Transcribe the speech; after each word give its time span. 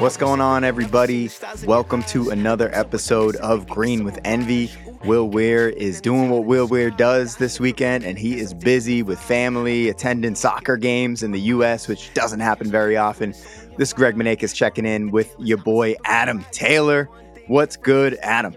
What's 0.00 0.16
going 0.16 0.40
on, 0.40 0.64
everybody? 0.64 1.28
Welcome 1.66 2.02
to 2.04 2.30
another 2.30 2.74
episode 2.74 3.36
of 3.36 3.68
Green 3.68 4.02
with 4.02 4.18
Envy. 4.24 4.70
Will 5.04 5.28
Weir 5.28 5.68
is 5.68 6.00
doing 6.00 6.30
what 6.30 6.46
Will 6.46 6.66
Weir 6.66 6.90
does 6.90 7.36
this 7.36 7.60
weekend, 7.60 8.04
and 8.04 8.18
he 8.18 8.38
is 8.38 8.54
busy 8.54 9.02
with 9.02 9.20
family, 9.20 9.90
attending 9.90 10.36
soccer 10.36 10.78
games 10.78 11.22
in 11.22 11.32
the 11.32 11.40
U.S., 11.40 11.86
which 11.86 12.14
doesn't 12.14 12.40
happen 12.40 12.70
very 12.70 12.96
often. 12.96 13.32
This 13.76 13.90
is 13.90 13.92
Greg 13.92 14.14
Maneikis 14.14 14.54
checking 14.54 14.86
in 14.86 15.10
with 15.10 15.36
your 15.38 15.58
boy 15.58 15.96
Adam 16.06 16.46
Taylor. 16.50 17.04
What's 17.48 17.76
good, 17.76 18.16
Adam? 18.22 18.54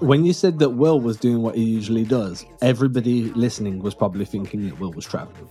When 0.00 0.26
you 0.26 0.34
said 0.34 0.58
that 0.58 0.70
Will 0.70 1.00
was 1.00 1.16
doing 1.16 1.40
what 1.40 1.54
he 1.54 1.64
usually 1.64 2.04
does, 2.04 2.44
everybody 2.60 3.30
listening 3.30 3.78
was 3.78 3.94
probably 3.94 4.26
thinking 4.26 4.68
that 4.68 4.78
Will 4.78 4.92
was 4.92 5.06
traveling. 5.06 5.48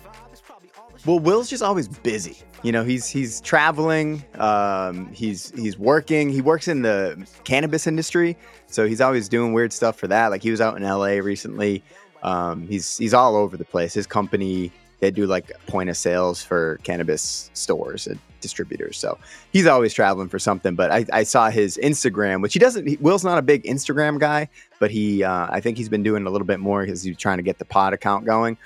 Well, 1.05 1.19
Will's 1.19 1.49
just 1.49 1.63
always 1.63 1.87
busy. 1.87 2.37
You 2.61 2.71
know, 2.71 2.83
he's 2.85 3.07
he's 3.09 3.41
traveling. 3.41 4.23
Um, 4.35 5.11
he's 5.11 5.51
he's 5.51 5.77
working. 5.77 6.29
He 6.29 6.41
works 6.41 6.69
in 6.69 6.81
the 6.81 7.27
cannabis 7.43 7.87
industry, 7.87 8.37
so 8.67 8.87
he's 8.87 9.01
always 9.01 9.27
doing 9.27 9.51
weird 9.51 9.73
stuff 9.73 9.97
for 9.97 10.07
that. 10.07 10.27
Like 10.27 10.41
he 10.41 10.49
was 10.49 10.61
out 10.61 10.77
in 10.77 10.83
L.A. 10.83 11.19
recently. 11.19 11.83
Um, 12.21 12.65
he's 12.67 12.97
he's 12.97 13.13
all 13.13 13.35
over 13.35 13.57
the 13.57 13.65
place. 13.65 13.93
His 13.93 14.07
company 14.07 14.71
they 15.03 15.11
do 15.11 15.25
like 15.25 15.51
point 15.67 15.89
of 15.89 15.97
sales 15.97 16.41
for 16.41 16.79
cannabis 16.83 17.51
stores 17.53 18.07
and 18.07 18.17
distributors. 18.39 18.97
So 18.97 19.17
he's 19.51 19.67
always 19.67 19.93
traveling 19.93 20.29
for 20.29 20.39
something. 20.39 20.75
But 20.75 20.91
I, 20.91 21.05
I 21.11 21.23
saw 21.23 21.49
his 21.49 21.77
Instagram, 21.83 22.41
which 22.41 22.53
he 22.53 22.59
doesn't. 22.59 22.87
He, 22.87 22.95
Will's 23.01 23.25
not 23.25 23.37
a 23.37 23.41
big 23.41 23.63
Instagram 23.63 24.17
guy, 24.17 24.47
but 24.79 24.91
he 24.91 25.21
uh, 25.21 25.47
I 25.49 25.59
think 25.59 25.77
he's 25.77 25.89
been 25.89 26.03
doing 26.03 26.25
a 26.25 26.29
little 26.29 26.47
bit 26.47 26.61
more 26.61 26.85
because 26.85 27.03
he's 27.03 27.17
trying 27.17 27.37
to 27.37 27.43
get 27.43 27.59
the 27.59 27.65
pod 27.65 27.91
account 27.91 28.23
going 28.23 28.57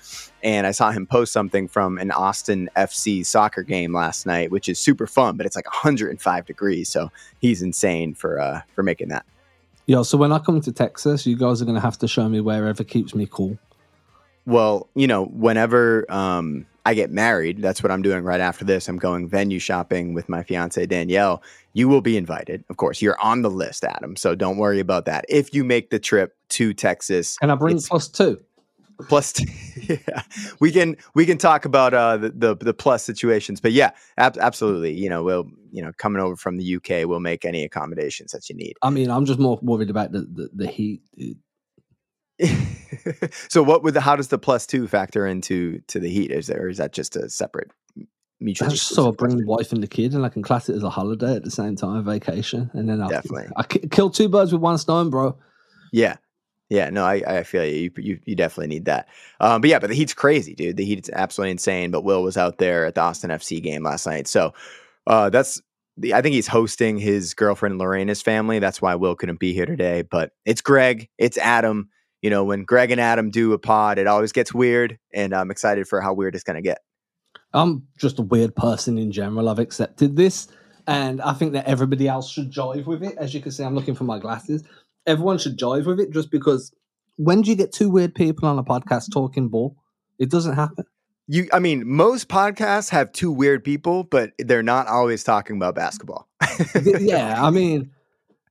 and 0.43 0.67
I 0.67 0.71
saw 0.71 0.91
him 0.91 1.07
post 1.07 1.33
something 1.33 1.67
from 1.67 1.97
an 1.97 2.11
Austin 2.11 2.69
FC 2.75 3.25
soccer 3.25 3.63
game 3.63 3.91
last 3.91 4.27
night, 4.27 4.51
which 4.51 4.69
is 4.69 4.77
super 4.77 5.07
fun, 5.07 5.37
but 5.37 5.47
it's 5.47 5.55
like 5.55 5.65
105 5.65 6.45
degrees, 6.45 6.87
so 6.87 7.11
he's 7.41 7.63
insane 7.63 8.13
for 8.13 8.39
uh 8.39 8.61
for 8.75 8.83
making 8.83 9.07
that. 9.09 9.25
Yeah, 9.87 10.03
so 10.03 10.19
when 10.19 10.31
I 10.31 10.37
come 10.37 10.61
to 10.61 10.71
Texas, 10.71 11.25
you 11.25 11.35
guys 11.35 11.61
are 11.61 11.65
going 11.65 11.75
to 11.75 11.81
have 11.81 11.97
to 11.99 12.09
show 12.09 12.27
me 12.27 12.41
wherever 12.41 12.83
keeps 12.83 13.15
me 13.15 13.25
cool. 13.31 13.57
Well, 14.47 14.89
you 14.95 15.07
know, 15.07 15.25
whenever 15.25 16.09
um 16.09 16.65
I 16.85 16.93
get 16.93 17.11
married, 17.11 17.61
that's 17.61 17.83
what 17.83 17.91
I'm 17.91 18.01
doing 18.01 18.23
right 18.23 18.39
after 18.39 18.63
this. 18.63 18.87
I'm 18.87 18.97
going 18.97 19.27
venue 19.27 19.59
shopping 19.59 20.13
with 20.13 20.29
my 20.29 20.41
fiance 20.41 20.85
Danielle. 20.85 21.43
You 21.73 21.89
will 21.89 21.99
be 21.99 22.15
invited. 22.15 22.63
Of 22.69 22.77
course, 22.77 23.01
you're 23.01 23.19
on 23.21 23.41
the 23.41 23.49
list, 23.49 23.83
Adam. 23.83 24.15
So 24.15 24.35
don't 24.35 24.57
worry 24.57 24.79
about 24.79 25.03
that. 25.03 25.25
If 25.27 25.53
you 25.53 25.65
make 25.65 25.89
the 25.89 25.99
trip 25.99 26.37
to 26.51 26.73
Texas, 26.73 27.37
and 27.41 27.51
I 27.51 27.55
bring 27.55 27.81
plus 27.81 28.07
two 28.07 28.39
plus 29.09 29.33
t- 29.33 29.47
yeah 30.07 30.21
we 30.59 30.71
can 30.71 30.97
we 31.13 31.25
can 31.25 31.37
talk 31.37 31.65
about 31.65 31.93
uh 31.93 32.17
the, 32.17 32.29
the, 32.31 32.55
the 32.55 32.73
plus 32.73 33.03
situations 33.03 33.61
but 33.61 33.71
yeah 33.71 33.91
ab- 34.17 34.37
absolutely 34.39 34.91
you 34.91 35.07
know 35.07 35.23
we'll 35.23 35.47
you 35.71 35.83
know 35.83 35.91
coming 35.99 36.19
over 36.19 36.35
from 36.35 36.57
the 36.57 36.75
uk 36.75 36.89
we'll 37.07 37.19
make 37.19 37.45
any 37.45 37.63
accommodations 37.63 38.31
that 38.31 38.49
you 38.49 38.55
need 38.55 38.73
i 38.81 38.89
mean 38.89 39.11
i'm 39.11 39.23
just 39.23 39.37
more 39.37 39.59
worried 39.61 39.91
about 39.91 40.11
the 40.11 40.21
the, 40.21 40.49
the 40.51 40.67
heat 40.67 41.01
so 43.49 43.63
what 43.63 43.83
would 43.83 43.93
the 43.93 44.01
how 44.01 44.15
does 44.15 44.27
the 44.27 44.37
plus 44.37 44.65
two 44.65 44.87
factor 44.87 45.25
into 45.25 45.79
to 45.87 45.99
the 45.99 46.09
heat 46.09 46.31
is 46.31 46.47
there 46.47 46.63
or 46.63 46.69
is 46.69 46.77
that 46.77 46.93
just 46.93 47.15
a 47.15 47.29
separate 47.29 47.71
mutual 48.39 48.69
so 48.69 49.07
i 49.07 49.11
bring 49.11 49.35
the 49.37 49.45
wife 49.45 49.71
and 49.71 49.81
the 49.81 49.87
kid 49.87 50.13
and 50.13 50.23
i 50.23 50.29
can 50.29 50.43
class 50.43 50.69
it 50.69 50.75
as 50.75 50.83
a 50.83 50.89
holiday 50.89 51.35
at 51.35 51.43
the 51.43 51.49
same 51.49 51.75
time 51.75 52.03
vacation 52.05 52.69
and 52.73 52.87
then 52.87 53.01
i 53.01 53.07
definitely 53.07 53.47
i 53.57 53.63
kill 53.63 54.11
two 54.11 54.29
birds 54.29 54.53
with 54.53 54.61
one 54.61 54.77
stone 54.77 55.09
bro 55.09 55.35
yeah 55.91 56.17
yeah, 56.69 56.89
no, 56.89 57.05
I, 57.05 57.23
I 57.25 57.43
feel 57.43 57.63
you. 57.65 57.91
you. 57.97 58.19
You 58.25 58.35
definitely 58.35 58.67
need 58.67 58.85
that. 58.85 59.07
Um, 59.39 59.61
but 59.61 59.69
yeah, 59.69 59.79
but 59.79 59.87
the 59.87 59.95
Heat's 59.95 60.13
crazy, 60.13 60.53
dude. 60.53 60.75
The 60.75 60.83
Heat's 60.83 61.09
absolutely 61.13 61.51
insane. 61.51 61.91
But 61.91 62.03
Will 62.03 62.23
was 62.23 62.35
out 62.35 62.57
there 62.57 62.85
at 62.85 62.95
the 62.95 63.01
Austin 63.01 63.29
FC 63.29 63.61
game 63.63 63.83
last 63.83 64.05
night, 64.05 64.27
so 64.27 64.53
uh, 65.05 65.29
that's. 65.29 65.61
The, 65.99 66.13
I 66.13 66.21
think 66.21 66.35
he's 66.35 66.47
hosting 66.47 66.99
his 66.99 67.33
girlfriend 67.33 67.79
Lorena's 67.79 68.21
family. 68.21 68.59
That's 68.59 68.81
why 68.81 68.93
Will 68.95 69.15
couldn't 69.15 69.39
be 69.39 69.53
here 69.53 69.65
today. 69.65 70.03
But 70.03 70.31
it's 70.45 70.61
Greg, 70.61 71.09
it's 71.17 71.37
Adam. 71.39 71.89
You 72.21 72.29
know, 72.29 72.43
when 72.43 72.63
Greg 72.63 72.91
and 72.91 73.01
Adam 73.01 73.29
do 73.29 73.53
a 73.53 73.59
pod, 73.59 73.99
it 73.99 74.07
always 74.07 74.31
gets 74.31 74.53
weird, 74.53 74.97
and 75.13 75.33
I'm 75.33 75.51
excited 75.51 75.87
for 75.87 76.01
how 76.01 76.13
weird 76.13 76.35
it's 76.35 76.43
going 76.43 76.55
to 76.55 76.61
get. 76.61 76.79
I'm 77.53 77.87
just 77.97 78.19
a 78.19 78.23
weird 78.23 78.55
person 78.55 78.97
in 78.97 79.11
general. 79.11 79.49
I've 79.49 79.59
accepted 79.59 80.15
this, 80.15 80.47
and 80.87 81.21
I 81.21 81.33
think 81.33 81.53
that 81.53 81.67
everybody 81.67 82.07
else 82.07 82.29
should 82.29 82.51
jive 82.51 82.85
with 82.85 83.03
it. 83.03 83.17
As 83.17 83.33
you 83.33 83.41
can 83.41 83.51
see, 83.51 83.63
I'm 83.63 83.75
looking 83.75 83.95
for 83.95 84.03
my 84.03 84.19
glasses 84.19 84.63
everyone 85.07 85.39
should 85.39 85.57
jive 85.57 85.85
with 85.85 85.99
it 85.99 86.11
just 86.11 86.29
because 86.29 86.71
when 87.15 87.41
do 87.41 87.49
you 87.49 87.55
get 87.55 87.71
two 87.71 87.89
weird 87.89 88.13
people 88.13 88.47
on 88.47 88.59
a 88.59 88.63
podcast 88.63 89.11
talking 89.11 89.47
ball? 89.47 89.75
It 90.19 90.29
doesn't 90.29 90.53
happen. 90.53 90.85
You, 91.27 91.47
I 91.51 91.59
mean, 91.59 91.87
most 91.87 92.27
podcasts 92.27 92.89
have 92.91 93.11
two 93.11 93.31
weird 93.31 93.63
people, 93.63 94.03
but 94.03 94.31
they're 94.37 94.63
not 94.63 94.87
always 94.87 95.23
talking 95.23 95.55
about 95.55 95.75
basketball. 95.75 96.27
yeah, 96.99 97.43
I 97.43 97.49
mean, 97.49 97.91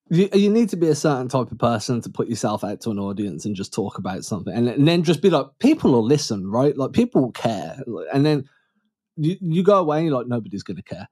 you, 0.09 0.29
you 0.33 0.51
need 0.51 0.69
to 0.71 0.77
be 0.77 0.89
a 0.89 0.95
certain 0.95 1.29
type 1.29 1.51
of 1.51 1.59
person 1.59 2.01
to 2.03 2.11
put 2.11 2.29
yourself 2.29 2.63
out 2.65 2.81
to 2.83 2.91
an 2.91 2.99
audience 2.99 3.45
and 3.45 3.57
just 3.57 3.73
talk 3.73 3.99
about 3.99 4.25
something, 4.25 4.53
and, 4.53 4.69
and 4.69 4.87
then 4.87 5.03
just 5.03 5.23
be 5.23 5.31
like, 5.31 5.47
people 5.59 5.93
will 5.93 6.05
listen, 6.05 6.51
right? 6.51 6.77
Like 6.77 6.93
people 6.93 7.23
will 7.23 7.33
care, 7.33 7.79
and 8.13 8.25
then 8.25 8.45
you, 9.17 9.37
you 9.41 9.63
go 9.63 9.79
away 9.79 9.99
and 9.99 10.07
you're 10.07 10.17
like, 10.17 10.29
nobody's 10.29 10.63
going 10.63 10.77
to 10.77 10.83
care 10.83 11.09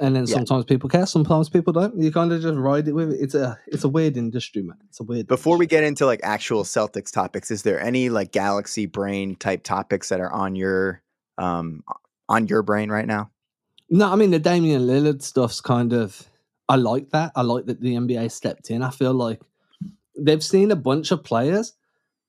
and 0.00 0.14
then 0.14 0.26
sometimes 0.26 0.64
people 0.64 0.88
care, 0.88 1.06
sometimes 1.06 1.48
people 1.48 1.72
don't. 1.72 2.00
You 2.00 2.12
kind 2.12 2.32
of 2.32 2.40
just 2.40 2.56
ride 2.56 2.86
it 2.86 2.92
with 2.92 3.12
it. 3.12 3.20
It's 3.20 3.34
a 3.34 3.58
it's 3.66 3.84
a 3.84 3.88
weird 3.88 4.16
industry, 4.16 4.62
man. 4.62 4.76
It's 4.88 5.00
a 5.00 5.02
weird. 5.02 5.26
Before 5.26 5.54
industry. 5.54 5.58
we 5.58 5.66
get 5.66 5.84
into 5.84 6.06
like 6.06 6.20
actual 6.22 6.62
Celtics 6.62 7.10
topics, 7.10 7.50
is 7.50 7.62
there 7.62 7.80
any 7.80 8.08
like 8.08 8.30
galaxy 8.30 8.86
brain 8.86 9.34
type 9.34 9.64
topics 9.64 10.08
that 10.10 10.20
are 10.20 10.32
on 10.32 10.54
your 10.54 11.02
um 11.36 11.82
on 12.28 12.46
your 12.46 12.62
brain 12.62 12.90
right 12.90 13.06
now? 13.06 13.30
No, 13.90 14.12
I 14.12 14.16
mean 14.16 14.30
the 14.30 14.38
Damian 14.38 14.82
Lillard 14.82 15.22
stuff's 15.22 15.60
kind 15.60 15.92
of. 15.92 16.27
I 16.68 16.76
like 16.76 17.10
that. 17.10 17.32
I 17.34 17.42
like 17.42 17.66
that 17.66 17.80
the 17.80 17.94
NBA 17.94 18.30
stepped 18.30 18.70
in. 18.70 18.82
I 18.82 18.90
feel 18.90 19.14
like 19.14 19.40
they've 20.18 20.44
seen 20.44 20.70
a 20.70 20.76
bunch 20.76 21.10
of 21.10 21.24
players 21.24 21.72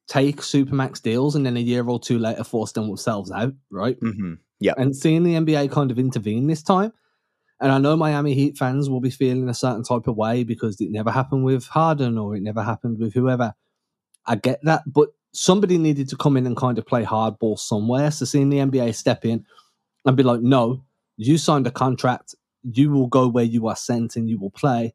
take 0.07 0.37
supermax 0.37 1.01
deals 1.01 1.35
and 1.35 1.45
then 1.45 1.57
a 1.57 1.61
year 1.61 1.87
or 1.87 1.99
two 1.99 2.17
later 2.17 2.43
force 2.43 2.71
themselves 2.71 3.31
out, 3.31 3.53
right? 3.69 3.99
Mm-hmm. 3.99 4.35
Yeah, 4.59 4.73
and 4.77 4.95
seeing 4.95 5.23
the 5.23 5.35
NBA 5.35 5.71
kind 5.71 5.91
of 5.91 5.99
intervene 5.99 6.47
this 6.47 6.63
time 6.63 6.91
and 7.61 7.71
I 7.71 7.77
know 7.77 7.97
Miami 7.97 8.33
Heat 8.33 8.57
fans 8.57 8.89
will 8.89 9.01
be 9.01 9.09
feeling 9.09 9.49
a 9.49 9.53
certain 9.53 9.83
type 9.83 10.07
of 10.07 10.15
way 10.15 10.43
because 10.43 10.79
it 10.79 10.91
never 10.91 11.11
happened 11.11 11.43
with 11.43 11.65
Harden 11.67 12.17
or 12.17 12.35
it 12.35 12.41
never 12.41 12.63
happened 12.63 12.99
with 12.99 13.13
whoever. 13.13 13.53
I 14.25 14.35
get 14.35 14.59
that, 14.63 14.83
but 14.87 15.09
somebody 15.33 15.77
needed 15.77 16.07
to 16.09 16.15
come 16.15 16.37
in 16.37 16.47
and 16.47 16.55
kind 16.55 16.77
of 16.77 16.85
play 16.85 17.03
hardball 17.03 17.59
somewhere. 17.59 18.11
So 18.11 18.25
seeing 18.25 18.49
the 18.49 18.59
NBA 18.59 18.95
step 18.95 19.25
in 19.25 19.45
and 20.05 20.15
be 20.15 20.23
like, 20.23 20.41
no, 20.41 20.83
you 21.17 21.37
signed 21.37 21.67
a 21.67 21.71
contract, 21.71 22.33
you 22.63 22.91
will 22.91 23.07
go 23.07 23.27
where 23.27 23.43
you 23.43 23.67
are 23.67 23.75
sent 23.75 24.15
and 24.15 24.29
you 24.29 24.39
will 24.39 24.51
play. 24.51 24.93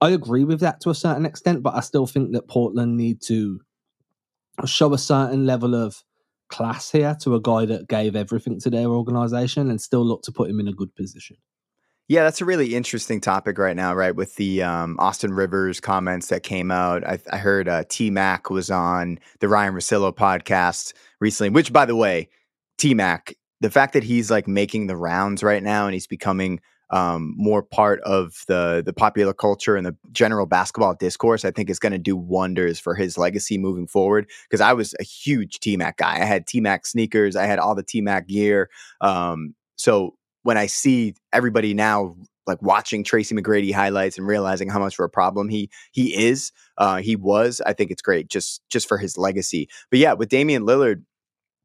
I 0.00 0.10
agree 0.10 0.44
with 0.44 0.60
that 0.60 0.80
to 0.82 0.90
a 0.90 0.94
certain 0.94 1.24
extent, 1.24 1.62
but 1.62 1.74
I 1.74 1.80
still 1.80 2.06
think 2.06 2.32
that 2.32 2.48
Portland 2.48 2.96
need 2.96 3.22
to 3.22 3.60
show 4.64 4.92
a 4.92 4.98
certain 4.98 5.46
level 5.46 5.74
of 5.74 6.02
class 6.48 6.90
here 6.90 7.16
to 7.22 7.34
a 7.34 7.40
guy 7.40 7.64
that 7.66 7.88
gave 7.88 8.14
everything 8.14 8.60
to 8.60 8.70
their 8.70 8.88
organization 8.88 9.70
and 9.70 9.80
still 9.80 10.04
look 10.04 10.22
to 10.22 10.32
put 10.32 10.50
him 10.50 10.60
in 10.60 10.68
a 10.68 10.72
good 10.72 10.94
position. 10.94 11.36
Yeah, 12.08 12.22
that's 12.22 12.40
a 12.40 12.44
really 12.44 12.76
interesting 12.76 13.20
topic 13.20 13.58
right 13.58 13.74
now, 13.74 13.92
right? 13.92 14.14
With 14.14 14.36
the 14.36 14.62
um, 14.62 14.96
Austin 15.00 15.32
Rivers 15.32 15.80
comments 15.80 16.28
that 16.28 16.44
came 16.44 16.70
out. 16.70 17.04
I, 17.04 17.18
I 17.32 17.38
heard 17.38 17.68
uh, 17.68 17.82
T 17.88 18.10
Mac 18.10 18.48
was 18.48 18.70
on 18.70 19.18
the 19.40 19.48
Ryan 19.48 19.74
Russillo 19.74 20.14
podcast 20.14 20.92
recently, 21.20 21.50
which, 21.50 21.72
by 21.72 21.84
the 21.84 21.96
way, 21.96 22.28
T 22.78 22.94
Mac, 22.94 23.34
the 23.60 23.70
fact 23.70 23.92
that 23.94 24.04
he's 24.04 24.30
like 24.30 24.46
making 24.46 24.86
the 24.86 24.96
rounds 24.96 25.42
right 25.42 25.62
now 25.62 25.86
and 25.86 25.94
he's 25.94 26.06
becoming 26.06 26.60
um, 26.90 27.34
more 27.36 27.62
part 27.62 28.00
of 28.02 28.44
the 28.46 28.82
the 28.84 28.92
popular 28.92 29.32
culture 29.32 29.76
and 29.76 29.84
the 29.84 29.96
general 30.12 30.46
basketball 30.46 30.94
discourse, 30.94 31.44
I 31.44 31.50
think 31.50 31.68
is 31.68 31.78
going 31.78 31.92
to 31.92 31.98
do 31.98 32.16
wonders 32.16 32.78
for 32.78 32.94
his 32.94 33.18
legacy 33.18 33.58
moving 33.58 33.86
forward. 33.86 34.28
Because 34.48 34.60
I 34.60 34.72
was 34.72 34.94
a 35.00 35.02
huge 35.02 35.58
T 35.58 35.76
Mac 35.76 35.96
guy. 35.96 36.20
I 36.20 36.24
had 36.24 36.46
T 36.46 36.60
Mac 36.60 36.86
sneakers. 36.86 37.34
I 37.34 37.46
had 37.46 37.58
all 37.58 37.74
the 37.74 37.82
T 37.82 38.00
Mac 38.00 38.28
gear. 38.28 38.70
Um, 39.00 39.54
so 39.76 40.14
when 40.42 40.56
I 40.56 40.66
see 40.66 41.14
everybody 41.32 41.74
now 41.74 42.14
like 42.46 42.62
watching 42.62 43.02
Tracy 43.02 43.34
McGrady 43.34 43.72
highlights 43.72 44.16
and 44.16 44.26
realizing 44.26 44.68
how 44.68 44.78
much 44.78 44.96
of 44.96 45.04
a 45.04 45.08
problem 45.08 45.48
he 45.48 45.68
he 45.90 46.16
is, 46.28 46.52
uh, 46.78 46.98
he 46.98 47.16
was, 47.16 47.60
I 47.66 47.72
think 47.72 47.90
it's 47.90 48.02
great 48.02 48.28
just 48.28 48.62
just 48.70 48.86
for 48.86 48.98
his 48.98 49.18
legacy. 49.18 49.68
But 49.90 49.98
yeah, 49.98 50.12
with 50.12 50.28
Damian 50.28 50.62
Lillard, 50.62 51.02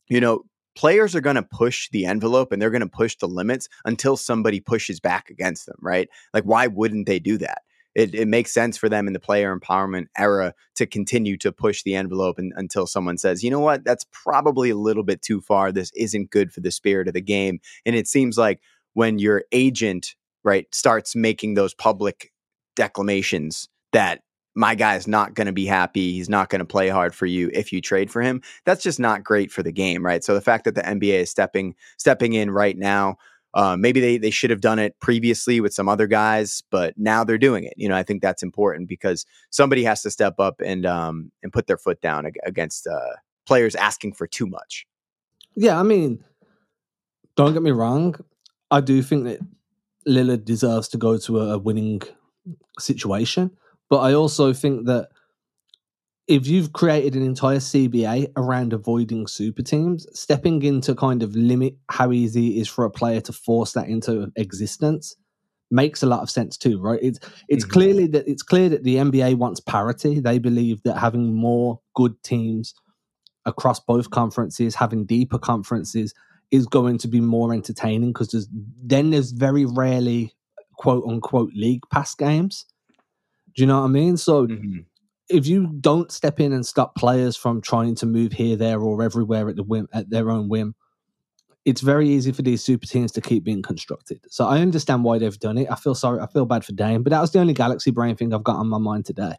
you 0.09 0.19
know, 0.19 0.41
players 0.75 1.15
are 1.15 1.21
going 1.21 1.35
to 1.35 1.43
push 1.43 1.89
the 1.91 2.05
envelope 2.05 2.51
and 2.51 2.61
they're 2.61 2.69
going 2.69 2.81
to 2.81 2.87
push 2.87 3.17
the 3.17 3.27
limits 3.27 3.67
until 3.85 4.17
somebody 4.17 4.59
pushes 4.59 4.99
back 4.99 5.29
against 5.29 5.65
them, 5.65 5.77
right? 5.81 6.09
Like, 6.33 6.43
why 6.43 6.67
wouldn't 6.67 7.07
they 7.07 7.19
do 7.19 7.37
that? 7.39 7.63
It, 7.93 8.15
it 8.15 8.27
makes 8.27 8.53
sense 8.53 8.77
for 8.77 8.87
them 8.87 9.07
in 9.07 9.13
the 9.13 9.19
player 9.19 9.57
empowerment 9.57 10.07
era 10.17 10.53
to 10.75 10.85
continue 10.85 11.35
to 11.37 11.51
push 11.51 11.83
the 11.83 11.95
envelope 11.95 12.39
and, 12.39 12.53
until 12.55 12.87
someone 12.87 13.17
says, 13.17 13.43
you 13.43 13.51
know 13.51 13.59
what, 13.59 13.83
that's 13.83 14.05
probably 14.11 14.69
a 14.69 14.77
little 14.77 15.03
bit 15.03 15.21
too 15.21 15.41
far. 15.41 15.71
This 15.71 15.91
isn't 15.95 16.31
good 16.31 16.53
for 16.53 16.61
the 16.61 16.71
spirit 16.71 17.09
of 17.09 17.13
the 17.13 17.21
game. 17.21 17.59
And 17.85 17.95
it 17.95 18.07
seems 18.07 18.37
like 18.37 18.61
when 18.93 19.19
your 19.19 19.43
agent, 19.51 20.15
right, 20.43 20.73
starts 20.73 21.15
making 21.15 21.55
those 21.55 21.73
public 21.73 22.31
declamations 22.75 23.67
that 23.91 24.21
my 24.55 24.75
guy 24.75 24.95
is 24.95 25.07
not 25.07 25.33
going 25.33 25.47
to 25.47 25.53
be 25.53 25.65
happy. 25.65 26.13
He's 26.13 26.29
not 26.29 26.49
going 26.49 26.59
to 26.59 26.65
play 26.65 26.89
hard 26.89 27.15
for 27.15 27.25
you 27.25 27.49
if 27.53 27.71
you 27.71 27.81
trade 27.81 28.11
for 28.11 28.21
him. 28.21 28.41
That's 28.65 28.83
just 28.83 28.99
not 28.99 29.23
great 29.23 29.51
for 29.51 29.63
the 29.63 29.71
game, 29.71 30.05
right? 30.05 30.23
So 30.23 30.33
the 30.33 30.41
fact 30.41 30.65
that 30.65 30.75
the 30.75 30.81
NBA 30.81 31.21
is 31.21 31.29
stepping 31.29 31.75
stepping 31.97 32.33
in 32.33 32.51
right 32.51 32.77
now, 32.77 33.15
uh, 33.53 33.77
maybe 33.77 33.99
they 33.99 34.17
they 34.17 34.29
should 34.29 34.49
have 34.49 34.61
done 34.61 34.79
it 34.79 34.99
previously 34.99 35.61
with 35.61 35.73
some 35.73 35.87
other 35.87 36.07
guys, 36.07 36.63
but 36.69 36.93
now 36.97 37.23
they're 37.23 37.37
doing 37.37 37.63
it. 37.63 37.73
You 37.77 37.89
know, 37.89 37.95
I 37.95 38.03
think 38.03 38.21
that's 38.21 38.43
important 38.43 38.89
because 38.89 39.25
somebody 39.49 39.83
has 39.83 40.01
to 40.03 40.11
step 40.11 40.39
up 40.39 40.61
and 40.63 40.85
um 40.85 41.31
and 41.43 41.53
put 41.53 41.67
their 41.67 41.77
foot 41.77 42.01
down 42.01 42.29
against 42.43 42.87
uh, 42.87 43.15
players 43.45 43.75
asking 43.75 44.13
for 44.13 44.27
too 44.27 44.47
much. 44.47 44.85
Yeah, 45.55 45.79
I 45.79 45.83
mean, 45.83 46.23
don't 47.35 47.53
get 47.53 47.61
me 47.61 47.71
wrong. 47.71 48.15
I 48.69 48.81
do 48.81 49.01
think 49.01 49.25
that 49.25 49.39
Lillard 50.07 50.45
deserves 50.45 50.87
to 50.89 50.97
go 50.97 51.17
to 51.17 51.39
a 51.39 51.57
winning 51.57 52.01
situation. 52.79 53.51
But 53.91 53.99
I 53.99 54.13
also 54.13 54.53
think 54.53 54.85
that 54.87 55.09
if 56.25 56.47
you've 56.47 56.71
created 56.71 57.13
an 57.13 57.23
entire 57.23 57.57
CBA 57.57 58.31
around 58.37 58.71
avoiding 58.71 59.27
super 59.27 59.61
teams, 59.61 60.07
stepping 60.17 60.61
in 60.63 60.79
to 60.81 60.95
kind 60.95 61.21
of 61.21 61.35
limit 61.35 61.75
how 61.89 62.13
easy 62.13 62.55
it 62.55 62.61
is 62.61 62.69
for 62.69 62.85
a 62.85 62.89
player 62.89 63.19
to 63.19 63.33
force 63.33 63.73
that 63.73 63.89
into 63.89 64.31
existence 64.37 65.17
makes 65.71 66.03
a 66.03 66.05
lot 66.05 66.21
of 66.21 66.29
sense 66.29 66.57
too, 66.57 66.79
right? 66.79 66.99
It's 67.01 67.19
it's 67.49 67.65
mm-hmm. 67.65 67.73
clearly 67.73 68.07
that 68.07 68.27
it's 68.29 68.43
clear 68.43 68.69
that 68.69 68.83
the 68.83 68.95
NBA 68.95 69.35
wants 69.35 69.59
parity. 69.59 70.21
They 70.21 70.39
believe 70.39 70.81
that 70.83 70.97
having 70.97 71.33
more 71.33 71.81
good 71.93 72.21
teams 72.23 72.73
across 73.45 73.81
both 73.81 74.09
conferences, 74.09 74.73
having 74.75 75.05
deeper 75.05 75.37
conferences, 75.37 76.13
is 76.49 76.65
going 76.65 76.97
to 76.99 77.09
be 77.09 77.19
more 77.19 77.53
entertaining 77.53 78.13
because 78.13 78.29
there's 78.29 78.47
then 78.81 79.09
there's 79.09 79.31
very 79.31 79.65
rarely 79.65 80.33
quote 80.77 81.03
unquote 81.05 81.51
league 81.53 81.83
pass 81.91 82.15
games. 82.15 82.65
Do 83.55 83.63
you 83.63 83.67
know 83.67 83.79
what 83.79 83.85
I 83.85 83.89
mean? 83.89 84.17
So 84.17 84.47
mm-hmm. 84.47 84.79
if 85.29 85.47
you 85.47 85.67
don't 85.79 86.11
step 86.11 86.39
in 86.39 86.53
and 86.53 86.65
stop 86.65 86.95
players 86.95 87.35
from 87.35 87.61
trying 87.61 87.95
to 87.95 88.05
move 88.05 88.31
here, 88.31 88.55
there, 88.55 88.79
or 88.79 89.03
everywhere 89.03 89.49
at 89.49 89.55
the 89.55 89.63
whim 89.63 89.87
at 89.93 90.09
their 90.09 90.29
own 90.29 90.49
whim, 90.49 90.75
it's 91.65 91.81
very 91.81 92.09
easy 92.09 92.31
for 92.31 92.41
these 92.41 92.63
super 92.63 92.87
teams 92.87 93.11
to 93.11 93.21
keep 93.21 93.43
being 93.43 93.61
constructed. 93.61 94.19
So 94.29 94.47
I 94.47 94.59
understand 94.59 95.03
why 95.03 95.19
they've 95.19 95.39
done 95.39 95.57
it. 95.57 95.69
I 95.69 95.75
feel 95.75 95.93
sorry. 95.93 96.19
I 96.19 96.27
feel 96.27 96.45
bad 96.45 96.65
for 96.65 96.73
Dame, 96.73 97.03
but 97.03 97.11
that 97.11 97.21
was 97.21 97.31
the 97.31 97.39
only 97.39 97.53
Galaxy 97.53 97.91
brain 97.91 98.15
thing 98.15 98.33
I've 98.33 98.43
got 98.43 98.55
on 98.55 98.67
my 98.67 98.79
mind 98.79 99.05
today. 99.05 99.35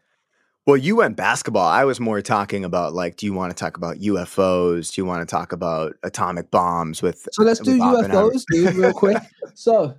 Well, 0.65 0.77
you 0.77 0.95
went 0.95 1.17
basketball. 1.17 1.67
I 1.67 1.83
was 1.83 1.99
more 1.99 2.21
talking 2.21 2.63
about 2.63 2.93
like, 2.93 3.17
do 3.17 3.25
you 3.25 3.33
want 3.33 3.51
to 3.51 3.55
talk 3.55 3.75
about 3.75 3.97
UFOs? 3.97 4.93
Do 4.93 5.01
you 5.01 5.05
want 5.05 5.27
to 5.27 5.29
talk 5.29 5.51
about 5.51 5.95
atomic 6.03 6.51
bombs 6.51 7.01
with? 7.01 7.27
So 7.33 7.43
let's 7.43 7.59
do 7.59 7.77
UFOs, 7.77 8.43
dude, 8.49 8.75
real 8.75 8.93
quick. 8.93 9.17
So 9.55 9.93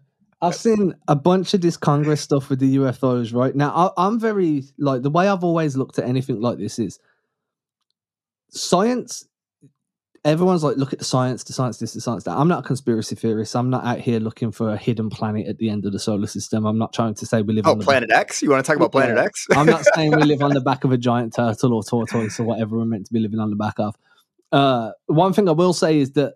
I've 0.44 0.54
seen 0.54 0.94
a 1.08 1.16
bunch 1.16 1.54
of 1.54 1.60
this 1.60 1.76
Congress 1.76 2.20
stuff 2.20 2.50
with 2.50 2.58
the 2.58 2.76
UFOs 2.76 3.34
right 3.34 3.54
now. 3.54 3.92
I, 3.96 4.06
am 4.06 4.20
very 4.20 4.64
like 4.78 5.02
the 5.02 5.10
way 5.10 5.26
I've 5.26 5.44
always 5.44 5.76
looked 5.76 5.98
at 5.98 6.04
anything 6.06 6.40
like 6.40 6.58
this 6.58 6.78
is 6.78 6.98
science. 8.50 9.26
Everyone's 10.24 10.62
like, 10.64 10.76
look 10.76 10.92
at 10.92 10.98
the 10.98 11.04
science, 11.04 11.44
the 11.44 11.52
science, 11.52 11.78
this, 11.78 11.92
the 11.92 12.00
science, 12.00 12.24
that. 12.24 12.36
I'm 12.36 12.48
not 12.48 12.60
a 12.60 12.62
conspiracy 12.66 13.14
theorist. 13.14 13.54
I'm 13.54 13.68
not 13.68 13.84
out 13.84 14.00
here 14.00 14.20
looking 14.20 14.52
for 14.52 14.70
a 14.70 14.76
hidden 14.76 15.10
planet 15.10 15.46
at 15.46 15.58
the 15.58 15.68
end 15.68 15.84
of 15.84 15.92
the 15.92 15.98
solar 15.98 16.26
system. 16.26 16.64
I'm 16.64 16.78
not 16.78 16.94
trying 16.94 17.14
to 17.14 17.26
say 17.26 17.42
we 17.42 17.52
live. 17.52 17.66
Oh, 17.66 17.72
on 17.72 17.80
Planet 17.80 18.08
back. 18.08 18.20
X. 18.20 18.42
You 18.42 18.50
want 18.50 18.64
to 18.64 18.66
talk 18.66 18.76
about 18.76 18.92
Planet 18.92 19.16
yeah. 19.16 19.24
X? 19.24 19.46
I'm 19.52 19.66
not 19.66 19.84
saying 19.94 20.12
we 20.12 20.22
live 20.24 20.42
on 20.42 20.52
the 20.52 20.62
back 20.62 20.84
of 20.84 20.92
a 20.92 20.98
giant 20.98 21.34
turtle 21.34 21.74
or 21.74 21.82
tortoise 21.82 22.38
or 22.40 22.44
whatever 22.44 22.78
we're 22.78 22.86
meant 22.86 23.06
to 23.06 23.12
be 23.12 23.20
living 23.20 23.38
on 23.38 23.50
the 23.50 23.56
back 23.56 23.78
of. 23.78 23.96
Uh, 24.50 24.92
one 25.06 25.32
thing 25.32 25.48
I 25.48 25.52
will 25.52 25.72
say 25.72 25.98
is 25.98 26.12
that 26.12 26.34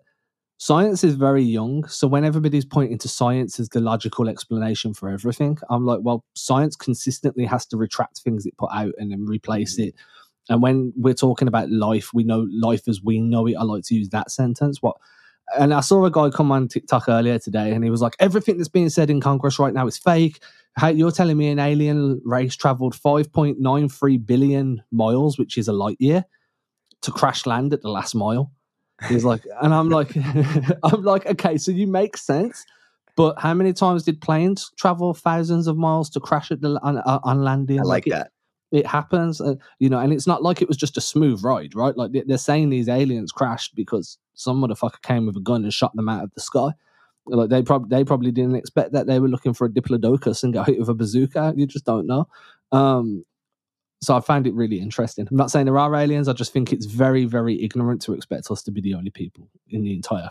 science 0.59 1.05
is 1.05 1.15
very 1.15 1.41
young. 1.41 1.87
So 1.87 2.05
when 2.07 2.25
everybody's 2.25 2.65
pointing 2.65 2.97
to 2.99 3.07
science 3.07 3.59
as 3.59 3.69
the 3.69 3.79
logical 3.79 4.27
explanation 4.27 4.93
for 4.93 5.09
everything, 5.09 5.57
I'm 5.69 5.85
like, 5.85 6.01
well, 6.03 6.25
science 6.35 6.75
consistently 6.75 7.45
has 7.45 7.65
to 7.67 7.77
retract 7.77 8.19
things 8.19 8.45
it 8.45 8.57
put 8.57 8.69
out 8.73 8.93
and 8.97 9.11
then 9.11 9.25
replace 9.25 9.75
mm-hmm. 9.75 9.89
it. 9.89 9.95
And 10.49 10.61
when 10.61 10.91
we're 10.97 11.13
talking 11.13 11.47
about 11.47 11.71
life, 11.71 12.09
we 12.13 12.23
know 12.23 12.45
life 12.51 12.87
as 12.87 13.01
we 13.01 13.19
know 13.19 13.47
it. 13.47 13.55
I 13.55 13.63
like 13.63 13.85
to 13.85 13.95
use 13.95 14.09
that 14.09 14.31
sentence. 14.31 14.81
What 14.81 14.97
and 15.57 15.73
I 15.73 15.79
saw 15.79 16.05
a 16.05 16.11
guy 16.11 16.29
come 16.29 16.51
on 16.51 16.67
TikTok 16.67 17.07
earlier 17.07 17.39
today, 17.39 17.71
and 17.71 17.83
he 17.83 17.89
was 17.89 18.01
like, 18.01 18.15
"Everything 18.19 18.57
that's 18.57 18.69
being 18.69 18.89
said 18.89 19.09
in 19.09 19.21
Congress 19.21 19.57
right 19.57 19.73
now 19.73 19.87
is 19.87 19.97
fake. 19.97 20.39
How, 20.73 20.89
you're 20.89 21.11
telling 21.11 21.37
me 21.37 21.49
an 21.49 21.59
alien 21.59 22.21
race 22.23 22.55
traveled 22.55 22.93
5.93 22.93 24.25
billion 24.25 24.83
miles, 24.91 25.39
which 25.39 25.57
is 25.57 25.67
a 25.67 25.73
light 25.73 25.97
year, 25.99 26.25
to 27.01 27.11
crash 27.11 27.45
land 27.45 27.73
at 27.73 27.81
the 27.81 27.89
last 27.89 28.13
mile." 28.13 28.51
He's 29.07 29.23
like, 29.23 29.43
and 29.61 29.73
I'm 29.73 29.89
like, 29.89 30.15
I'm 30.83 31.03
like, 31.03 31.25
okay, 31.25 31.57
so 31.57 31.71
you 31.71 31.87
make 31.87 32.17
sense, 32.17 32.65
but 33.15 33.39
how 33.39 33.53
many 33.53 33.73
times 33.73 34.03
did 34.03 34.21
planes 34.21 34.71
travel 34.77 35.13
thousands 35.13 35.67
of 35.67 35.77
miles 35.77 36.09
to 36.11 36.19
crash 36.19 36.51
at 36.51 36.61
the 36.61 36.79
on, 36.83 36.97
on 36.97 37.43
landing? 37.43 37.79
I 37.79 37.83
like, 37.83 38.05
like 38.05 38.13
that. 38.13 38.31
It, 38.71 38.79
it 38.79 38.85
happens, 38.85 39.41
uh, 39.41 39.55
you 39.79 39.89
know, 39.89 39.99
and 39.99 40.13
it's 40.13 40.27
not 40.27 40.43
like 40.43 40.61
it 40.61 40.67
was 40.67 40.77
just 40.77 40.97
a 40.97 41.01
smooth 41.01 41.43
ride, 41.43 41.75
right? 41.75 41.97
Like 41.97 42.11
they're 42.13 42.37
saying 42.37 42.69
these 42.69 42.89
aliens 42.89 43.31
crashed 43.31 43.75
because 43.75 44.17
some 44.35 44.61
motherfucker 44.61 45.01
came 45.01 45.25
with 45.25 45.35
a 45.37 45.41
gun 45.41 45.63
and 45.63 45.73
shot 45.73 45.95
them 45.95 46.09
out 46.09 46.23
of 46.23 46.33
the 46.33 46.41
sky. 46.41 46.69
Like 47.25 47.49
they 47.49 47.61
probably 47.61 47.89
they 47.89 48.03
probably 48.03 48.31
didn't 48.31 48.55
expect 48.55 48.91
that 48.93 49.07
they 49.07 49.19
were 49.19 49.27
looking 49.27 49.53
for 49.53 49.65
a 49.65 49.69
diplodocus 49.69 50.43
and 50.43 50.53
got 50.53 50.67
hit 50.67 50.79
with 50.79 50.89
a 50.89 50.93
bazooka. 50.93 51.53
You 51.55 51.67
just 51.67 51.85
don't 51.85 52.07
know. 52.07 52.27
Um, 52.71 53.25
so 54.01 54.15
I 54.15 54.21
find 54.21 54.47
it 54.47 54.53
really 54.53 54.79
interesting. 54.79 55.27
I'm 55.29 55.37
not 55.37 55.51
saying 55.51 55.65
there 55.65 55.77
are 55.77 55.95
aliens. 55.95 56.27
I 56.27 56.33
just 56.33 56.53
think 56.53 56.71
it's 56.71 56.85
very, 56.85 57.25
very 57.25 57.61
ignorant 57.61 58.01
to 58.03 58.13
expect 58.13 58.49
us 58.49 58.63
to 58.63 58.71
be 58.71 58.81
the 58.81 58.93
only 58.93 59.11
people 59.11 59.49
in 59.69 59.83
the 59.83 59.93
entire 59.93 60.29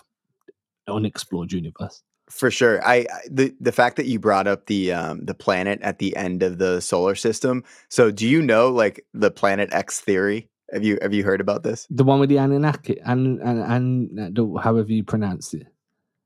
unexplored 0.87 1.53
universe. 1.53 2.03
For 2.31 2.51
sure. 2.51 2.87
I 2.87 3.07
the 3.31 3.55
the 3.59 3.73
fact 3.73 3.97
that 3.97 4.07
you 4.07 4.19
brought 4.19 4.47
up 4.47 4.67
the 4.67 4.93
um 4.93 5.25
the 5.25 5.35
planet 5.35 5.81
at 5.83 5.99
the 5.99 6.15
end 6.15 6.43
of 6.43 6.59
the 6.59 6.81
solar 6.81 7.15
system. 7.15 7.65
So 7.89 8.11
do 8.11 8.27
you 8.27 8.43
know 8.43 8.69
like 8.71 9.05
the 9.15 9.31
planet 9.31 9.71
X 9.73 10.01
theory? 10.01 10.49
Have 10.73 10.85
you 10.85 10.99
have 11.01 11.15
you 11.15 11.25
heard 11.25 11.41
about 11.41 11.63
this? 11.63 11.87
The 11.89 12.05
one 12.05 12.21
with 12.21 12.29
the 12.29 12.37
Anunnaki 12.37 13.01
and 13.01 13.41
and, 13.41 14.13
and 14.13 14.59
however 14.61 14.93
you 14.93 15.05
pronounce 15.05 15.55
it. 15.55 15.67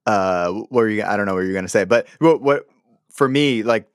Uh, 0.06 0.50
what 0.50 0.72
were 0.72 0.88
you? 0.88 1.04
I 1.04 1.16
don't 1.16 1.26
know 1.26 1.34
what 1.34 1.44
you're 1.44 1.54
gonna 1.54 1.68
say, 1.68 1.84
but 1.84 2.08
what, 2.18 2.42
what 2.42 2.66
for 3.12 3.28
me, 3.28 3.62
like, 3.62 3.88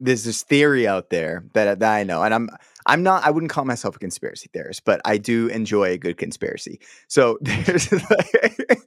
there's 0.00 0.24
this 0.24 0.42
theory 0.42 0.86
out 0.86 1.08
there 1.08 1.44
that 1.54 1.78
that 1.78 1.94
I 1.94 2.02
know, 2.02 2.22
and 2.22 2.34
I'm 2.34 2.50
I'm 2.86 3.02
not, 3.02 3.24
I 3.24 3.30
wouldn't 3.30 3.50
call 3.50 3.64
myself 3.64 3.96
a 3.96 3.98
conspiracy 3.98 4.50
theorist, 4.52 4.84
but 4.84 5.00
I 5.04 5.18
do 5.18 5.48
enjoy 5.48 5.90
a 5.90 5.98
good 5.98 6.16
conspiracy. 6.16 6.80
So 7.08 7.38
there's 7.42 7.90
like, 7.92 8.80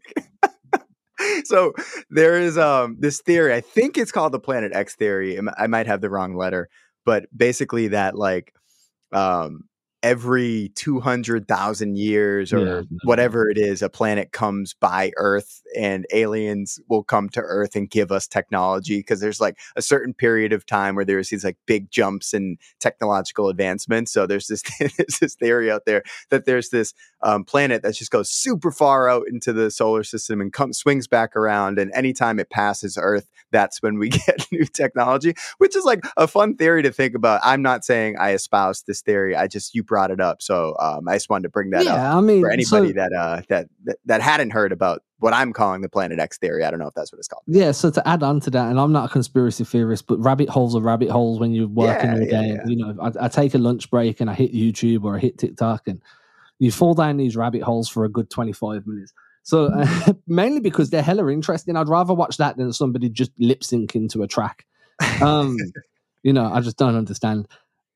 so 1.45 1.73
there 2.09 2.39
is 2.39 2.57
um 2.57 2.97
this 2.99 3.21
theory, 3.21 3.53
I 3.53 3.61
think 3.61 3.97
it's 3.97 4.11
called 4.11 4.31
the 4.33 4.39
Planet 4.39 4.73
X 4.73 4.95
theory. 4.95 5.39
I 5.57 5.67
might 5.67 5.87
have 5.87 6.01
the 6.01 6.09
wrong 6.09 6.35
letter, 6.35 6.69
but 7.05 7.25
basically 7.35 7.89
that 7.89 8.15
like 8.15 8.53
um 9.11 9.63
every 10.07 10.71
200,000 10.75 11.97
years 11.97 12.53
or 12.53 12.65
Yeah, 12.65 12.81
whatever 13.03 13.49
it 13.49 13.57
is, 13.57 13.81
a 13.81 13.89
planet 13.89 14.31
comes 14.31 14.73
by 14.73 15.11
Earth 15.17 15.61
and 15.77 16.05
aliens 16.13 16.79
will 16.87 17.03
come 17.03 17.27
to 17.27 17.41
Earth 17.41 17.75
and 17.75 17.89
give 17.89 18.09
us 18.09 18.25
technology 18.25 18.99
because 18.99 19.19
there's 19.19 19.41
like 19.41 19.57
a 19.75 19.81
certain 19.81 20.13
period 20.13 20.53
of 20.53 20.65
time 20.65 20.95
where 20.95 21.03
there's 21.03 21.27
these 21.27 21.43
like 21.43 21.57
big 21.65 21.91
jumps 21.91 22.33
in 22.33 22.55
technological 22.79 23.49
advancements. 23.49 24.13
So 24.13 24.25
there's 24.25 24.47
this 24.47 24.63
there's 24.79 25.19
this 25.19 25.35
theory 25.35 25.69
out 25.69 25.83
there 25.85 26.03
that 26.29 26.45
there's 26.45 26.69
this 26.69 26.93
um, 27.23 27.43
planet 27.43 27.81
that 27.83 27.95
just 27.95 28.11
goes 28.11 28.29
super 28.29 28.71
far 28.71 29.09
out 29.09 29.27
into 29.27 29.51
the 29.53 29.71
solar 29.71 30.03
system 30.03 30.39
and 30.41 30.53
comes 30.53 30.77
swings 30.77 31.07
back 31.07 31.35
around. 31.35 31.79
And 31.79 31.91
anytime 31.93 32.39
it 32.39 32.49
passes 32.49 32.97
Earth, 32.99 33.27
that's 33.51 33.81
when 33.81 33.97
we 33.97 34.09
get 34.27 34.45
new 34.51 34.65
technology, 34.65 35.33
which 35.57 35.75
is 35.75 35.83
like 35.85 36.01
a 36.17 36.27
fun 36.27 36.55
theory 36.55 36.83
to 36.83 36.91
think 36.91 37.15
about. 37.15 37.41
I'm 37.43 37.61
not 37.61 37.83
saying 37.85 38.17
I 38.19 38.33
espouse 38.33 38.83
this 38.83 39.01
theory. 39.01 39.35
I 39.35 39.47
just 39.47 39.73
you 39.73 39.83
brought 39.83 40.11
it 40.11 40.19
up, 40.21 40.41
so 40.41 40.75
um, 40.79 41.07
I 41.07 41.15
just 41.15 41.29
wanted 41.29 41.43
to 41.43 41.49
bring 41.49 41.71
that 41.71 41.87
up 41.87 41.97
I 42.17 42.21
mean, 42.21 42.41
for 42.41 42.51
anybody 42.51 42.89
so, 42.89 42.93
that, 42.93 43.13
uh, 43.13 43.41
that 43.49 43.67
that 43.85 43.97
that 44.05 44.21
hadn't 44.21 44.51
heard 44.51 44.71
about 44.71 45.01
what 45.19 45.33
I'm 45.33 45.51
calling 45.53 45.81
the 45.81 45.89
Planet 45.89 46.19
X 46.19 46.37
theory. 46.37 46.63
I 46.63 46.69
don't 46.69 46.79
know 46.79 46.87
if 46.87 46.93
that's 46.93 47.11
what 47.11 47.17
it's 47.17 47.27
called. 47.27 47.41
yeah. 47.47 47.71
So 47.71 47.89
to 47.89 48.07
add 48.07 48.21
on 48.21 48.39
to 48.41 48.51
that, 48.51 48.69
and 48.69 48.79
I'm 48.79 48.91
not 48.91 49.09
a 49.09 49.11
conspiracy 49.11 49.63
theorist, 49.63 50.05
but 50.05 50.19
rabbit 50.19 50.47
holes 50.49 50.75
are 50.75 50.81
rabbit 50.81 51.09
holes 51.09 51.39
when 51.39 51.53
you're 51.53 51.67
working 51.67 52.05
Yeah, 52.09 52.13
all 52.13 52.21
yeah, 52.21 52.41
day. 52.41 52.47
yeah. 52.49 52.63
You 52.67 52.75
know, 52.75 52.95
I, 53.01 53.25
I 53.25 53.27
take 53.27 53.55
a 53.55 53.57
lunch 53.57 53.89
break 53.89 54.21
and 54.21 54.29
I 54.29 54.35
hit 54.35 54.53
YouTube 54.53 55.03
or 55.05 55.15
I 55.15 55.19
hit 55.19 55.39
TikTok, 55.39 55.87
and 55.87 56.01
you 56.59 56.71
fall 56.71 56.93
down 56.93 57.17
these 57.17 57.35
rabbit 57.35 57.63
holes 57.63 57.89
for 57.89 58.05
a 58.05 58.09
good 58.09 58.29
25 58.29 58.87
minutes. 58.87 59.13
So 59.43 59.65
uh, 59.65 60.13
mainly 60.27 60.59
because 60.59 60.89
they're 60.89 61.01
hella 61.01 61.31
interesting. 61.31 61.75
I'd 61.75 61.87
rather 61.87 62.13
watch 62.13 62.37
that 62.37 62.57
than 62.57 62.73
somebody 62.73 63.09
just 63.09 63.31
lip 63.39 63.63
sync 63.63 63.95
into 63.95 64.23
a 64.23 64.27
track. 64.27 64.65
Um, 65.21 65.55
you 66.23 66.33
know, 66.33 66.51
I 66.51 66.59
just 66.61 66.77
don't 66.77 66.95
understand. 66.95 67.47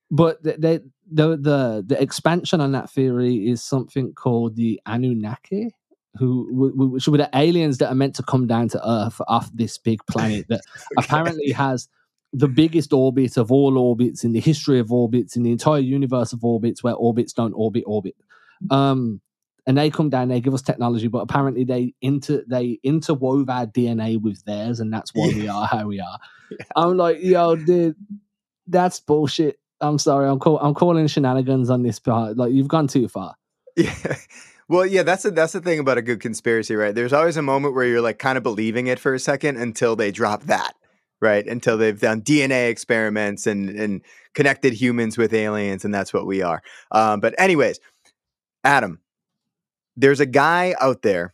But 0.10 0.44
the, 0.44 0.54
the 0.54 0.90
the 1.12 1.28
the 1.38 1.86
the 1.88 2.02
expansion 2.02 2.62
on 2.62 2.74
that 2.74 2.90
theory 2.90 3.50
is 3.50 3.64
something 3.64 4.14
called 4.14 4.56
the 4.56 4.80
Anunnaki, 4.86 5.74
who 6.18 6.48
wh- 6.52 6.76
wh- 6.76 6.94
which 6.94 7.08
were 7.08 7.18
the 7.18 7.30
aliens 7.34 7.78
that 7.78 7.90
are 7.90 7.96
meant 7.96 8.16
to 8.16 8.24
come 8.24 8.48
down 8.48 8.68
to 8.70 8.90
Earth 8.90 9.22
off 9.28 9.50
this 9.54 9.78
big 9.78 10.00
planet 10.08 10.48
that 10.50 10.62
apparently 10.98 11.52
has 11.52 11.88
the 12.34 12.48
biggest 12.48 12.94
orbit 12.94 13.38
of 13.38 13.52
all 13.52 13.78
orbits 13.78 14.24
in 14.24 14.32
the 14.32 14.40
history 14.40 14.80
of 14.80 14.92
orbits 14.92 15.36
in 15.36 15.44
the 15.44 15.52
entire 15.52 15.80
universe 15.80 16.32
of 16.32 16.44
orbits 16.46 16.84
where 16.84 16.94
orbits 16.94 17.34
don't 17.34 17.54
orbit 17.54 17.84
orbit. 17.86 18.16
Um, 18.70 19.22
and 19.68 19.78
they 19.78 19.90
come 19.90 20.10
down, 20.10 20.30
they 20.30 20.42
give 20.42 20.54
us 20.54 20.62
technology, 20.62 21.08
but 21.08 21.20
apparently 21.20 21.64
they 21.64 21.94
inter 22.02 22.44
they 22.48 22.80
interwove 22.86 23.50
our 23.50 23.68
DNA 23.68 24.20
with 24.20 24.44
theirs, 24.46 24.80
and 24.80 24.92
that's 24.92 25.14
why 25.14 25.28
we 25.28 25.48
are 25.48 25.66
how 25.66 25.88
we 25.88 26.00
are. 26.00 26.20
I'm 26.76 26.98
like, 26.98 27.22
yo, 27.22 27.56
dude, 27.56 27.96
that's 28.68 29.00
bullshit. 29.00 29.60
I'm 29.80 29.98
sorry, 29.98 30.28
I'm 30.28 30.40
call- 30.40 30.60
I'm 30.60 30.74
calling 30.74 31.08
shenanigans 31.08 31.70
on 31.70 31.84
this 31.84 32.00
part. 32.00 32.38
Like 32.38 32.52
you've 32.54 32.68
gone 32.68 32.88
too 32.88 33.08
far. 33.08 33.36
Yeah. 33.78 34.18
Well, 34.68 34.86
yeah, 34.86 35.04
that's 35.04 35.24
the 35.24 35.32
that's 35.32 35.52
the 35.52 35.60
thing 35.60 35.80
about 35.80 35.98
a 35.98 36.02
good 36.02 36.22
conspiracy, 36.22 36.78
right? 36.78 36.96
There's 36.96 37.12
always 37.12 37.36
a 37.36 37.42
moment 37.42 37.76
where 37.76 37.86
you're 37.86 38.00
like 38.00 38.20
kind 38.20 38.38
of 38.38 38.44
believing 38.44 38.88
it 38.88 39.00
for 39.00 39.14
a 39.14 39.20
second 39.20 39.58
until 39.58 39.98
they 39.98 40.12
drop 40.12 40.44
that, 40.44 40.76
right? 41.20 41.46
Until 41.46 41.78
they've 41.78 42.00
done 42.00 42.22
DNA 42.22 42.70
experiments 42.70 43.48
and 43.48 43.70
and 43.70 44.02
connected 44.34 44.72
humans 44.72 45.18
with 45.18 45.34
aliens, 45.34 45.84
and 45.84 45.94
that's 45.94 46.14
what 46.14 46.26
we 46.26 46.42
are. 46.42 46.62
Um, 46.92 47.20
but 47.20 47.36
anyways, 47.38 47.82
Adam, 48.64 49.00
there's 49.96 50.20
a 50.20 50.26
guy 50.26 50.76
out 50.80 51.02
there 51.02 51.34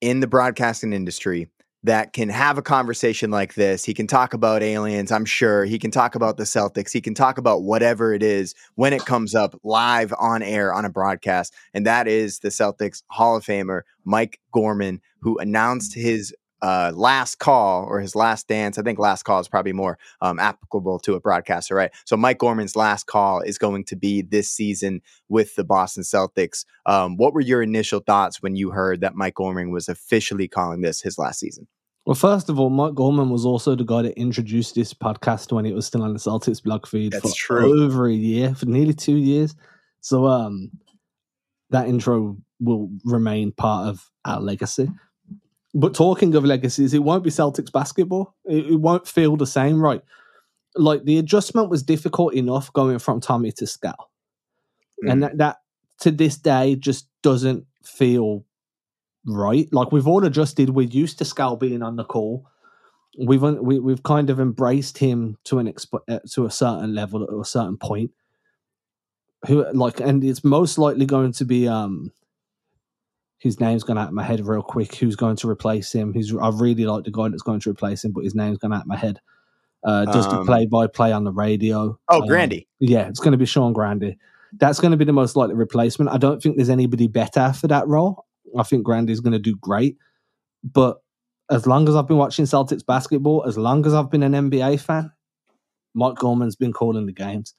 in 0.00 0.20
the 0.20 0.26
broadcasting 0.26 0.92
industry 0.92 1.48
that 1.84 2.12
can 2.12 2.28
have 2.28 2.58
a 2.58 2.62
conversation 2.62 3.30
like 3.30 3.54
this. 3.54 3.84
He 3.84 3.92
can 3.92 4.06
talk 4.06 4.34
about 4.34 4.62
aliens, 4.62 5.10
I'm 5.10 5.24
sure. 5.24 5.64
He 5.64 5.78
can 5.78 5.90
talk 5.90 6.14
about 6.14 6.36
the 6.36 6.44
Celtics. 6.44 6.92
He 6.92 7.00
can 7.00 7.14
talk 7.14 7.38
about 7.38 7.62
whatever 7.62 8.14
it 8.14 8.22
is 8.22 8.54
when 8.76 8.92
it 8.92 9.04
comes 9.04 9.34
up 9.34 9.58
live 9.64 10.14
on 10.18 10.42
air 10.42 10.72
on 10.72 10.84
a 10.84 10.90
broadcast. 10.90 11.52
And 11.74 11.84
that 11.86 12.06
is 12.06 12.38
the 12.38 12.50
Celtics 12.50 13.02
Hall 13.10 13.36
of 13.36 13.44
Famer, 13.44 13.82
Mike 14.04 14.38
Gorman, 14.52 15.00
who 15.20 15.38
announced 15.38 15.94
his 15.94 16.32
uh, 16.62 16.92
last 16.94 17.38
call 17.38 17.84
or 17.84 18.00
his 18.00 18.14
last 18.14 18.48
dance. 18.48 18.78
I 18.78 18.82
think 18.82 18.98
last 18.98 19.24
call 19.24 19.40
is 19.40 19.48
probably 19.48 19.72
more 19.72 19.98
um, 20.20 20.38
applicable 20.38 21.00
to 21.00 21.14
a 21.14 21.20
broadcaster, 21.20 21.74
right? 21.74 21.90
So 22.04 22.16
Mike 22.16 22.38
Gorman's 22.38 22.76
last 22.76 23.06
call 23.06 23.40
is 23.40 23.58
going 23.58 23.84
to 23.86 23.96
be 23.96 24.22
this 24.22 24.48
season 24.48 25.02
with 25.28 25.56
the 25.56 25.64
Boston 25.64 26.04
Celtics. 26.04 26.64
Um, 26.86 27.16
what 27.16 27.34
were 27.34 27.40
your 27.40 27.62
initial 27.62 28.00
thoughts 28.00 28.40
when 28.40 28.54
you 28.54 28.70
heard 28.70 29.00
that 29.00 29.16
Mike 29.16 29.34
Gorman 29.34 29.70
was 29.72 29.88
officially 29.88 30.48
calling 30.48 30.80
this 30.80 31.02
his 31.02 31.18
last 31.18 31.40
season? 31.40 31.66
Well, 32.06 32.14
first 32.14 32.48
of 32.48 32.58
all, 32.58 32.70
Mike 32.70 32.94
Gorman 32.94 33.30
was 33.30 33.44
also 33.44 33.76
the 33.76 33.84
guy 33.84 34.02
that 34.02 34.18
introduced 34.18 34.74
this 34.74 34.92
podcast 34.92 35.52
when 35.52 35.66
it 35.66 35.74
was 35.74 35.86
still 35.86 36.02
on 36.02 36.12
the 36.12 36.18
Celtics 36.18 36.62
blog 36.62 36.86
feed 36.86 37.12
That's 37.12 37.36
for 37.36 37.60
true. 37.60 37.84
over 37.84 38.08
a 38.08 38.12
year, 38.12 38.54
for 38.54 38.66
nearly 38.66 38.94
two 38.94 39.16
years. 39.16 39.54
So 40.00 40.26
um 40.26 40.70
that 41.70 41.88
intro 41.88 42.36
will 42.60 42.90
remain 43.04 43.50
part 43.52 43.88
of 43.88 44.10
our 44.24 44.40
legacy. 44.40 44.88
But 45.74 45.94
talking 45.94 46.34
of 46.34 46.44
legacies, 46.44 46.92
it 46.92 47.02
won't 47.02 47.24
be 47.24 47.30
Celtics 47.30 47.72
basketball. 47.72 48.34
It, 48.44 48.72
it 48.72 48.80
won't 48.80 49.08
feel 49.08 49.36
the 49.36 49.46
same, 49.46 49.80
right? 49.80 50.02
Like 50.76 51.04
the 51.04 51.18
adjustment 51.18 51.70
was 51.70 51.82
difficult 51.82 52.34
enough 52.34 52.72
going 52.72 52.98
from 52.98 53.20
Tommy 53.20 53.52
to 53.52 53.64
Scal. 53.64 53.94
Mm. 55.04 55.12
And 55.12 55.22
that, 55.22 55.38
that 55.38 55.56
to 56.00 56.10
this 56.10 56.36
day 56.36 56.76
just 56.76 57.08
doesn't 57.22 57.64
feel 57.82 58.44
right. 59.24 59.68
Like 59.72 59.92
we've 59.92 60.06
all 60.06 60.24
adjusted. 60.24 60.70
We're 60.70 60.88
used 60.88 61.18
to 61.18 61.24
Scal 61.24 61.58
being 61.58 61.82
on 61.82 61.96
the 61.96 62.04
call. 62.04 62.46
We've 63.18 63.44
un- 63.44 63.64
we, 63.64 63.78
we've 63.78 64.02
kind 64.02 64.30
of 64.30 64.40
embraced 64.40 64.98
him 64.98 65.38
to 65.44 65.58
an 65.58 65.72
exp- 65.72 66.00
uh, 66.08 66.20
to 66.32 66.46
a 66.46 66.50
certain 66.50 66.94
level 66.94 67.22
at 67.22 67.30
a 67.30 67.44
certain 67.44 67.76
point. 67.76 68.10
Who 69.46 69.70
like, 69.72 70.00
and 70.00 70.22
it's 70.22 70.44
most 70.44 70.76
likely 70.76 71.06
going 71.06 71.32
to 71.32 71.44
be 71.44 71.66
um. 71.66 72.12
His 73.42 73.58
name's 73.58 73.82
gone 73.82 73.98
out 73.98 74.06
of 74.08 74.14
my 74.14 74.22
head 74.22 74.46
real 74.46 74.62
quick. 74.62 74.94
Who's 74.94 75.16
going 75.16 75.34
to 75.36 75.48
replace 75.50 75.92
him? 75.92 76.12
Who's 76.14 76.32
I 76.34 76.50
really 76.50 76.84
like 76.86 77.02
the 77.04 77.10
guy 77.10 77.28
that's 77.28 77.42
going 77.42 77.58
to 77.60 77.70
replace 77.70 78.04
him, 78.04 78.12
but 78.12 78.22
his 78.22 78.36
name's 78.36 78.58
gone 78.58 78.72
out 78.72 78.82
of 78.82 78.86
my 78.86 78.96
head. 78.96 79.20
Uh, 79.84 80.04
does 80.04 80.28
the 80.28 80.36
Um, 80.38 80.46
play 80.46 80.64
by 80.66 80.86
play 80.86 81.10
on 81.10 81.24
the 81.24 81.32
radio? 81.32 81.98
Oh, 82.08 82.22
Um, 82.22 82.28
Grandy. 82.28 82.68
yeah, 82.78 83.08
it's 83.08 83.18
going 83.18 83.32
to 83.32 83.38
be 83.38 83.44
Sean 83.46 83.72
Grandy. 83.72 84.16
That's 84.60 84.78
going 84.78 84.92
to 84.92 84.96
be 84.96 85.04
the 85.04 85.12
most 85.12 85.34
likely 85.34 85.56
replacement. 85.56 86.10
I 86.12 86.18
don't 86.18 86.40
think 86.40 86.56
there's 86.56 86.70
anybody 86.70 87.08
better 87.08 87.52
for 87.52 87.66
that 87.66 87.88
role. 87.88 88.26
I 88.56 88.62
think 88.62 88.84
Grandy's 88.84 89.18
going 89.20 89.32
to 89.32 89.38
do 89.40 89.56
great. 89.56 89.96
But 90.62 91.02
as 91.50 91.66
long 91.66 91.88
as 91.88 91.96
I've 91.96 92.06
been 92.06 92.18
watching 92.18 92.44
Celtics 92.44 92.86
basketball, 92.86 93.42
as 93.44 93.58
long 93.58 93.84
as 93.86 93.92
I've 93.94 94.10
been 94.10 94.22
an 94.22 94.34
NBA 94.34 94.78
fan, 94.80 95.10
Mike 95.94 96.14
Gorman's 96.16 96.54
been 96.54 96.72
calling 96.72 97.06
the 97.06 97.12
games. 97.12 97.54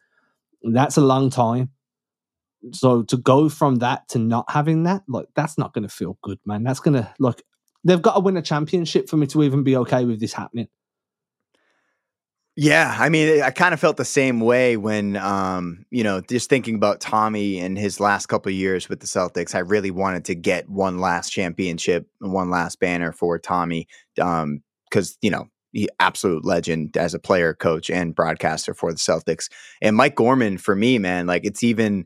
That's 0.61 0.95
a 0.95 1.01
long 1.01 1.29
time. 1.29 1.71
So 2.71 3.03
to 3.03 3.17
go 3.17 3.49
from 3.49 3.75
that 3.77 4.07
to 4.09 4.19
not 4.19 4.49
having 4.49 4.83
that, 4.83 5.03
like 5.07 5.27
that's 5.35 5.57
not 5.57 5.73
going 5.73 5.83
to 5.83 5.93
feel 5.93 6.17
good, 6.23 6.39
man. 6.45 6.63
That's 6.63 6.79
going 6.79 6.95
to 6.95 7.13
like 7.19 7.43
they've 7.83 8.01
got 8.01 8.13
to 8.13 8.19
win 8.21 8.37
a 8.37 8.41
championship 8.41 9.09
for 9.09 9.17
me 9.17 9.27
to 9.27 9.43
even 9.43 9.63
be 9.63 9.75
okay 9.77 10.05
with 10.05 10.19
this 10.19 10.33
happening. 10.33 10.67
Yeah, 12.55 12.95
I 12.99 13.09
mean, 13.09 13.41
I 13.41 13.49
kind 13.49 13.73
of 13.73 13.79
felt 13.79 13.97
the 13.97 14.05
same 14.05 14.39
way 14.39 14.77
when, 14.77 15.17
um, 15.17 15.87
you 15.89 16.03
know, 16.03 16.21
just 16.21 16.51
thinking 16.51 16.75
about 16.75 17.01
Tommy 17.01 17.57
and 17.57 17.75
his 17.75 17.99
last 17.99 18.27
couple 18.27 18.51
years 18.51 18.87
with 18.87 18.99
the 18.99 19.07
Celtics. 19.07 19.55
I 19.55 19.59
really 19.59 19.89
wanted 19.89 20.25
to 20.25 20.35
get 20.35 20.69
one 20.69 20.99
last 20.99 21.31
championship 21.31 22.07
one 22.19 22.51
last 22.51 22.79
banner 22.79 23.11
for 23.11 23.39
Tommy, 23.39 23.87
because 24.15 25.17
you 25.23 25.31
know, 25.31 25.47
he 25.71 25.89
absolute 25.99 26.45
legend 26.45 26.95
as 26.95 27.15
a 27.15 27.19
player, 27.19 27.55
coach, 27.55 27.89
and 27.89 28.13
broadcaster 28.13 28.75
for 28.75 28.91
the 28.91 28.99
Celtics. 28.99 29.49
And 29.81 29.95
Mike 29.95 30.15
Gorman, 30.15 30.59
for 30.59 30.75
me, 30.75 30.99
man, 30.99 31.25
like 31.25 31.45
it's 31.45 31.63
even 31.63 32.05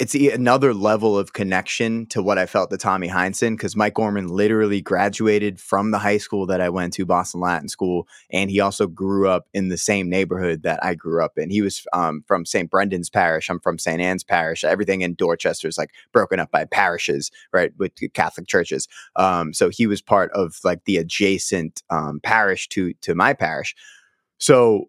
it's 0.00 0.14
another 0.14 0.72
level 0.72 1.18
of 1.18 1.34
connection 1.34 2.06
to 2.06 2.22
what 2.22 2.38
I 2.38 2.46
felt 2.46 2.70
to 2.70 2.78
Tommy 2.78 3.06
Heinsohn 3.06 3.52
because 3.52 3.76
Mike 3.76 3.94
Gorman 3.94 4.28
literally 4.28 4.80
graduated 4.80 5.60
from 5.60 5.90
the 5.90 5.98
high 5.98 6.16
school 6.16 6.46
that 6.46 6.62
I 6.62 6.70
went 6.70 6.94
to, 6.94 7.04
Boston 7.04 7.42
Latin 7.42 7.68
School, 7.68 8.08
and 8.32 8.50
he 8.50 8.60
also 8.60 8.86
grew 8.86 9.28
up 9.28 9.46
in 9.52 9.68
the 9.68 9.76
same 9.76 10.08
neighborhood 10.08 10.62
that 10.62 10.82
I 10.82 10.94
grew 10.94 11.22
up 11.22 11.36
in. 11.36 11.50
He 11.50 11.60
was 11.60 11.84
um, 11.92 12.24
from 12.26 12.46
St. 12.46 12.70
Brendan's 12.70 13.10
Parish. 13.10 13.50
I'm 13.50 13.60
from 13.60 13.78
St. 13.78 14.00
Anne's 14.00 14.24
Parish. 14.24 14.64
Everything 14.64 15.02
in 15.02 15.14
Dorchester 15.14 15.68
is 15.68 15.76
like 15.76 15.90
broken 16.12 16.40
up 16.40 16.50
by 16.50 16.64
parishes, 16.64 17.30
right, 17.52 17.72
with 17.76 17.92
Catholic 18.14 18.46
churches. 18.46 18.88
Um, 19.16 19.52
so 19.52 19.68
he 19.68 19.86
was 19.86 20.00
part 20.00 20.32
of 20.32 20.56
like 20.64 20.84
the 20.86 20.96
adjacent 20.96 21.82
um, 21.90 22.20
parish 22.22 22.68
to 22.70 22.94
to 23.02 23.14
my 23.14 23.34
parish. 23.34 23.76
So 24.38 24.86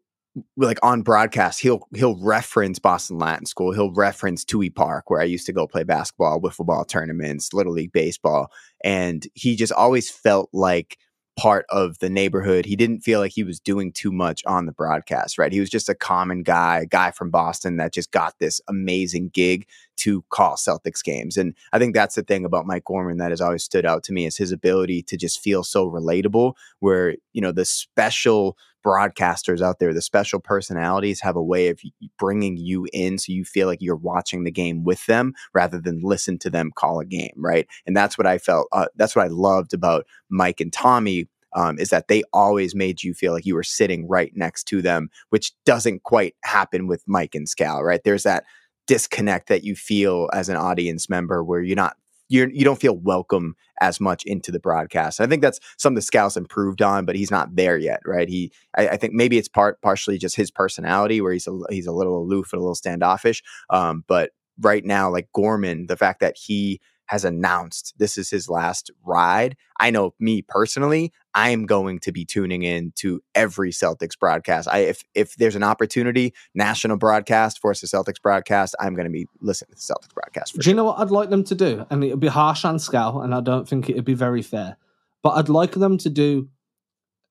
like 0.55 0.79
on 0.81 1.01
broadcast, 1.01 1.59
he'll 1.59 1.87
he'll 1.93 2.17
reference 2.21 2.79
Boston 2.79 3.17
Latin 3.17 3.45
School. 3.45 3.73
He'll 3.73 3.93
reference 3.93 4.45
Tui 4.45 4.69
Park, 4.69 5.09
where 5.09 5.21
I 5.21 5.25
used 5.25 5.45
to 5.47 5.53
go 5.53 5.67
play 5.67 5.83
basketball, 5.83 6.39
wiffle 6.39 6.65
ball 6.65 6.85
tournaments, 6.85 7.53
little 7.53 7.73
league 7.73 7.91
baseball, 7.91 8.51
and 8.83 9.27
he 9.33 9.55
just 9.55 9.73
always 9.73 10.09
felt 10.09 10.49
like 10.53 10.97
part 11.37 11.65
of 11.69 11.97
the 11.99 12.09
neighborhood. 12.09 12.65
He 12.65 12.75
didn't 12.75 12.99
feel 13.01 13.19
like 13.19 13.31
he 13.31 13.43
was 13.43 13.59
doing 13.59 13.93
too 13.93 14.11
much 14.11 14.43
on 14.45 14.65
the 14.65 14.73
broadcast, 14.73 15.37
right? 15.37 15.51
He 15.51 15.61
was 15.61 15.69
just 15.69 15.89
a 15.89 15.95
common 15.95 16.43
guy, 16.43 16.79
a 16.79 16.85
guy 16.85 17.11
from 17.11 17.31
Boston 17.31 17.77
that 17.77 17.93
just 17.93 18.11
got 18.11 18.37
this 18.39 18.59
amazing 18.67 19.29
gig 19.29 19.65
to 19.97 20.23
call 20.29 20.55
Celtics 20.55 21.03
games. 21.03 21.37
And 21.37 21.55
I 21.71 21.79
think 21.79 21.95
that's 21.95 22.15
the 22.15 22.21
thing 22.21 22.43
about 22.43 22.67
Mike 22.67 22.83
Gorman 22.83 23.17
that 23.17 23.31
has 23.31 23.41
always 23.41 23.63
stood 23.63 23.85
out 23.85 24.03
to 24.03 24.13
me 24.13 24.25
is 24.25 24.37
his 24.37 24.51
ability 24.51 25.03
to 25.03 25.17
just 25.17 25.39
feel 25.39 25.63
so 25.63 25.89
relatable, 25.89 26.53
where, 26.79 27.15
you 27.31 27.41
know, 27.41 27.53
the 27.53 27.65
special 27.65 28.57
broadcasters 28.85 29.61
out 29.61 29.79
there, 29.79 29.93
the 29.93 30.01
special 30.01 30.39
personalities 30.39 31.21
have 31.21 31.35
a 31.35 31.43
way 31.43 31.69
of 31.69 31.79
bringing 32.17 32.57
you 32.57 32.87
in 32.93 33.17
so 33.17 33.31
you 33.31 33.45
feel 33.45 33.67
like 33.67 33.81
you're 33.81 33.95
watching 33.95 34.43
the 34.43 34.51
game 34.51 34.83
with 34.83 35.05
them 35.05 35.33
rather 35.53 35.79
than 35.79 36.01
listen 36.01 36.37
to 36.39 36.49
them 36.49 36.71
call 36.75 36.99
a 36.99 37.05
game, 37.05 37.33
right? 37.35 37.67
And 37.85 37.95
that's 37.95 38.17
what 38.17 38.27
I 38.27 38.37
felt, 38.37 38.67
uh, 38.71 38.87
that's 38.95 39.15
what 39.15 39.25
I 39.25 39.29
loved 39.29 39.73
about 39.73 40.05
Mike 40.29 40.59
and 40.59 40.71
Tommy. 40.71 41.27
Um, 41.53 41.77
is 41.79 41.89
that 41.89 42.07
they 42.07 42.23
always 42.31 42.73
made 42.73 43.03
you 43.03 43.13
feel 43.13 43.33
like 43.33 43.45
you 43.45 43.55
were 43.55 43.61
sitting 43.61 44.07
right 44.07 44.31
next 44.33 44.63
to 44.69 44.81
them, 44.81 45.09
which 45.31 45.51
doesn't 45.65 46.03
quite 46.03 46.33
happen 46.45 46.87
with 46.87 47.03
Mike 47.07 47.35
and 47.35 47.45
Scal, 47.45 47.83
right? 47.83 47.99
There's 48.05 48.23
that 48.23 48.45
disconnect 48.87 49.49
that 49.49 49.63
you 49.63 49.75
feel 49.75 50.29
as 50.33 50.47
an 50.49 50.55
audience 50.55 51.09
member 51.09 51.43
where 51.43 51.61
you're 51.61 51.75
not 51.75 51.97
you're 52.31 52.49
you 52.49 52.63
don't 52.63 52.79
feel 52.79 52.97
welcome 52.97 53.55
as 53.81 53.99
much 53.99 54.23
into 54.25 54.51
the 54.51 54.59
broadcast. 54.59 55.19
I 55.19 55.27
think 55.27 55.41
that's 55.41 55.59
something 55.77 55.95
the 55.95 56.01
Scal's 56.01 56.37
improved 56.37 56.81
on, 56.81 57.05
but 57.05 57.15
he's 57.15 57.31
not 57.31 57.55
there 57.55 57.77
yet, 57.77 57.99
right? 58.05 58.29
He, 58.29 58.51
I, 58.77 58.89
I, 58.89 58.97
think 58.97 59.13
maybe 59.13 59.37
it's 59.37 59.47
part 59.47 59.81
partially 59.81 60.17
just 60.17 60.35
his 60.35 60.51
personality, 60.51 61.19
where 61.19 61.33
he's 61.33 61.47
a, 61.47 61.59
he's 61.69 61.87
a 61.87 61.91
little 61.91 62.17
aloof 62.17 62.53
and 62.53 62.59
a 62.59 62.61
little 62.61 62.75
standoffish. 62.75 63.43
Um, 63.69 64.05
but 64.07 64.31
right 64.59 64.85
now, 64.85 65.09
like 65.09 65.29
Gorman, 65.33 65.87
the 65.87 65.97
fact 65.97 66.21
that 66.21 66.37
he 66.37 66.79
has 67.11 67.25
announced 67.25 67.93
this 67.97 68.17
is 68.17 68.29
his 68.29 68.47
last 68.49 68.89
ride. 69.03 69.57
I 69.81 69.91
know 69.91 70.13
me 70.17 70.41
personally, 70.41 71.11
I 71.33 71.49
am 71.49 71.65
going 71.65 71.99
to 71.99 72.11
be 72.13 72.23
tuning 72.23 72.63
in 72.63 72.93
to 72.99 73.21
every 73.35 73.71
Celtics 73.71 74.17
broadcast. 74.17 74.69
I 74.71 74.77
if 74.77 75.03
if 75.13 75.35
there's 75.35 75.57
an 75.57 75.61
opportunity, 75.61 76.33
national 76.55 76.95
broadcast 76.95 77.59
force 77.59 77.81
the 77.81 77.87
Celtics 77.87 78.21
broadcast, 78.21 78.77
I'm 78.79 78.95
going 78.95 79.07
to 79.07 79.11
be 79.11 79.27
listening 79.41 79.71
to 79.71 79.75
the 79.75 79.93
Celtics 79.93 80.13
broadcast. 80.13 80.53
do 80.53 80.61
sure. 80.61 80.71
you 80.71 80.75
know 80.77 80.85
what 80.85 80.99
I'd 80.99 81.11
like 81.11 81.29
them 81.29 81.43
to 81.43 81.53
do? 81.53 81.85
And 81.89 82.01
it'd 82.01 82.21
be 82.21 82.27
harsh 82.27 82.63
on 82.63 82.77
Scal, 82.77 83.21
and 83.21 83.35
I 83.35 83.41
don't 83.41 83.67
think 83.67 83.89
it'd 83.89 84.05
be 84.05 84.13
very 84.13 84.41
fair. 84.41 84.77
But 85.21 85.31
I'd 85.31 85.49
like 85.49 85.73
them 85.73 85.97
to 85.97 86.09
do 86.09 86.47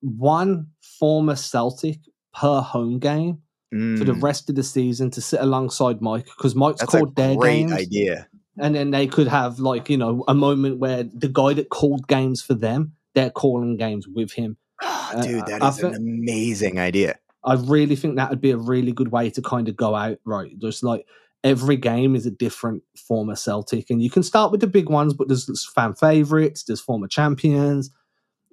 one 0.02 0.66
former 0.98 1.36
Celtic 1.36 2.00
per 2.34 2.60
home 2.60 2.98
game 2.98 3.40
mm. 3.72 3.96
for 3.96 4.04
the 4.04 4.12
mm. 4.12 4.22
rest 4.22 4.50
of 4.50 4.56
the 4.56 4.62
season 4.62 5.10
to 5.12 5.22
sit 5.22 5.40
alongside 5.40 6.02
Mike 6.02 6.26
because 6.26 6.54
Mike's 6.54 6.80
That's 6.80 6.92
called 6.92 7.16
their 7.16 7.34
games. 7.34 7.72
idea 7.72 8.28
and 8.58 8.74
then 8.74 8.90
they 8.90 9.06
could 9.06 9.28
have 9.28 9.58
like 9.58 9.88
you 9.88 9.96
know 9.96 10.24
a 10.28 10.34
moment 10.34 10.78
where 10.78 11.04
the 11.04 11.28
guy 11.28 11.54
that 11.54 11.68
called 11.68 12.06
games 12.08 12.42
for 12.42 12.54
them 12.54 12.92
they're 13.14 13.30
calling 13.30 13.76
games 13.76 14.06
with 14.06 14.32
him. 14.32 14.56
Oh, 14.82 15.20
dude 15.22 15.46
that 15.46 15.62
is 15.62 15.82
an 15.82 15.94
amazing 15.94 16.78
idea. 16.78 17.18
I 17.44 17.54
really 17.54 17.96
think 17.96 18.16
that 18.16 18.30
would 18.30 18.40
be 18.40 18.50
a 18.50 18.56
really 18.56 18.92
good 18.92 19.10
way 19.10 19.30
to 19.30 19.42
kind 19.42 19.68
of 19.68 19.76
go 19.76 19.94
out 19.94 20.18
right? 20.24 20.58
Just 20.58 20.82
like 20.82 21.06
every 21.42 21.76
game 21.76 22.14
is 22.14 22.26
a 22.26 22.30
different 22.30 22.82
former 22.96 23.34
celtic 23.34 23.90
and 23.90 24.02
you 24.02 24.10
can 24.10 24.22
start 24.22 24.52
with 24.52 24.60
the 24.60 24.66
big 24.66 24.88
ones 24.88 25.14
but 25.14 25.28
there's 25.28 25.68
fan 25.74 25.94
favorites 25.94 26.64
there's 26.64 26.80
former 26.80 27.08
champions 27.08 27.90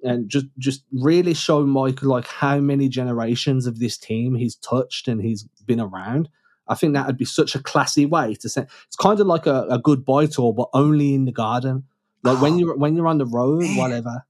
and 0.02 0.28
just 0.28 0.46
just 0.58 0.84
really 0.92 1.34
show 1.34 1.66
mike 1.66 2.02
like 2.02 2.26
how 2.26 2.58
many 2.58 2.88
generations 2.88 3.66
of 3.66 3.78
this 3.78 3.98
team 3.98 4.34
he's 4.34 4.56
touched 4.56 5.06
and 5.06 5.20
he's 5.20 5.42
been 5.66 5.80
around 5.80 6.30
I 6.68 6.74
think 6.74 6.94
that 6.94 7.06
would 7.06 7.16
be 7.16 7.24
such 7.24 7.54
a 7.54 7.62
classy 7.62 8.06
way 8.06 8.34
to 8.34 8.48
say 8.48 8.66
it's 8.86 8.96
kind 8.96 9.18
of 9.20 9.26
like 9.26 9.46
a, 9.46 9.66
a 9.70 9.78
goodbye 9.78 10.26
tour, 10.26 10.52
but 10.52 10.68
only 10.72 11.14
in 11.14 11.24
the 11.24 11.32
garden. 11.32 11.84
Like 12.22 12.38
oh, 12.38 12.42
when 12.42 12.58
you're 12.58 12.76
when 12.76 12.96
you're 12.96 13.06
on 13.06 13.18
the 13.18 13.26
road, 13.26 13.62
man. 13.62 13.76
whatever. 13.76 14.24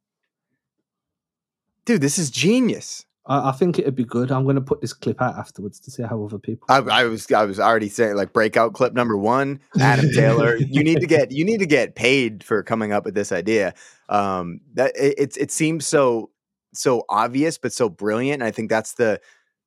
Dude, 1.84 2.00
this 2.00 2.18
is 2.18 2.30
genius. 2.30 3.06
I, 3.28 3.50
I, 3.50 3.52
think 3.52 3.78
it'd 3.78 3.94
be 3.94 4.04
good. 4.04 4.30
I'm 4.30 4.44
going 4.44 4.56
to 4.56 4.62
put 4.62 4.80
this 4.80 4.92
clip 4.92 5.22
out 5.22 5.36
afterwards 5.36 5.80
to 5.80 5.90
see 5.90 6.02
how 6.02 6.22
other 6.22 6.38
people. 6.38 6.66
I, 6.68 6.78
I 6.78 7.04
was 7.04 7.30
I 7.32 7.44
was 7.44 7.60
already 7.60 7.88
saying 7.88 8.16
like 8.16 8.32
breakout 8.32 8.72
clip 8.72 8.94
number 8.94 9.16
one, 9.16 9.60
Adam 9.80 10.10
Taylor. 10.14 10.56
you 10.56 10.82
need 10.82 11.00
to 11.00 11.06
get 11.06 11.30
you 11.30 11.44
need 11.44 11.58
to 11.58 11.66
get 11.66 11.94
paid 11.94 12.42
for 12.42 12.62
coming 12.62 12.92
up 12.92 13.04
with 13.04 13.14
this 13.14 13.32
idea. 13.32 13.74
Um, 14.08 14.60
that 14.74 14.92
it, 14.96 15.14
it 15.18 15.36
it 15.36 15.50
seems 15.50 15.86
so 15.86 16.30
so 16.74 17.04
obvious 17.08 17.58
but 17.58 17.72
so 17.72 17.88
brilliant. 17.88 18.42
And 18.42 18.48
I 18.48 18.50
think 18.50 18.70
that's 18.70 18.94
the 18.94 19.20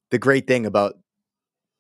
the 0.10 0.20
great 0.20 0.48
thing 0.48 0.66
about 0.66 0.96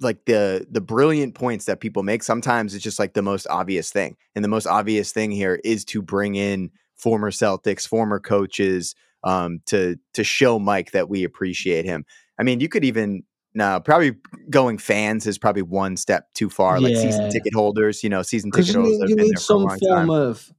like 0.01 0.25
the 0.25 0.65
the 0.69 0.81
brilliant 0.81 1.35
points 1.35 1.65
that 1.65 1.79
people 1.79 2.03
make 2.03 2.23
sometimes 2.23 2.73
it's 2.73 2.83
just 2.83 2.99
like 2.99 3.13
the 3.13 3.21
most 3.21 3.47
obvious 3.49 3.91
thing 3.91 4.15
and 4.35 4.43
the 4.43 4.49
most 4.49 4.67
obvious 4.67 5.11
thing 5.11 5.31
here 5.31 5.59
is 5.63 5.85
to 5.85 6.01
bring 6.01 6.35
in 6.35 6.71
former 6.95 7.31
celtics 7.31 7.87
former 7.87 8.19
coaches 8.19 8.95
um, 9.23 9.61
to 9.65 9.97
to 10.13 10.23
show 10.23 10.59
mike 10.59 10.91
that 10.91 11.09
we 11.09 11.23
appreciate 11.23 11.85
him 11.85 12.05
i 12.39 12.43
mean 12.43 12.59
you 12.59 12.69
could 12.69 12.83
even 12.83 13.23
now 13.53 13.79
probably 13.79 14.15
going 14.49 14.77
fans 14.77 15.27
is 15.27 15.37
probably 15.37 15.61
one 15.61 15.97
step 15.97 16.33
too 16.33 16.49
far 16.49 16.79
like 16.79 16.95
season 16.95 17.29
ticket 17.29 17.53
holders 17.53 18.03
you 18.03 18.09
know 18.09 18.21
season 18.21 18.49
ticket 18.51 18.75
holders 18.75 19.09
you 19.09 19.15
need, 19.15 19.23
you 19.23 19.29
need 19.29 19.39
some 19.39 19.67
form 19.67 19.79
time. 19.79 20.09
of 20.09 20.51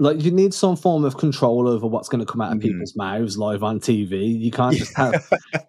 like 0.00 0.22
you 0.22 0.30
need 0.30 0.54
some 0.54 0.76
form 0.76 1.04
of 1.04 1.16
control 1.16 1.68
over 1.68 1.86
what's 1.86 2.08
going 2.08 2.20
to 2.20 2.30
come 2.30 2.40
out 2.40 2.52
of 2.52 2.58
mm-hmm. 2.58 2.68
people's 2.68 2.94
mouths 2.94 3.36
live 3.36 3.64
on 3.64 3.80
TV. 3.80 4.38
You 4.38 4.50
can't 4.50 4.76
just 4.76 4.96
have 4.96 5.12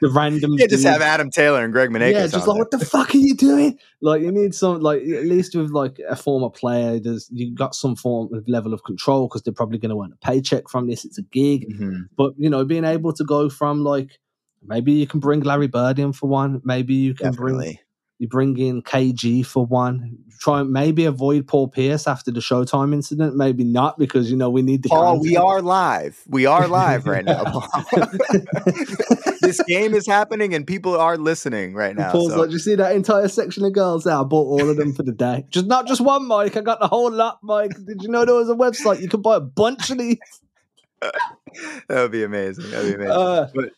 the 0.01 0.09
random. 0.11 0.51
Yeah, 0.59 0.67
just 0.67 0.85
have 0.85 1.01
Adam 1.01 1.29
Taylor 1.29 1.63
and 1.63 1.71
Greg 1.71 1.89
Maneikis. 1.89 2.13
Yeah, 2.13 2.27
just 2.27 2.47
like 2.47 2.57
what 2.57 2.71
the 2.71 2.79
fuck 2.79 3.13
are 3.15 3.17
you 3.17 3.35
doing? 3.35 3.79
Like 4.01 4.21
you 4.21 4.31
need 4.31 4.53
some 4.53 4.81
like 4.81 5.01
at 5.01 5.25
least 5.25 5.55
with 5.55 5.71
like 5.71 5.99
a 6.07 6.15
former 6.15 6.49
player, 6.49 6.99
there's 6.99 7.29
you 7.31 7.55
got 7.55 7.75
some 7.75 7.95
form 7.95 8.33
of 8.33 8.47
level 8.47 8.73
of 8.73 8.83
control 8.83 9.27
because 9.27 9.41
they're 9.43 9.53
probably 9.53 9.77
going 9.77 9.91
to 9.91 10.01
earn 10.01 10.11
a 10.11 10.25
paycheck 10.25 10.69
from 10.69 10.87
this. 10.87 11.05
It's 11.05 11.17
a 11.17 11.23
gig, 11.23 11.65
mm-hmm. 11.69 12.01
but 12.17 12.33
you 12.37 12.49
know, 12.49 12.65
being 12.65 12.83
able 12.83 13.13
to 13.13 13.23
go 13.23 13.49
from 13.49 13.83
like 13.83 14.19
maybe 14.63 14.91
you 14.91 15.07
can 15.07 15.19
bring 15.19 15.41
Larry 15.41 15.67
Bird 15.67 15.97
in 15.97 16.13
for 16.13 16.27
one, 16.27 16.61
maybe 16.63 16.93
you 16.93 17.13
can 17.13 17.31
Definitely. 17.31 17.65
bring 17.65 17.77
you 18.19 18.27
bring 18.27 18.57
in 18.57 18.81
KG 18.81 19.45
for 19.45 19.65
one. 19.65 20.17
Try 20.39 20.63
maybe 20.63 21.03
avoid 21.05 21.47
Paul 21.47 21.67
Pierce 21.67 22.07
after 22.07 22.31
the 22.31 22.39
Showtime 22.39 22.93
incident. 22.93 23.35
Maybe 23.35 23.63
not 23.65 23.97
because 23.97 24.29
you 24.29 24.37
know 24.37 24.49
we 24.49 24.61
need 24.61 24.83
the. 24.83 24.89
Oh, 24.91 25.19
we 25.19 25.35
are 25.35 25.61
live. 25.61 26.21
We 26.27 26.45
are 26.45 26.67
live 26.67 27.07
right 27.07 27.25
now. 27.25 27.43
this 29.41 29.61
game 29.63 29.93
is 29.93 30.07
happening 30.07 30.53
and 30.53 30.65
people 30.65 30.95
are 30.95 31.17
listening 31.17 31.73
right 31.73 31.95
now. 31.95 32.11
Paul's 32.11 32.31
so. 32.31 32.39
like, 32.39 32.51
you 32.51 32.59
see 32.59 32.75
that 32.75 32.95
entire 32.95 33.27
section 33.27 33.65
of 33.65 33.73
girls 33.73 34.05
there? 34.05 34.15
I 34.15 34.23
bought 34.23 34.61
all 34.61 34.69
of 34.69 34.77
them 34.77 34.93
for 34.93 35.03
the 35.03 35.11
day. 35.11 35.45
Just 35.49 35.65
not 35.65 35.87
just 35.87 35.99
one, 35.99 36.25
Mike. 36.25 36.55
I 36.55 36.61
got 36.61 36.79
the 36.79 36.87
whole 36.87 37.11
lot, 37.11 37.39
Mike. 37.41 37.71
Did 37.85 38.01
you 38.01 38.09
know 38.09 38.23
there 38.23 38.35
was 38.35 38.49
a 38.49 38.55
website 38.55 39.01
you 39.01 39.09
could 39.09 39.23
buy 39.23 39.37
a 39.37 39.41
bunch 39.41 39.89
of 39.89 39.97
these? 39.97 40.19
that 41.01 41.13
would 41.89 42.11
be 42.11 42.23
amazing. 42.23 42.69
That 42.71 42.83
would 42.83 42.97
be 42.97 43.05
amazing. 43.05 43.11
Uh, 43.11 43.49
but 43.53 43.69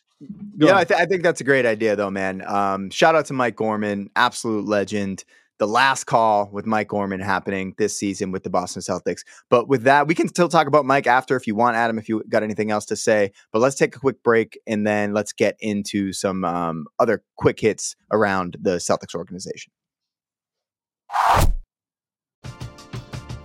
Go 0.58 0.68
yeah, 0.68 0.78
I, 0.78 0.84
th- 0.84 1.00
I, 1.00 1.06
think 1.06 1.24
that's 1.24 1.42
a 1.42 1.44
great 1.44 1.66
idea, 1.66 1.96
though, 1.96 2.12
man. 2.12 2.44
Um, 2.46 2.92
shout 2.92 3.16
out 3.16 3.26
to 3.28 3.34
Mike 3.34 3.56
Gorman, 3.56 4.10
absolute 4.16 4.66
legend. 4.66 5.24
The 5.58 5.68
last 5.68 6.04
call 6.04 6.50
with 6.52 6.66
Mike 6.66 6.90
Gorman 6.90 7.20
happening 7.20 7.74
this 7.78 7.98
season 7.98 8.32
with 8.32 8.44
the 8.44 8.50
Boston 8.50 8.82
Celtics. 8.82 9.22
But 9.50 9.68
with 9.68 9.84
that, 9.84 10.08
we 10.08 10.16
can 10.16 10.28
still 10.28 10.50
talk 10.50 10.68
about 10.68 10.86
Mike 10.86 11.08
after 11.08 11.36
if 11.36 11.48
you 11.48 11.56
want, 11.56 11.76
Adam, 11.76 11.98
if 11.98 12.10
you 12.10 12.24
got 12.30 12.44
anything 12.44 12.72
else 12.72 12.86
to 12.88 12.96
say. 12.96 13.32
But 13.52 13.60
let's 13.60 13.76
take 13.76 13.96
a 13.96 14.00
quick 14.00 14.22
break 14.24 14.60
and 14.68 14.86
then 14.86 15.14
let's 15.14 15.34
get 15.34 15.56
into 15.60 16.14
some 16.14 16.44
um, 16.46 16.86
other 17.00 17.24
quick 17.38 17.60
hits 17.60 17.96
around 18.12 18.58
the 18.60 18.78
Celtics 18.78 19.16
organization. 19.16 19.72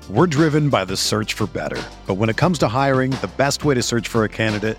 We're 0.09 0.27
driven 0.27 0.69
by 0.71 0.85
the 0.85 0.97
search 0.97 1.35
for 1.35 1.47
better. 1.47 1.83
But 2.07 2.15
when 2.15 2.29
it 2.29 2.37
comes 2.37 2.59
to 2.59 2.69
hiring, 2.69 3.11
the 3.11 3.31
best 3.37 3.65
way 3.65 3.75
to 3.75 3.83
search 3.83 4.09
for 4.09 4.25
a 4.25 4.29
candidate 4.29 4.79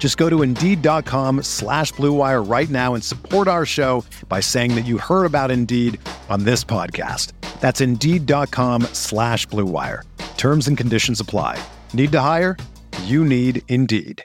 Just 0.00 0.16
go 0.16 0.28
to 0.28 0.42
Indeed.com 0.42 1.42
slash 1.42 1.92
BlueWire 1.92 2.50
right 2.50 2.68
now 2.70 2.94
and 2.94 3.04
support 3.04 3.46
our 3.46 3.66
show 3.66 4.04
by 4.28 4.40
saying 4.40 4.74
that 4.74 4.86
you 4.86 4.96
heard 4.96 5.26
about 5.26 5.50
Indeed 5.52 6.00
on 6.30 6.44
this 6.44 6.64
podcast. 6.64 7.32
That's 7.60 7.82
Indeed.com 7.82 8.84
slash 8.94 9.46
BlueWire. 9.48 10.02
Terms 10.38 10.66
and 10.68 10.76
conditions 10.78 11.20
apply. 11.20 11.62
Need 11.92 12.12
to 12.12 12.20
hire? 12.20 12.56
You 13.04 13.24
need 13.26 13.62
Indeed. 13.68 14.24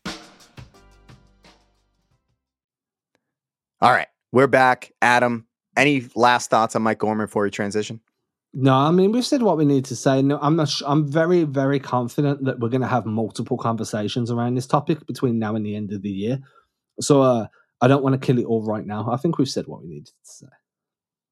All 3.81 3.91
right, 3.91 4.07
we're 4.31 4.47
back. 4.47 4.93
Adam, 5.01 5.45
any 5.75 6.07
last 6.15 6.49
thoughts 6.49 6.77
on 6.77 6.83
Mike 6.83 6.99
Gorman 6.99 7.27
before 7.27 7.43
we 7.43 7.51
transition? 7.51 7.99
No, 8.57 8.73
I 8.73 8.89
mean 8.91 9.11
we've 9.11 9.25
said 9.25 9.43
what 9.43 9.57
we 9.57 9.65
need 9.65 9.83
to 9.85 9.97
say. 9.97 10.21
No, 10.21 10.39
I'm 10.41 10.55
not, 10.55 10.71
I'm 10.85 11.11
very 11.11 11.43
very 11.43 11.77
confident 11.77 12.45
that 12.45 12.59
we're 12.59 12.69
going 12.69 12.81
to 12.81 12.87
have 12.87 13.05
multiple 13.05 13.57
conversations 13.57 14.31
around 14.31 14.55
this 14.55 14.65
topic 14.65 15.05
between 15.05 15.37
now 15.39 15.55
and 15.55 15.65
the 15.65 15.75
end 15.75 15.91
of 15.91 16.01
the 16.01 16.09
year. 16.09 16.39
So 17.01 17.21
uh, 17.21 17.47
I 17.81 17.89
don't 17.89 18.01
want 18.01 18.19
to 18.19 18.25
kill 18.25 18.39
it 18.39 18.45
all 18.45 18.63
right 18.63 18.85
now. 18.85 19.11
I 19.11 19.17
think 19.17 19.37
we've 19.37 19.49
said 19.49 19.67
what 19.67 19.81
we 19.81 19.89
needed 19.89 20.07
to 20.07 20.13
say. 20.23 20.47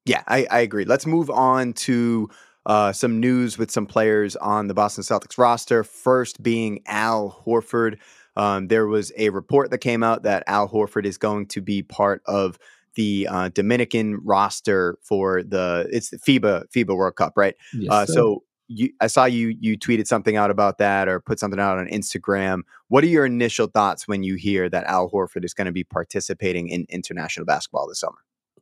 Yeah, 0.06 0.24
I, 0.28 0.46
I 0.52 0.60
agree. 0.60 0.84
Let's 0.84 1.06
move 1.06 1.30
on 1.30 1.72
to 1.74 2.30
uh, 2.66 2.92
some 2.92 3.22
news 3.22 3.58
with 3.58 3.72
some 3.72 3.86
players 3.86 4.36
on 4.36 4.68
the 4.68 4.74
Boston 4.74 5.06
Celtics 5.06 5.38
roster. 5.38 5.84
First 5.86 6.44
being 6.44 6.82
Al 6.86 7.42
Horford. 7.46 8.00
Um, 8.36 8.68
there 8.68 8.88
was 8.88 9.14
a 9.18 9.30
report 9.30 9.72
that 9.72 9.78
came 9.78 10.04
out 10.04 10.24
that 10.24 10.44
Al 10.48 10.68
Horford 10.68 11.06
is 11.06 11.18
going 11.18 11.46
to 11.48 11.62
be 11.62 11.84
part 11.84 12.22
of 12.26 12.60
the 12.96 13.28
uh, 13.30 13.50
Dominican 13.50 14.20
roster 14.24 14.98
for 15.02 15.44
the 15.44 15.88
it's 15.92 16.10
the 16.10 16.18
FIBA 16.18 16.66
FIBA 16.76 16.96
World 16.96 17.16
Cup, 17.16 17.34
right? 17.36 17.56
Yes, 17.74 17.92
uh, 17.92 18.06
so 18.06 18.44
you, 18.68 18.90
I 19.02 19.08
saw 19.08 19.26
you 19.26 19.56
you 19.60 19.78
tweeted 19.78 20.08
something 20.08 20.36
out 20.36 20.50
about 20.50 20.78
that 20.78 21.08
or 21.08 21.20
put 21.20 21.40
something 21.40 21.60
out 21.60 21.78
on 21.78 21.88
Instagram. 21.88 22.62
What 22.88 23.04
are 23.04 23.08
your 23.08 23.26
initial 23.26 23.68
thoughts 23.68 24.08
when 24.08 24.24
you 24.24 24.36
hear 24.36 24.70
that 24.70 24.86
Al 24.86 25.10
Horford 25.10 25.46
is 25.46 25.54
going 25.54 25.66
to 25.66 25.72
be 25.72 25.84
participating 25.84 26.70
in 26.70 26.86
international 26.90 27.46
basketball 27.46 27.88
this 27.88 28.00
summer? 28.00 28.18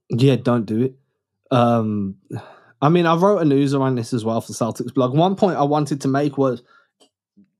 Yeah, 0.09 0.35
don't 0.35 0.65
do 0.65 0.83
it. 0.83 0.95
Um, 1.51 2.15
I 2.81 2.89
mean, 2.89 3.05
I 3.05 3.15
wrote 3.15 3.41
a 3.41 3.45
news 3.45 3.73
around 3.73 3.95
this 3.95 4.13
as 4.13 4.25
well 4.25 4.41
for 4.41 4.53
Celtics 4.53 4.93
blog. 4.93 5.15
One 5.15 5.35
point 5.35 5.57
I 5.57 5.63
wanted 5.63 6.01
to 6.01 6.07
make 6.07 6.37
was, 6.37 6.63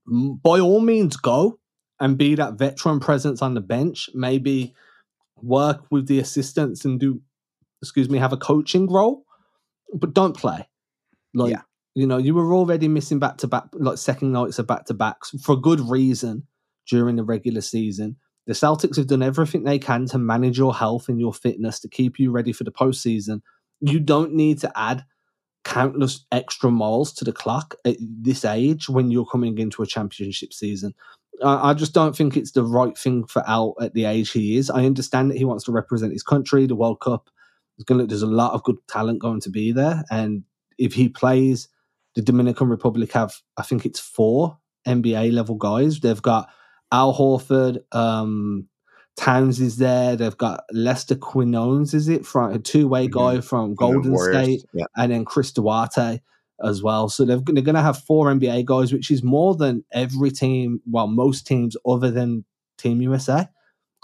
by 0.08 0.60
all 0.60 0.82
means, 0.82 1.16
go 1.16 1.60
and 2.00 2.18
be 2.18 2.36
that 2.36 2.56
veteran 2.56 3.00
presence 3.00 3.42
on 3.42 3.54
the 3.54 3.62
bench. 3.62 4.10
Maybe 4.14 4.74
work 5.44 5.86
with 5.90 6.08
the 6.08 6.20
assistants 6.20 6.86
and 6.86 7.00
do, 7.00 7.22
excuse 7.82 8.10
me, 8.10 8.18
have 8.20 8.34
a 8.34 8.38
coaching 8.38 8.92
role, 8.92 9.26
but 9.94 10.14
don't 10.14 10.36
play. 10.36 10.68
Like, 11.34 11.52
Yeah. 11.52 11.62
you 11.96 12.08
know, 12.08 12.18
you 12.18 12.34
were 12.34 12.54
already 12.54 12.88
missing 12.88 13.20
back 13.20 13.38
to 13.38 13.48
back, 13.48 13.66
like 13.74 13.98
second 13.98 14.32
nights 14.32 14.60
of 14.60 14.68
back 14.68 14.86
to 14.86 14.94
backs 14.94 15.32
for 15.44 15.56
good 15.56 15.80
reason 15.80 16.48
during 16.88 17.16
the 17.16 17.24
regular 17.24 17.62
season. 17.62 18.18
The 18.48 18.54
Celtics 18.54 18.98
have 18.98 19.08
done 19.08 19.22
everything 19.22 19.64
they 19.64 19.80
can 19.80 20.08
to 20.08 20.18
manage 20.18 20.58
your 20.58 20.74
health 20.74 21.08
and 21.10 21.20
your 21.20 21.34
fitness 21.34 21.80
to 21.82 21.88
keep 21.88 22.20
you 22.20 22.32
ready 22.32 22.52
for 22.54 22.64
the 22.64 22.72
postseason. 22.72 23.42
You 23.82 24.00
don't 24.00 24.34
need 24.34 24.60
to 24.62 24.72
add 24.78 25.06
countless 25.64 26.26
extra 26.32 26.72
miles 26.72 27.14
to 27.14 27.24
the 27.24 27.32
clock 27.32 27.76
at 27.86 27.96
this 28.00 28.44
age 28.44 28.90
when 28.90 29.12
you're 29.12 29.28
coming 29.28 29.60
into 29.60 29.84
a 29.84 29.86
championship 29.86 30.54
season. 30.54 30.94
I 31.44 31.72
I 31.72 31.74
just 31.74 31.94
don't 31.94 32.16
think 32.16 32.36
it's 32.38 32.52
the 32.52 32.64
right 32.64 32.98
thing 32.98 33.26
for 33.26 33.44
Al 33.48 33.76
at 33.82 33.94
the 33.94 34.06
age 34.06 34.32
he 34.32 34.58
is. 34.58 34.70
I 34.70 34.86
understand 34.86 35.32
that 35.32 35.38
he 35.38 35.46
wants 35.46 35.64
to 35.66 35.72
represent 35.72 36.14
his 36.14 36.24
country, 36.24 36.66
the 36.68 36.76
World 36.76 37.00
Cup. 37.02 37.30
There's, 37.78 37.86
gonna, 37.86 38.06
there's 38.06 38.22
a 38.22 38.28
lot 38.28 38.54
of 38.54 38.64
good 38.64 38.76
talent 38.88 39.20
going 39.20 39.42
to 39.42 39.50
be 39.50 39.72
there, 39.72 40.04
and 40.12 40.44
if 40.78 40.94
he 40.94 41.10
plays, 41.10 41.68
the 42.16 42.22
Dominican 42.22 42.70
Republic 42.70 43.12
have 43.14 43.34
I 43.58 43.64
think 43.64 43.86
it's 43.86 44.00
four 44.00 44.58
NBA 44.88 45.32
level 45.34 45.56
guys. 45.56 46.00
They've 46.00 46.22
got 46.22 46.50
Al 46.92 47.14
Horford, 47.14 47.80
um, 47.96 48.68
Towns 49.18 49.60
is 49.62 49.78
there. 49.78 50.16
They've 50.16 50.38
got 50.38 50.64
Lester 50.72 51.16
Quinones, 51.16 51.94
is 51.94 52.08
it 52.08 52.26
from 52.26 52.54
a 52.54 52.60
two 52.60 52.88
way 52.88 53.08
guy 53.08 53.42
from 53.42 53.62
You 53.64 53.70
know, 53.70 53.76
Golden 53.76 54.18
State, 54.18 54.64
Yeah. 54.74 54.86
and 54.98 55.12
then 55.12 55.26
Chris 55.26 55.52
Duarte 55.52 56.22
as 56.64 56.84
well. 56.84 57.10
So 57.10 57.26
they're 57.26 57.40
going 57.40 57.76
to 57.76 57.82
have 57.82 58.04
four 58.04 58.28
NBA 58.28 58.66
guys, 58.66 58.94
which 58.94 59.12
is 59.12 59.24
more 59.24 59.56
than 59.56 59.84
every 59.92 60.32
team, 60.32 60.82
well, 60.90 61.08
most 61.08 61.48
teams 61.48 61.76
other 61.86 62.12
than 62.12 62.46
Team 62.78 63.02
USA. 63.02 63.48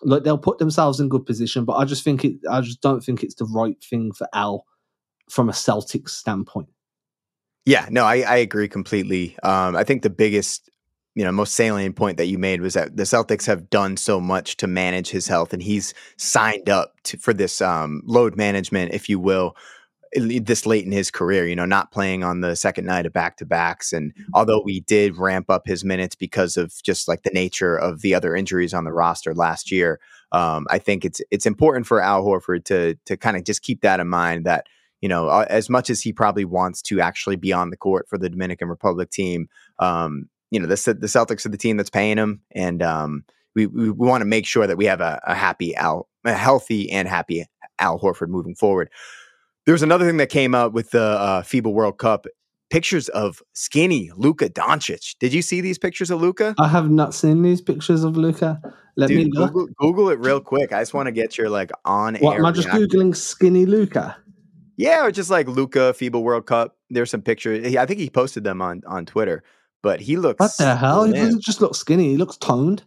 Like 0.04 0.24
they'll 0.24 0.38
put 0.38 0.60
themselves 0.60 1.00
in 1.00 1.10
good 1.10 1.26
position, 1.26 1.66
but 1.66 1.74
I 1.74 1.86
just 1.86 2.04
think 2.04 2.24
it. 2.24 2.36
I 2.50 2.62
just 2.62 2.82
don't 2.82 3.02
think 3.02 3.24
it's 3.24 3.36
the 3.36 3.46
right 3.46 3.76
thing 3.84 4.12
for 4.12 4.28
Al 4.34 4.66
from 5.30 5.50
a 5.50 5.54
Celtics 5.54 6.10
standpoint. 6.10 6.70
Yeah, 7.66 7.88
no, 7.90 8.06
I, 8.06 8.22
I 8.22 8.38
agree 8.38 8.70
completely. 8.70 9.36
Um, 9.44 9.76
I 9.76 9.84
think 9.84 10.04
the 10.04 10.10
biggest, 10.10 10.70
you 11.16 11.26
know, 11.26 11.32
most 11.32 11.56
salient 11.56 11.96
point 11.96 12.18
that 12.18 12.28
you 12.28 12.38
made 12.38 12.62
was 12.62 12.76
that 12.76 12.96
the 12.96 13.04
Celtics 13.04 13.46
have 13.48 13.70
done 13.70 13.98
so 13.98 14.22
much 14.22 14.56
to 14.58 14.68
manage 14.68 15.10
his 15.10 15.28
health, 15.28 15.52
and 15.52 15.64
he's 15.64 15.94
signed 16.16 16.70
up 16.70 16.94
to, 17.04 17.18
for 17.18 17.34
this 17.34 17.60
um, 17.60 18.04
load 18.06 18.38
management, 18.38 18.94
if 18.94 19.10
you 19.10 19.20
will, 19.20 19.56
this 20.14 20.66
late 20.66 20.86
in 20.86 20.92
his 20.92 21.12
career. 21.12 21.48
You 21.48 21.56
know, 21.56 21.66
not 21.66 21.92
playing 21.92 22.24
on 22.24 22.42
the 22.42 22.56
second 22.56 22.86
night 22.86 23.06
of 23.06 23.14
back 23.14 23.38
to 23.38 23.46
backs, 23.46 23.94
and 23.94 24.14
although 24.34 24.62
we 24.62 24.82
did 24.82 25.18
ramp 25.18 25.50
up 25.50 25.64
his 25.66 25.84
minutes 25.84 26.16
because 26.16 26.58
of 26.58 26.74
just 26.84 27.08
like 27.08 27.24
the 27.24 27.32
nature 27.32 27.76
of 27.76 28.02
the 28.02 28.16
other 28.16 28.36
injuries 28.36 28.74
on 28.74 28.84
the 28.84 28.94
roster 28.94 29.34
last 29.34 29.72
year, 29.72 30.00
um, 30.32 30.66
I 30.70 30.80
think 30.80 31.06
it's 31.06 31.22
it's 31.32 31.46
important 31.46 31.88
for 31.88 32.02
Al 32.02 32.24
Horford 32.24 32.66
to 32.66 32.96
to 33.06 33.18
kind 33.18 33.38
of 33.38 33.44
just 33.44 33.62
keep 33.62 33.82
that 33.82 34.00
in 34.00 34.08
mind 34.08 34.46
that 34.46 34.66
you 35.02 35.10
know, 35.10 35.30
as 35.30 35.70
much 35.70 35.90
as 35.90 36.02
he 36.02 36.12
probably 36.12 36.46
wants 36.46 36.82
to 36.84 37.00
actually 37.00 37.36
be 37.36 37.54
on 37.54 37.70
the 37.70 37.78
court 37.78 38.08
for 38.10 38.18
the 38.18 38.30
Dominican 38.30 38.68
Republic 38.68 39.12
team, 39.12 39.48
um, 39.80 40.28
you 40.50 40.60
know, 40.60 40.66
the, 40.66 40.76
the 41.00 41.08
Celtics 41.08 41.46
are 41.46 41.50
the 41.50 41.58
team 41.58 41.78
that's 41.78 41.90
paying 41.90 42.18
him, 42.18 42.42
and 42.52 42.82
um, 42.82 43.24
we 43.56 43.68
we, 43.68 43.92
we 43.92 44.08
want 44.08 44.22
to 44.22 44.26
make 44.26 44.46
sure 44.46 44.66
that 44.66 44.78
we 44.78 44.86
have 44.86 45.02
a, 45.02 45.22
a 45.28 45.36
happy 45.36 45.76
Al, 45.76 46.08
a 46.26 46.34
healthy 46.34 46.90
and 46.90 47.08
happy 47.08 47.46
Al 47.80 48.00
Horford 48.00 48.30
moving 48.30 48.56
forward. 48.56 48.90
There's 49.68 49.84
another 49.84 50.06
thing 50.06 50.16
that 50.18 50.30
came 50.30 50.56
out 50.56 50.72
with 50.72 50.92
the 50.92 51.04
uh, 51.04 51.42
FIBA 51.42 51.74
World 51.74 51.98
Cup. 51.98 52.26
Pictures 52.70 53.10
of 53.10 53.42
skinny 53.54 54.12
Luka 54.16 54.50
Doncic. 54.50 55.18
Did 55.20 55.34
you 55.34 55.42
see 55.42 55.60
these 55.60 55.78
pictures 55.78 56.10
of 56.10 56.22
Luka? 56.22 56.56
I 56.58 56.70
have 56.70 56.90
not 56.90 57.14
seen 57.14 57.42
these 57.42 57.60
pictures 57.60 58.06
of 58.06 58.16
Luka. 58.16 58.62
Let 58.96 59.10
me 59.10 59.26
Dude, 59.26 59.36
look. 59.36 59.52
Google, 59.52 59.74
Google 59.78 60.10
it 60.10 60.20
real 60.20 60.40
quick. 60.40 60.72
I 60.72 60.80
just 60.80 60.94
want 60.94 61.08
to 61.08 61.12
get 61.12 61.38
your 61.38 61.50
like 61.50 61.72
on 61.84 62.16
air. 62.16 62.22
What 62.22 62.38
am 62.38 62.46
I 62.46 62.52
just 62.54 62.70
googling 62.70 63.14
skinny 63.14 63.66
Luka? 63.66 64.16
Yeah, 64.78 65.06
or 65.06 65.12
just 65.12 65.30
like 65.30 65.50
Luka 65.50 65.94
FIBA 65.94 66.22
World 66.22 66.46
Cup. 66.46 66.78
There's 66.90 67.12
some 67.12 67.22
pictures. 67.22 67.76
I 67.76 67.86
think 67.86 68.00
he 68.00 68.10
posted 68.10 68.46
them 68.46 68.62
on 68.62 68.84
on 68.88 69.06
Twitter. 69.06 69.44
But 69.84 70.00
he 70.00 70.16
looks 70.16 70.40
What 70.40 70.52
the 70.58 70.78
hell? 70.78 71.04
He 71.04 71.12
doesn't 71.12 71.44
just 71.44 71.60
look 71.60 71.76
skinny. 71.76 72.12
He 72.12 72.18
looks 72.18 72.38
toned. 72.38 72.84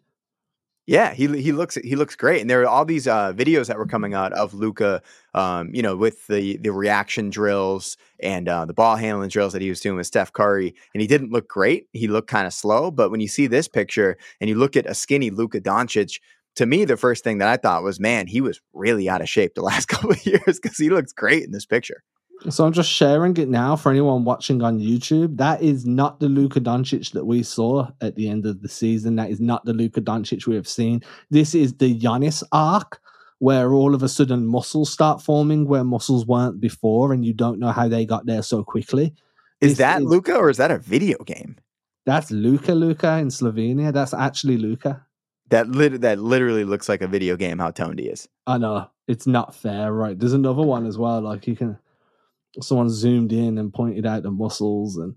Yeah, 0.91 1.15
he 1.15 1.29
he 1.41 1.53
looks 1.53 1.77
he 1.77 1.95
looks 1.95 2.17
great, 2.17 2.41
and 2.41 2.51
there 2.51 2.63
are 2.63 2.67
all 2.67 2.85
these 2.85 3.07
uh, 3.07 3.33
videos 3.33 3.69
that 3.69 3.79
were 3.79 3.87
coming 3.87 4.13
out 4.13 4.33
of 4.33 4.55
Luka, 4.55 5.01
um, 5.35 5.73
you 5.73 5.83
know, 5.83 5.97
with 5.97 6.27
the 6.27 6.57
the 6.57 6.73
reaction 6.73 7.31
drills 7.31 7.97
and 8.19 8.49
uh, 8.49 8.65
the 8.65 8.73
ball 8.75 8.97
handling 8.97 9.29
drills 9.29 9.53
that 9.53 9.63
he 9.63 9.69
was 9.69 9.79
doing 9.79 9.95
with 9.99 10.09
Steph 10.09 10.33
Curry, 10.33 10.75
and 10.93 11.01
he 11.01 11.07
didn't 11.07 11.31
look 11.31 11.47
great. 11.47 11.87
He 11.93 12.09
looked 12.09 12.29
kind 12.29 12.45
of 12.45 12.53
slow, 12.53 12.91
but 12.91 13.13
when 13.13 13.21
you 13.21 13.29
see 13.29 13.47
this 13.47 13.69
picture 13.69 14.17
and 14.41 14.51
you 14.51 14.57
look 14.57 14.77
at 14.77 14.85
a 14.85 14.95
skinny 14.95 15.31
Luka 15.31 15.61
Doncic, 15.61 16.19
to 16.57 16.67
me, 16.67 16.85
the 16.85 16.97
first 16.97 17.23
thing 17.23 17.39
that 17.39 17.49
I 17.49 17.57
thought 17.57 17.85
was, 17.85 18.01
man, 18.01 18.27
he 18.27 18.41
was 18.41 18.61
really 18.73 19.09
out 19.09 19.21
of 19.21 19.29
shape 19.29 19.55
the 19.55 19.63
last 19.71 19.87
couple 19.87 20.11
of 20.11 20.27
years 20.27 20.59
because 20.61 20.77
he 20.77 20.91
looks 20.91 21.13
great 21.13 21.45
in 21.45 21.53
this 21.53 21.67
picture. 21.67 22.03
So 22.49 22.65
I'm 22.65 22.73
just 22.73 22.91
sharing 22.91 23.37
it 23.37 23.49
now 23.49 23.77
for 23.77 23.91
anyone 23.91 24.25
watching 24.25 24.63
on 24.63 24.81
YouTube. 24.81 25.37
That 25.37 25.63
is 25.63 25.85
not 25.85 26.21
the 26.21 26.29
Luka 26.29 26.59
Doncic 26.61 27.13
that 27.13 27.27
we 27.27 27.43
saw 27.43 27.89
at 28.01 28.15
the 28.17 28.29
end 28.31 28.47
of 28.47 28.63
the 28.63 28.69
season. 28.69 29.17
That 29.17 29.31
is 29.31 29.41
not 29.41 29.65
the 29.67 29.75
Luka 29.75 30.01
Doncic 30.01 30.47
we 30.47 30.55
have 30.55 30.67
seen. 30.69 31.03
This 31.31 31.55
is 31.55 31.75
the 31.75 31.99
Giannis 31.99 32.43
arc, 32.51 33.01
where 33.41 33.75
all 33.75 33.95
of 33.95 34.03
a 34.03 34.09
sudden 34.09 34.47
muscles 34.47 34.91
start 34.91 35.21
forming 35.21 35.67
where 35.69 35.85
muscles 35.85 36.25
weren't 36.27 36.61
before, 36.61 37.13
and 37.13 37.27
you 37.27 37.35
don't 37.35 37.59
know 37.59 37.73
how 37.73 37.89
they 37.89 38.07
got 38.07 38.25
there 38.25 38.43
so 38.43 38.65
quickly. 38.65 39.13
Is 39.61 39.73
This 39.73 39.79
that 39.79 40.01
is- 40.01 40.07
Luka 40.09 40.35
or 40.35 40.49
is 40.49 40.57
that 40.57 40.71
a 40.71 40.79
video 40.79 41.19
game? 41.25 41.57
That's 42.07 42.31
Luka 42.31 42.73
Luka 42.73 43.19
in 43.19 43.29
Slovenia. 43.29 43.93
That's 43.93 44.15
actually 44.15 44.57
Luka. 44.57 45.05
That 45.51 45.69
lit- 45.69 46.01
that 46.01 46.19
literally 46.19 46.65
looks 46.65 46.89
like 46.89 47.03
a 47.03 47.07
video 47.07 47.37
game. 47.37 47.59
How 47.59 47.71
toned 47.71 47.99
he 47.99 48.07
is. 48.07 48.27
I 48.47 48.57
know 48.57 48.89
it's 49.09 49.27
not 49.27 49.55
fair, 49.55 49.93
right? 49.93 50.19
There's 50.19 50.33
another 50.33 50.63
one 50.63 50.87
as 50.87 50.97
well. 50.97 51.21
Like 51.21 51.47
you 51.47 51.55
can, 51.57 51.77
someone 52.61 52.89
zoomed 52.91 53.33
in 53.33 53.59
and 53.59 53.73
pointed 53.73 54.07
out 54.07 54.23
the 54.23 54.31
muscles 54.31 54.97
and 54.97 55.17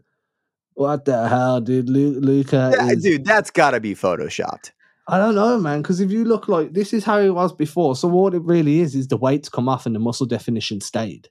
what 0.75 1.05
the 1.05 1.27
hell, 1.29 1.61
dude? 1.61 1.89
Lu- 1.89 2.19
Luka, 2.19 2.73
Yeah, 2.75 2.89
is, 2.91 3.03
dude, 3.03 3.25
that's 3.25 3.51
got 3.51 3.71
to 3.71 3.79
be 3.79 3.93
photoshopped. 3.93 4.71
I 5.07 5.17
don't 5.17 5.35
know, 5.35 5.59
man. 5.59 5.81
Because 5.81 5.99
if 5.99 6.11
you 6.11 6.23
look 6.25 6.47
like 6.47 6.73
this 6.73 6.93
is 6.93 7.03
how 7.03 7.19
it 7.19 7.29
was 7.29 7.53
before. 7.53 7.95
So 7.95 8.07
what 8.07 8.33
it 8.33 8.41
really 8.43 8.79
is 8.79 8.95
is 8.95 9.07
the 9.07 9.17
weight's 9.17 9.49
come 9.49 9.69
off 9.69 9.85
and 9.85 9.93
the 9.93 9.99
muscle 9.99 10.25
definition 10.25 10.81
stayed. 10.81 11.29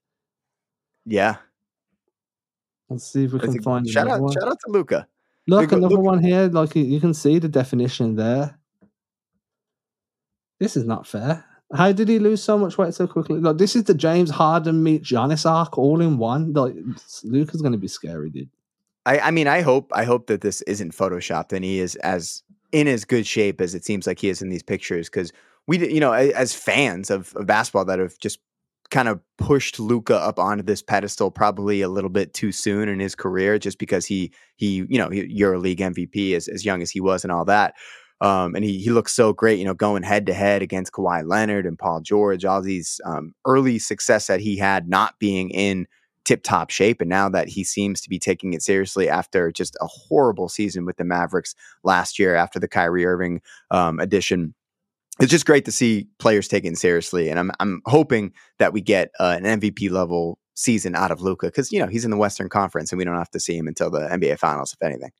Yeah. 1.06 1.36
Let's 2.88 3.10
see 3.10 3.24
if 3.24 3.32
we 3.32 3.38
That's 3.38 3.52
can 3.52 3.60
a- 3.60 3.62
find 3.62 3.88
shout 3.88 4.08
out, 4.08 4.20
one. 4.20 4.32
shout 4.32 4.48
out 4.48 4.58
to 4.66 4.70
Luka. 4.72 5.08
Look, 5.48 5.72
another 5.72 5.96
look- 5.96 6.04
one 6.04 6.22
here. 6.22 6.46
Like 6.48 6.76
you 6.76 7.00
can 7.00 7.14
see 7.14 7.38
the 7.40 7.48
definition 7.48 8.14
there. 8.16 8.58
This 10.60 10.76
is 10.76 10.84
not 10.84 11.06
fair. 11.06 11.44
How 11.74 11.92
did 11.92 12.08
he 12.08 12.18
lose 12.18 12.42
so 12.42 12.58
much 12.58 12.76
weight 12.76 12.94
so 12.94 13.06
quickly? 13.06 13.40
Like 13.40 13.58
this 13.58 13.74
is 13.74 13.84
the 13.84 13.94
James 13.94 14.30
Harden 14.30 14.82
meet 14.82 15.02
Giannis 15.02 15.50
arc 15.50 15.78
all 15.78 16.00
in 16.00 16.18
one. 16.18 16.52
Like 16.52 16.74
Luka's 17.24 17.62
going 17.62 17.72
to 17.72 17.78
be 17.78 17.88
scary, 17.88 18.30
dude. 18.30 18.50
I, 19.06 19.18
I 19.18 19.30
mean, 19.30 19.48
I 19.48 19.62
hope 19.62 19.90
I 19.94 20.04
hope 20.04 20.26
that 20.26 20.42
this 20.42 20.62
isn't 20.62 20.94
photoshopped 20.94 21.52
and 21.52 21.64
he 21.64 21.80
is 21.80 21.96
as 21.96 22.42
in 22.72 22.88
as 22.88 23.04
good 23.04 23.26
shape 23.26 23.60
as 23.60 23.74
it 23.74 23.84
seems 23.84 24.06
like 24.06 24.18
he 24.18 24.28
is 24.28 24.42
in 24.42 24.48
these 24.48 24.62
pictures 24.62 25.08
because 25.08 25.32
we, 25.66 25.78
you 25.92 26.00
know, 26.00 26.12
as 26.12 26.54
fans 26.54 27.10
of, 27.10 27.34
of 27.36 27.46
basketball 27.46 27.84
that 27.84 27.98
have 27.98 28.18
just 28.18 28.38
kind 28.90 29.08
of 29.08 29.20
pushed 29.38 29.80
Luka 29.80 30.14
up 30.14 30.38
onto 30.38 30.62
this 30.62 30.82
pedestal 30.82 31.30
probably 31.30 31.80
a 31.80 31.88
little 31.88 32.10
bit 32.10 32.34
too 32.34 32.52
soon 32.52 32.88
in 32.88 33.00
his 33.00 33.14
career, 33.14 33.58
just 33.58 33.78
because 33.78 34.04
he 34.06 34.32
he 34.56 34.84
you 34.88 34.98
know 34.98 35.08
he, 35.08 35.22
EuroLeague 35.40 35.78
MVP 35.78 36.34
as 36.34 36.46
as 36.46 36.64
young 36.64 36.82
as 36.82 36.90
he 36.90 37.00
was 37.00 37.24
and 37.24 37.32
all 37.32 37.44
that. 37.46 37.74
Um, 38.22 38.54
and 38.54 38.64
he 38.64 38.78
he 38.78 38.90
looks 38.90 39.12
so 39.12 39.32
great, 39.32 39.58
you 39.58 39.64
know, 39.64 39.74
going 39.74 40.04
head 40.04 40.26
to 40.26 40.32
head 40.32 40.62
against 40.62 40.92
Kawhi 40.92 41.26
Leonard 41.26 41.66
and 41.66 41.76
Paul 41.78 42.00
George, 42.00 42.44
all 42.44 42.62
these 42.62 43.00
um, 43.04 43.34
early 43.44 43.80
success 43.80 44.28
that 44.28 44.40
he 44.40 44.56
had 44.56 44.88
not 44.88 45.18
being 45.18 45.50
in 45.50 45.88
tip 46.24 46.44
top 46.44 46.70
shape. 46.70 47.00
And 47.00 47.10
now 47.10 47.28
that 47.28 47.48
he 47.48 47.64
seems 47.64 48.00
to 48.00 48.08
be 48.08 48.20
taking 48.20 48.52
it 48.52 48.62
seriously 48.62 49.08
after 49.08 49.50
just 49.50 49.76
a 49.80 49.86
horrible 49.88 50.48
season 50.48 50.86
with 50.86 50.96
the 50.98 51.04
Mavericks 51.04 51.56
last 51.82 52.16
year 52.16 52.36
after 52.36 52.60
the 52.60 52.68
Kyrie 52.68 53.04
Irving 53.04 53.40
um, 53.72 53.98
addition. 53.98 54.54
it's 55.20 55.30
just 55.30 55.44
great 55.44 55.64
to 55.64 55.72
see 55.72 56.06
players 56.20 56.46
taken 56.46 56.76
seriously, 56.76 57.28
and 57.28 57.40
I'm 57.40 57.50
I'm 57.58 57.82
hoping 57.86 58.32
that 58.60 58.72
we 58.72 58.80
get 58.80 59.10
uh, 59.18 59.36
an 59.42 59.60
MVP 59.60 59.90
level 59.90 60.38
season 60.54 60.94
out 60.94 61.10
of 61.10 61.22
Luka 61.22 61.46
because 61.46 61.72
you 61.72 61.80
know 61.80 61.88
he's 61.88 62.04
in 62.04 62.12
the 62.12 62.16
Western 62.16 62.48
Conference 62.48 62.92
and 62.92 62.98
we 62.98 63.04
don't 63.04 63.16
have 63.16 63.30
to 63.30 63.40
see 63.40 63.56
him 63.56 63.66
until 63.66 63.90
the 63.90 64.02
NBA 64.02 64.38
Finals, 64.38 64.72
if 64.72 64.86
anything. 64.86 65.10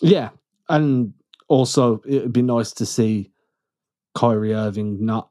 Yeah, 0.00 0.30
and 0.68 1.14
also 1.48 2.02
it'd 2.06 2.32
be 2.32 2.42
nice 2.42 2.72
to 2.72 2.86
see 2.86 3.30
Kyrie 4.14 4.54
Irving 4.54 5.04
not 5.04 5.30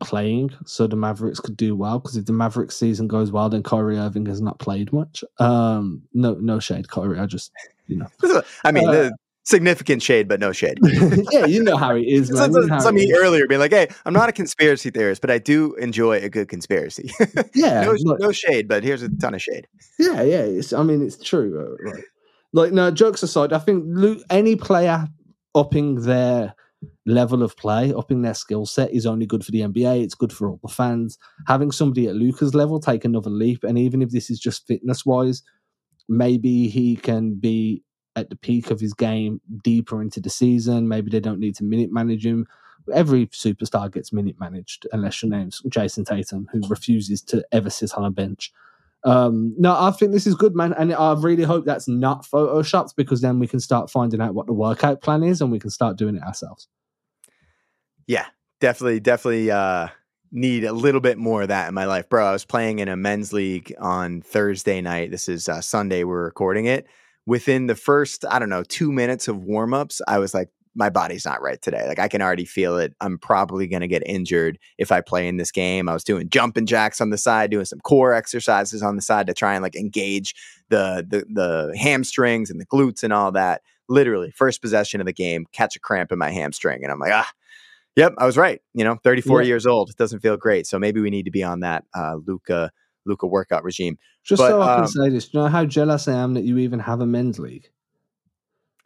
playing 0.00 0.50
so 0.66 0.86
the 0.86 0.96
Mavericks 0.96 1.40
could 1.40 1.56
do 1.56 1.74
well 1.74 1.98
because 1.98 2.16
if 2.16 2.26
the 2.26 2.32
Mavericks 2.32 2.76
season 2.76 3.08
goes 3.08 3.30
well, 3.30 3.48
then 3.48 3.62
Kyrie 3.62 3.98
Irving 3.98 4.26
has 4.26 4.40
not 4.40 4.58
played 4.58 4.92
much. 4.92 5.24
Um, 5.38 6.02
no, 6.12 6.34
no 6.34 6.58
shade, 6.58 6.88
Kyrie. 6.88 7.18
I 7.18 7.26
just 7.26 7.52
you 7.86 7.96
know, 7.96 8.42
I 8.64 8.72
mean, 8.72 8.88
uh, 8.88 9.10
significant 9.44 10.02
shade, 10.02 10.26
but 10.26 10.40
no 10.40 10.52
shade. 10.52 10.78
yeah, 11.30 11.46
you 11.46 11.62
know 11.62 11.76
how 11.76 11.94
he 11.94 12.12
is, 12.12 12.30
man. 12.32 12.52
Some, 12.52 12.96
you 12.96 13.14
some 13.14 13.24
earlier 13.24 13.46
being 13.46 13.60
like, 13.60 13.72
"Hey, 13.72 13.88
I'm 14.04 14.12
not 14.14 14.28
a 14.28 14.32
conspiracy 14.32 14.90
theorist, 14.90 15.20
but 15.20 15.30
I 15.30 15.38
do 15.38 15.74
enjoy 15.74 16.18
a 16.18 16.28
good 16.28 16.48
conspiracy." 16.48 17.12
yeah, 17.54 17.82
no, 17.82 18.16
no, 18.18 18.32
shade, 18.32 18.68
but 18.68 18.82
here's 18.82 19.02
a 19.02 19.08
ton 19.16 19.34
of 19.34 19.42
shade. 19.42 19.66
Yeah, 19.98 20.22
yeah. 20.22 20.42
It's, 20.42 20.72
I 20.72 20.82
mean, 20.82 21.02
it's 21.02 21.22
true. 21.22 21.60
Uh, 21.60 21.90
right. 21.90 22.04
Like, 22.52 22.72
no, 22.72 22.90
jokes 22.90 23.22
aside, 23.22 23.52
I 23.52 23.58
think 23.58 23.84
any 24.30 24.56
player 24.56 25.08
upping 25.54 26.02
their 26.02 26.54
level 27.06 27.42
of 27.42 27.56
play, 27.56 27.92
upping 27.92 28.22
their 28.22 28.34
skill 28.34 28.66
set 28.66 28.92
is 28.92 29.06
only 29.06 29.26
good 29.26 29.44
for 29.44 29.52
the 29.52 29.60
NBA. 29.60 30.02
It's 30.02 30.14
good 30.14 30.32
for 30.32 30.48
all 30.48 30.60
the 30.62 30.68
fans. 30.68 31.18
Having 31.46 31.72
somebody 31.72 32.08
at 32.08 32.16
Luka's 32.16 32.54
level 32.54 32.80
take 32.80 33.04
another 33.04 33.30
leap, 33.30 33.64
and 33.64 33.78
even 33.78 34.02
if 34.02 34.10
this 34.10 34.30
is 34.30 34.38
just 34.38 34.66
fitness 34.66 35.06
wise, 35.06 35.42
maybe 36.08 36.68
he 36.68 36.96
can 36.96 37.34
be 37.34 37.82
at 38.16 38.30
the 38.30 38.36
peak 38.36 38.70
of 38.70 38.80
his 38.80 38.94
game 38.94 39.40
deeper 39.62 40.00
into 40.00 40.20
the 40.20 40.30
season. 40.30 40.88
Maybe 40.88 41.10
they 41.10 41.20
don't 41.20 41.40
need 41.40 41.56
to 41.56 41.64
minute 41.64 41.92
manage 41.92 42.24
him. 42.24 42.46
Every 42.92 43.26
superstar 43.28 43.90
gets 43.90 44.12
minute 44.12 44.38
managed, 44.38 44.86
unless 44.92 45.22
your 45.22 45.30
name's 45.30 45.62
Jayson 45.68 46.04
Tatum, 46.04 46.48
who 46.52 46.60
refuses 46.68 47.22
to 47.22 47.44
ever 47.50 47.70
sit 47.70 47.94
on 47.94 48.04
a 48.04 48.10
bench. 48.10 48.52
Um, 49.04 49.54
no, 49.58 49.76
I 49.78 49.90
think 49.90 50.12
this 50.12 50.26
is 50.26 50.34
good, 50.34 50.54
man, 50.54 50.72
and 50.72 50.92
I 50.94 51.14
really 51.18 51.42
hope 51.42 51.66
that's 51.66 51.86
not 51.86 52.24
photoshopped 52.24 52.96
because 52.96 53.20
then 53.20 53.38
we 53.38 53.46
can 53.46 53.60
start 53.60 53.90
finding 53.90 54.20
out 54.20 54.34
what 54.34 54.46
the 54.46 54.54
workout 54.54 55.02
plan 55.02 55.22
is 55.22 55.42
and 55.42 55.52
we 55.52 55.58
can 55.58 55.70
start 55.70 55.98
doing 55.98 56.16
it 56.16 56.22
ourselves. 56.22 56.68
Yeah, 58.06 58.26
definitely, 58.60 59.00
definitely 59.00 59.50
uh, 59.50 59.88
need 60.32 60.64
a 60.64 60.72
little 60.72 61.02
bit 61.02 61.18
more 61.18 61.42
of 61.42 61.48
that 61.48 61.68
in 61.68 61.74
my 61.74 61.84
life, 61.84 62.08
bro. 62.08 62.26
I 62.26 62.32
was 62.32 62.46
playing 62.46 62.78
in 62.78 62.88
a 62.88 62.96
men's 62.96 63.32
league 63.32 63.74
on 63.78 64.22
Thursday 64.22 64.80
night. 64.80 65.10
This 65.10 65.28
is 65.28 65.48
uh, 65.48 65.60
Sunday. 65.60 66.04
We're 66.04 66.24
recording 66.24 66.64
it. 66.64 66.86
Within 67.26 67.66
the 67.66 67.74
first, 67.74 68.24
I 68.30 68.38
don't 68.38 68.50
know, 68.50 68.64
two 68.64 68.90
minutes 68.90 69.28
of 69.28 69.44
warm 69.44 69.74
ups, 69.74 70.00
I 70.08 70.18
was 70.18 70.34
like, 70.34 70.48
my 70.74 70.90
body's 70.90 71.24
not 71.24 71.40
right 71.40 71.60
today. 71.60 71.86
Like 71.86 71.98
I 71.98 72.08
can 72.08 72.20
already 72.20 72.44
feel 72.44 72.78
it. 72.78 72.94
I'm 73.00 73.18
probably 73.18 73.66
going 73.66 73.82
to 73.82 73.88
get 73.88 74.02
injured 74.06 74.58
if 74.78 74.90
I 74.90 75.00
play 75.00 75.28
in 75.28 75.36
this 75.36 75.52
game. 75.52 75.88
I 75.88 75.92
was 75.92 76.04
doing 76.04 76.28
jumping 76.28 76.66
jacks 76.66 77.00
on 77.00 77.10
the 77.10 77.18
side, 77.18 77.50
doing 77.50 77.64
some 77.64 77.80
core 77.80 78.12
exercises 78.12 78.82
on 78.82 78.96
the 78.96 79.02
side 79.02 79.26
to 79.28 79.34
try 79.34 79.54
and 79.54 79.62
like 79.62 79.76
engage 79.76 80.34
the 80.68 81.06
the 81.08 81.24
the 81.32 81.78
hamstrings 81.78 82.50
and 82.50 82.60
the 82.60 82.66
glutes 82.66 83.02
and 83.02 83.12
all 83.12 83.32
that. 83.32 83.62
Literally, 83.88 84.30
first 84.30 84.62
possession 84.62 85.00
of 85.00 85.06
the 85.06 85.12
game, 85.12 85.46
catch 85.52 85.76
a 85.76 85.80
cramp 85.80 86.10
in 86.10 86.18
my 86.18 86.30
hamstring, 86.30 86.82
and 86.82 86.90
I'm 86.90 86.98
like, 86.98 87.12
ah, 87.12 87.30
yep, 87.96 88.14
I 88.16 88.24
was 88.24 88.38
right. 88.38 88.62
You 88.72 88.82
know, 88.82 88.96
34 89.04 89.42
yeah. 89.42 89.48
years 89.48 89.66
old, 89.66 89.90
it 89.90 89.96
doesn't 89.96 90.20
feel 90.20 90.38
great. 90.38 90.66
So 90.66 90.78
maybe 90.78 91.02
we 91.02 91.10
need 91.10 91.24
to 91.24 91.30
be 91.30 91.42
on 91.42 91.60
that 91.60 91.84
uh, 91.94 92.16
Luca 92.26 92.70
Luka 93.06 93.26
workout 93.26 93.62
regime. 93.62 93.98
Just 94.22 94.40
but, 94.40 94.48
so 94.48 94.62
I 94.62 94.74
can 94.76 94.84
um, 94.84 94.88
say 94.88 95.08
this, 95.10 95.32
you 95.32 95.40
know 95.40 95.48
how 95.48 95.66
jealous 95.66 96.08
I 96.08 96.14
am 96.14 96.34
that 96.34 96.44
you 96.44 96.58
even 96.58 96.80
have 96.80 97.00
a 97.00 97.06
men's 97.06 97.38
league. 97.38 97.68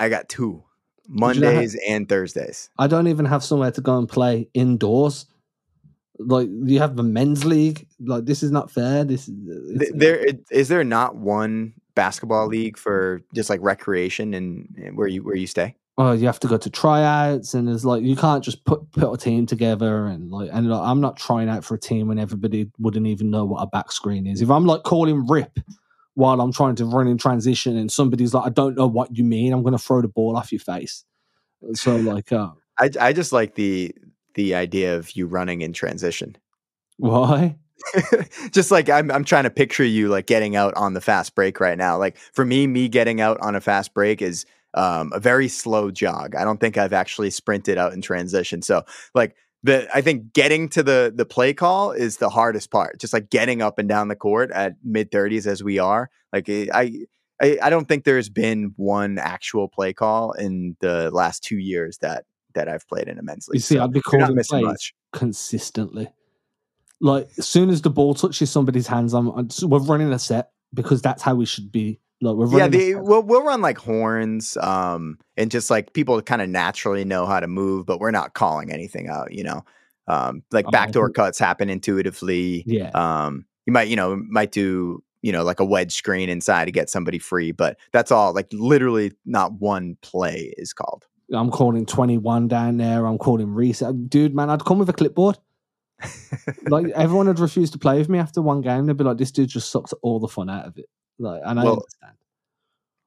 I 0.00 0.08
got 0.08 0.28
two. 0.28 0.64
Mondays 1.08 1.72
have, 1.72 1.80
and 1.88 2.08
Thursdays. 2.08 2.70
I 2.78 2.86
don't 2.86 3.08
even 3.08 3.24
have 3.24 3.42
somewhere 3.42 3.70
to 3.72 3.80
go 3.80 3.98
and 3.98 4.08
play 4.08 4.48
indoors. 4.54 5.26
Like 6.18 6.48
you 6.50 6.78
have 6.80 6.96
the 6.96 7.02
men's 7.02 7.44
league. 7.44 7.86
Like 8.00 8.26
this 8.26 8.42
is 8.42 8.50
not 8.50 8.70
fair. 8.70 9.04
This 9.04 9.28
is 9.28 9.80
uh, 9.80 9.84
there. 9.94 10.24
Is 10.50 10.68
there 10.68 10.84
not 10.84 11.16
one 11.16 11.74
basketball 11.94 12.46
league 12.46 12.76
for 12.76 13.22
just 13.34 13.50
like 13.50 13.60
recreation 13.62 14.34
and 14.34 14.96
where 14.96 15.08
you 15.08 15.24
where 15.24 15.36
you 15.36 15.46
stay? 15.46 15.74
Oh, 15.96 16.12
you 16.12 16.26
have 16.26 16.38
to 16.40 16.46
go 16.46 16.56
to 16.56 16.70
tryouts, 16.70 17.54
and 17.54 17.68
it's 17.68 17.84
like 17.84 18.02
you 18.02 18.14
can't 18.14 18.44
just 18.44 18.64
put 18.64 18.90
put 18.92 19.12
a 19.12 19.16
team 19.16 19.46
together 19.46 20.06
and 20.06 20.30
like 20.30 20.50
and 20.52 20.68
like, 20.68 20.80
I'm 20.80 21.00
not 21.00 21.16
trying 21.16 21.48
out 21.48 21.64
for 21.64 21.74
a 21.74 21.80
team 21.80 22.08
when 22.08 22.18
everybody 22.18 22.70
wouldn't 22.78 23.06
even 23.06 23.30
know 23.30 23.44
what 23.44 23.62
a 23.62 23.66
back 23.66 23.90
screen 23.90 24.26
is. 24.26 24.42
If 24.42 24.50
I'm 24.50 24.66
like 24.66 24.82
calling 24.82 25.26
rip 25.26 25.58
while 26.18 26.40
I'm 26.40 26.52
trying 26.52 26.74
to 26.74 26.84
run 26.84 27.06
in 27.06 27.16
transition 27.16 27.76
and 27.76 27.92
somebody's 27.92 28.34
like, 28.34 28.44
I 28.44 28.50
don't 28.50 28.76
know 28.76 28.88
what 28.88 29.16
you 29.16 29.22
mean, 29.22 29.52
I'm 29.52 29.62
going 29.62 29.76
to 29.76 29.78
throw 29.78 30.02
the 30.02 30.08
ball 30.08 30.36
off 30.36 30.50
your 30.50 30.58
face. 30.58 31.04
So 31.74 31.94
like, 31.94 32.32
uh, 32.32 32.50
I 32.76 32.90
I 33.00 33.12
just 33.12 33.32
like 33.32 33.54
the 33.54 33.94
the 34.34 34.56
idea 34.56 34.96
of 34.96 35.12
you 35.12 35.28
running 35.28 35.60
in 35.60 35.72
transition. 35.72 36.36
Why? 36.96 37.56
just 38.50 38.72
like 38.72 38.90
I'm 38.90 39.12
I'm 39.12 39.22
trying 39.22 39.44
to 39.44 39.50
picture 39.50 39.84
you 39.84 40.08
like 40.08 40.26
getting 40.26 40.56
out 40.56 40.74
on 40.76 40.94
the 40.94 41.00
fast 41.00 41.36
break 41.36 41.60
right 41.60 41.78
now. 41.78 41.96
Like 41.96 42.16
for 42.16 42.44
me, 42.44 42.66
me 42.66 42.88
getting 42.88 43.20
out 43.20 43.38
on 43.40 43.54
a 43.54 43.60
fast 43.60 43.94
break 43.94 44.20
is 44.20 44.44
um, 44.74 45.12
a 45.14 45.20
very 45.20 45.46
slow 45.46 45.92
jog. 45.92 46.34
I 46.34 46.42
don't 46.42 46.58
think 46.58 46.76
I've 46.76 46.92
actually 46.92 47.30
sprinted 47.30 47.78
out 47.78 47.92
in 47.92 48.02
transition. 48.02 48.60
So 48.62 48.82
like 49.14 49.36
the 49.62 49.88
I 49.94 50.00
think 50.00 50.32
getting 50.32 50.68
to 50.70 50.82
the 50.82 51.12
the 51.14 51.24
play 51.24 51.52
call 51.52 51.92
is 51.92 52.18
the 52.18 52.28
hardest 52.28 52.70
part. 52.70 53.00
Just 53.00 53.12
like 53.12 53.30
getting 53.30 53.62
up 53.62 53.78
and 53.78 53.88
down 53.88 54.08
the 54.08 54.16
court 54.16 54.50
at 54.52 54.74
mid 54.84 55.10
30s 55.10 55.46
as 55.46 55.62
we 55.62 55.78
are. 55.78 56.10
Like 56.32 56.48
eh, 56.48 56.66
I, 56.72 57.06
I 57.40 57.58
I 57.62 57.70
don't 57.70 57.88
think 57.88 58.04
there's 58.04 58.28
been 58.28 58.72
one 58.76 59.18
actual 59.18 59.68
play 59.68 59.92
call 59.92 60.32
in 60.32 60.76
the 60.80 61.10
last 61.10 61.42
2 61.44 61.58
years 61.58 61.98
that 61.98 62.24
that 62.54 62.68
I've 62.68 62.86
played 62.88 63.08
in 63.08 63.18
immensely. 63.18 63.56
You 63.56 63.60
see, 63.60 63.76
so 63.76 63.84
I'd 63.84 63.92
be 63.92 64.00
calling 64.00 64.34
plays 64.34 64.52
much. 64.52 64.94
consistently. 65.12 66.08
Like 67.00 67.28
as 67.38 67.46
soon 67.46 67.70
as 67.70 67.82
the 67.82 67.90
ball 67.90 68.14
touches 68.14 68.50
somebody's 68.50 68.86
hands, 68.86 69.14
I'm, 69.14 69.28
I'm 69.28 69.48
we're 69.62 69.78
running 69.78 70.12
a 70.12 70.18
set 70.18 70.50
because 70.74 71.02
that's 71.02 71.22
how 71.22 71.34
we 71.34 71.46
should 71.46 71.70
be 71.70 72.00
Look, 72.20 72.36
we're 72.36 72.58
yeah, 72.58 72.68
the, 72.68 72.96
we'll 72.96 73.22
we'll 73.22 73.44
run 73.44 73.60
like 73.60 73.78
horns, 73.78 74.56
um, 74.56 75.18
and 75.36 75.50
just 75.50 75.70
like 75.70 75.92
people 75.92 76.20
kind 76.20 76.42
of 76.42 76.48
naturally 76.48 77.04
know 77.04 77.26
how 77.26 77.38
to 77.38 77.46
move, 77.46 77.86
but 77.86 78.00
we're 78.00 78.10
not 78.10 78.34
calling 78.34 78.72
anything 78.72 79.08
out, 79.08 79.32
you 79.32 79.44
know. 79.44 79.64
Um, 80.08 80.42
like 80.50 80.66
oh, 80.66 80.70
backdoor 80.70 81.10
cuts 81.10 81.38
happen 81.38 81.70
intuitively. 81.70 82.64
Yeah. 82.66 82.90
Um, 82.90 83.44
you 83.66 83.72
might, 83.72 83.88
you 83.88 83.96
know, 83.96 84.16
might 84.16 84.50
do, 84.50 85.04
you 85.22 85.30
know, 85.30 85.44
like 85.44 85.60
a 85.60 85.64
wedge 85.64 85.94
screen 85.94 86.28
inside 86.28 86.64
to 86.64 86.72
get 86.72 86.88
somebody 86.88 87.18
free, 87.18 87.52
but 87.52 87.76
that's 87.92 88.10
all. 88.10 88.32
Like 88.32 88.48
literally, 88.52 89.12
not 89.26 89.52
one 89.52 89.96
play 90.00 90.54
is 90.56 90.72
called. 90.72 91.06
I'm 91.32 91.50
calling 91.50 91.84
21 91.84 92.48
down 92.48 92.78
there. 92.78 93.06
I'm 93.06 93.18
calling 93.18 93.52
reset, 93.52 94.08
dude. 94.08 94.34
Man, 94.34 94.48
I'd 94.48 94.64
come 94.64 94.78
with 94.78 94.88
a 94.88 94.94
clipboard. 94.94 95.38
like 96.68 96.86
everyone 96.94 97.26
had 97.26 97.38
refused 97.38 97.74
to 97.74 97.78
play 97.78 97.98
with 97.98 98.08
me 98.08 98.18
after 98.18 98.40
one 98.40 98.62
game. 98.62 98.86
They'd 98.86 98.96
be 98.96 99.04
like, 99.04 99.18
"This 99.18 99.32
dude 99.32 99.50
just 99.50 99.70
sucks 99.70 99.92
all 100.00 100.20
the 100.20 100.28
fun 100.28 100.48
out 100.48 100.64
of 100.64 100.78
it." 100.78 100.86
Like, 101.18 101.42
and 101.44 101.60
I 101.60 101.64
well, 101.64 101.72
understand. 101.74 102.14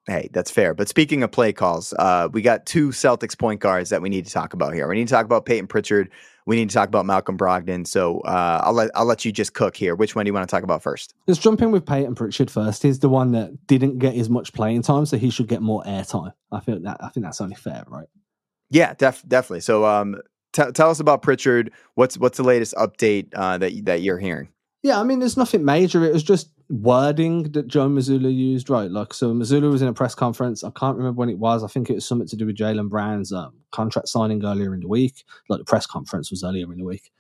Hey, 0.08 0.30
that's 0.34 0.50
fair. 0.50 0.74
But 0.74 0.90
speaking 0.90 1.22
of 1.22 1.32
play 1.32 1.54
calls, 1.54 1.94
uh, 2.00 2.28
we 2.32 2.42
got 2.42 2.66
two 2.66 2.90
Celtics 2.90 3.38
point 3.38 3.60
guards 3.60 3.92
that 3.92 4.02
we 4.02 4.10
need 4.10 4.26
to 4.26 4.32
talk 4.32 4.54
about 4.54 4.74
here. 4.74 4.88
We 4.88 4.96
need 4.96 5.08
to 5.08 5.14
talk 5.14 5.26
about 5.26 5.46
Payton 5.46 5.68
Pritchard. 5.68 6.10
We 6.48 6.56
need 6.56 6.70
to 6.70 6.74
talk 6.74 6.88
about 6.88 7.06
Malcolm 7.06 7.38
Brogdon. 7.38 7.86
So 7.86 8.20
uh, 8.22 8.62
I'll 8.64 8.74
let 8.74 8.90
I'll 8.96 9.06
let 9.06 9.26
you 9.26 9.32
just 9.32 9.54
cook 9.54 9.76
here. 9.76 9.94
Which 9.94 10.16
one 10.16 10.26
do 10.26 10.30
you 10.30 10.34
want 10.34 10.50
to 10.50 10.54
talk 10.54 10.64
about 10.64 10.82
first? 10.82 11.14
Let's 11.28 11.40
jump 11.40 11.62
in 11.62 11.72
with 11.72 11.86
Payton 11.86 12.16
Pritchard 12.16 12.50
first. 12.50 12.82
He's 12.82 13.00
the 13.00 13.10
one 13.10 13.32
that 13.34 13.68
didn't 13.68 14.00
get 14.00 14.16
as 14.16 14.30
much 14.30 14.54
playing 14.54 14.82
time, 14.82 15.06
so 15.06 15.18
he 15.18 15.30
should 15.30 15.48
get 15.48 15.62
more 15.62 15.84
airtime. 15.84 16.34
I 16.52 16.60
feel 16.62 16.80
that 16.80 16.98
I 17.00 17.10
think 17.10 17.26
that's 17.26 17.40
only 17.40 17.56
fair, 17.56 17.84
right? 17.88 18.08
Yeah, 18.72 18.96
def- 18.96 19.24
definitely. 19.28 19.62
So 19.62 19.86
um, 19.86 20.20
t- 20.54 20.72
tell 20.74 20.90
us 20.90 21.00
about 21.00 21.22
Pritchard. 21.22 21.72
What's 21.94 22.18
what's 22.18 22.38
the 22.38 22.44
latest 22.44 22.74
update 22.74 23.28
uh, 23.36 23.60
that 23.60 23.86
that 23.86 24.02
you're 24.02 24.18
hearing? 24.18 24.50
Yeah, 24.84 25.00
I 25.00 25.04
mean, 25.04 25.20
there's 25.20 25.38
nothing 25.38 25.64
major. 25.64 26.04
It 26.04 26.12
was 26.12 26.24
just 26.24 26.50
wording 26.72 27.44
that 27.52 27.68
Joe 27.68 27.90
Mazzulla 27.90 28.34
used, 28.34 28.70
right? 28.70 28.90
Like, 28.90 29.14
so 29.14 29.34
Mazzulla 29.34 29.70
was 29.70 29.82
in 29.82 29.88
a 29.88 29.94
press 29.94 30.16
conference. 30.16 30.64
I 30.64 30.72
can't 30.72 30.98
remember 30.98 31.18
when 31.18 31.30
it 31.30 31.38
was. 31.38 31.64
I 31.64 31.68
think 31.68 31.90
it 31.90 31.96
was 31.96 32.08
something 32.08 32.28
to 32.30 32.36
do 32.36 32.46
with 32.46 32.58
Jaylen 32.58 32.90
Brown's 32.90 33.34
um, 33.34 33.54
contract 33.72 34.08
signing 34.08 34.46
earlier 34.46 34.74
in 34.74 34.80
the 34.80 34.88
week. 34.88 35.24
Like, 35.50 35.60
the 35.60 35.66
press 35.66 35.86
conference 35.86 36.32
was 36.32 36.44
earlier 36.44 36.72
in 36.72 36.80
the 36.80 36.86
week. 36.86 37.12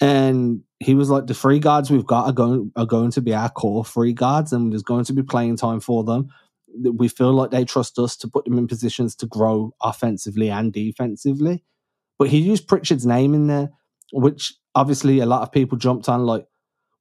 And 0.00 0.62
he 0.80 0.94
was 0.94 1.10
like, 1.10 1.26
the 1.26 1.34
free 1.34 1.58
guards 1.58 1.90
we've 1.90 2.06
got 2.06 2.26
are 2.26 2.32
going, 2.32 2.72
are 2.76 2.86
going 2.86 3.10
to 3.12 3.20
be 3.20 3.34
our 3.34 3.50
core 3.50 3.84
free 3.84 4.12
guards, 4.12 4.52
and 4.52 4.72
there's 4.72 4.82
going 4.82 5.04
to 5.04 5.12
be 5.12 5.22
playing 5.22 5.56
time 5.56 5.80
for 5.80 6.04
them. 6.04 6.28
We 6.82 7.08
feel 7.08 7.32
like 7.32 7.50
they 7.50 7.64
trust 7.64 7.98
us 7.98 8.16
to 8.18 8.28
put 8.28 8.44
them 8.44 8.58
in 8.58 8.66
positions 8.66 9.14
to 9.16 9.26
grow 9.26 9.74
offensively 9.82 10.50
and 10.50 10.72
defensively. 10.72 11.62
But 12.18 12.28
he 12.28 12.38
used 12.38 12.68
Pritchard's 12.68 13.06
name 13.06 13.34
in 13.34 13.46
there, 13.46 13.70
which 14.12 14.54
obviously 14.74 15.20
a 15.20 15.26
lot 15.26 15.42
of 15.42 15.52
people 15.52 15.78
jumped 15.78 16.08
on, 16.08 16.26
like, 16.26 16.46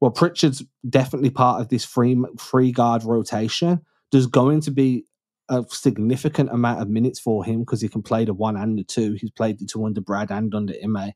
well, 0.04 0.12
Pritchard's 0.12 0.62
definitely 0.90 1.30
part 1.30 1.62
of 1.62 1.70
this 1.70 1.86
free 1.86 2.22
free 2.38 2.74
guard 2.74 3.06
rotation. 3.06 3.80
There's 4.12 4.28
going 4.28 4.60
to 4.60 4.72
be 4.72 5.06
a 5.48 5.64
significant 5.70 6.50
amount 6.50 6.82
of 6.82 6.90
minutes 6.90 7.22
for 7.22 7.46
him 7.46 7.62
because 7.62 7.80
he 7.80 7.88
can 7.88 8.02
play 8.02 8.26
the 8.26 8.34
one 8.34 8.58
and 8.58 8.78
the 8.78 8.84
two. 8.84 9.14
He's 9.14 9.32
played 9.32 9.60
the 9.60 9.66
two 9.66 9.86
under 9.86 10.02
Brad 10.02 10.30
and 10.30 10.54
under 10.54 10.74
Ime. 10.84 11.14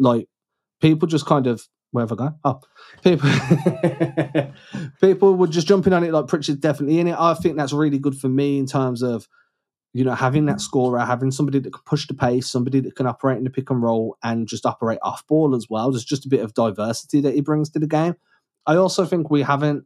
Like 0.00 0.26
people 0.80 1.06
just 1.06 1.26
kind 1.26 1.46
of 1.46 1.62
where 1.92 2.02
have 2.02 2.10
I 2.10 2.16
gone? 2.16 2.34
Oh, 2.42 2.60
people 3.04 3.30
people 5.00 5.36
were 5.36 5.46
just 5.46 5.68
jumping 5.68 5.92
on 5.92 6.02
it 6.02 6.10
like 6.10 6.26
Pritchard's 6.26 6.58
definitely 6.58 6.98
in 6.98 7.06
it. 7.06 7.16
I 7.16 7.34
think 7.34 7.56
that's 7.56 7.72
really 7.72 8.00
good 8.00 8.18
for 8.18 8.28
me 8.28 8.58
in 8.58 8.66
terms 8.66 9.00
of 9.00 9.28
you 9.92 10.04
know, 10.04 10.14
having 10.14 10.46
that 10.46 10.52
mm-hmm. 10.52 10.60
scorer, 10.60 11.00
having 11.00 11.30
somebody 11.30 11.58
that 11.58 11.72
can 11.72 11.82
push 11.84 12.06
the 12.06 12.14
pace, 12.14 12.46
somebody 12.46 12.80
that 12.80 12.96
can 12.96 13.06
operate 13.06 13.38
in 13.38 13.44
the 13.44 13.50
pick 13.50 13.70
and 13.70 13.82
roll 13.82 14.16
and 14.22 14.46
just 14.46 14.66
operate 14.66 14.98
off 15.02 15.26
ball 15.26 15.54
as 15.54 15.66
well. 15.68 15.90
There's 15.90 16.04
just 16.04 16.26
a 16.26 16.28
bit 16.28 16.40
of 16.40 16.54
diversity 16.54 17.20
that 17.22 17.34
he 17.34 17.40
brings 17.40 17.70
to 17.70 17.78
the 17.78 17.86
game. 17.86 18.14
I 18.66 18.76
also 18.76 19.06
think 19.06 19.30
we 19.30 19.42
haven't 19.42 19.84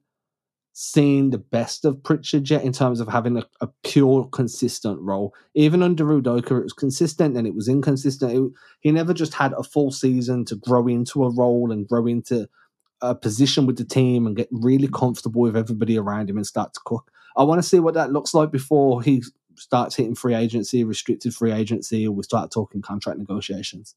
seen 0.74 1.30
the 1.30 1.38
best 1.38 1.84
of 1.84 2.02
Pritchard 2.02 2.48
yet 2.48 2.64
in 2.64 2.72
terms 2.72 2.98
of 2.98 3.08
having 3.08 3.36
a, 3.36 3.44
a 3.60 3.68
pure 3.84 4.28
consistent 4.32 4.98
role. 5.00 5.34
Even 5.54 5.82
under 5.82 6.04
Udoka, 6.04 6.58
it 6.58 6.64
was 6.64 6.72
consistent 6.72 7.36
and 7.36 7.46
it 7.46 7.54
was 7.54 7.68
inconsistent. 7.68 8.32
It, 8.32 8.52
he 8.80 8.90
never 8.90 9.12
just 9.12 9.34
had 9.34 9.52
a 9.52 9.62
full 9.62 9.92
season 9.92 10.44
to 10.46 10.56
grow 10.56 10.88
into 10.88 11.24
a 11.24 11.30
role 11.30 11.70
and 11.70 11.86
grow 11.86 12.06
into 12.06 12.48
a 13.02 13.14
position 13.14 13.66
with 13.66 13.76
the 13.76 13.84
team 13.84 14.26
and 14.26 14.36
get 14.36 14.48
really 14.50 14.88
comfortable 14.88 15.42
with 15.42 15.56
everybody 15.56 15.98
around 15.98 16.30
him 16.30 16.36
and 16.36 16.46
start 16.46 16.72
to 16.74 16.80
cook. 16.84 17.10
I 17.36 17.44
want 17.44 17.62
to 17.62 17.68
see 17.68 17.80
what 17.80 17.94
that 17.94 18.12
looks 18.12 18.34
like 18.34 18.50
before 18.50 19.02
he 19.02 19.22
starts 19.56 19.96
hitting 19.96 20.14
free 20.14 20.34
agency, 20.34 20.84
restricted 20.84 21.34
free 21.34 21.52
agency, 21.52 22.06
or 22.06 22.12
we 22.12 22.22
start 22.22 22.50
talking 22.50 22.82
contract 22.82 23.18
negotiations. 23.18 23.94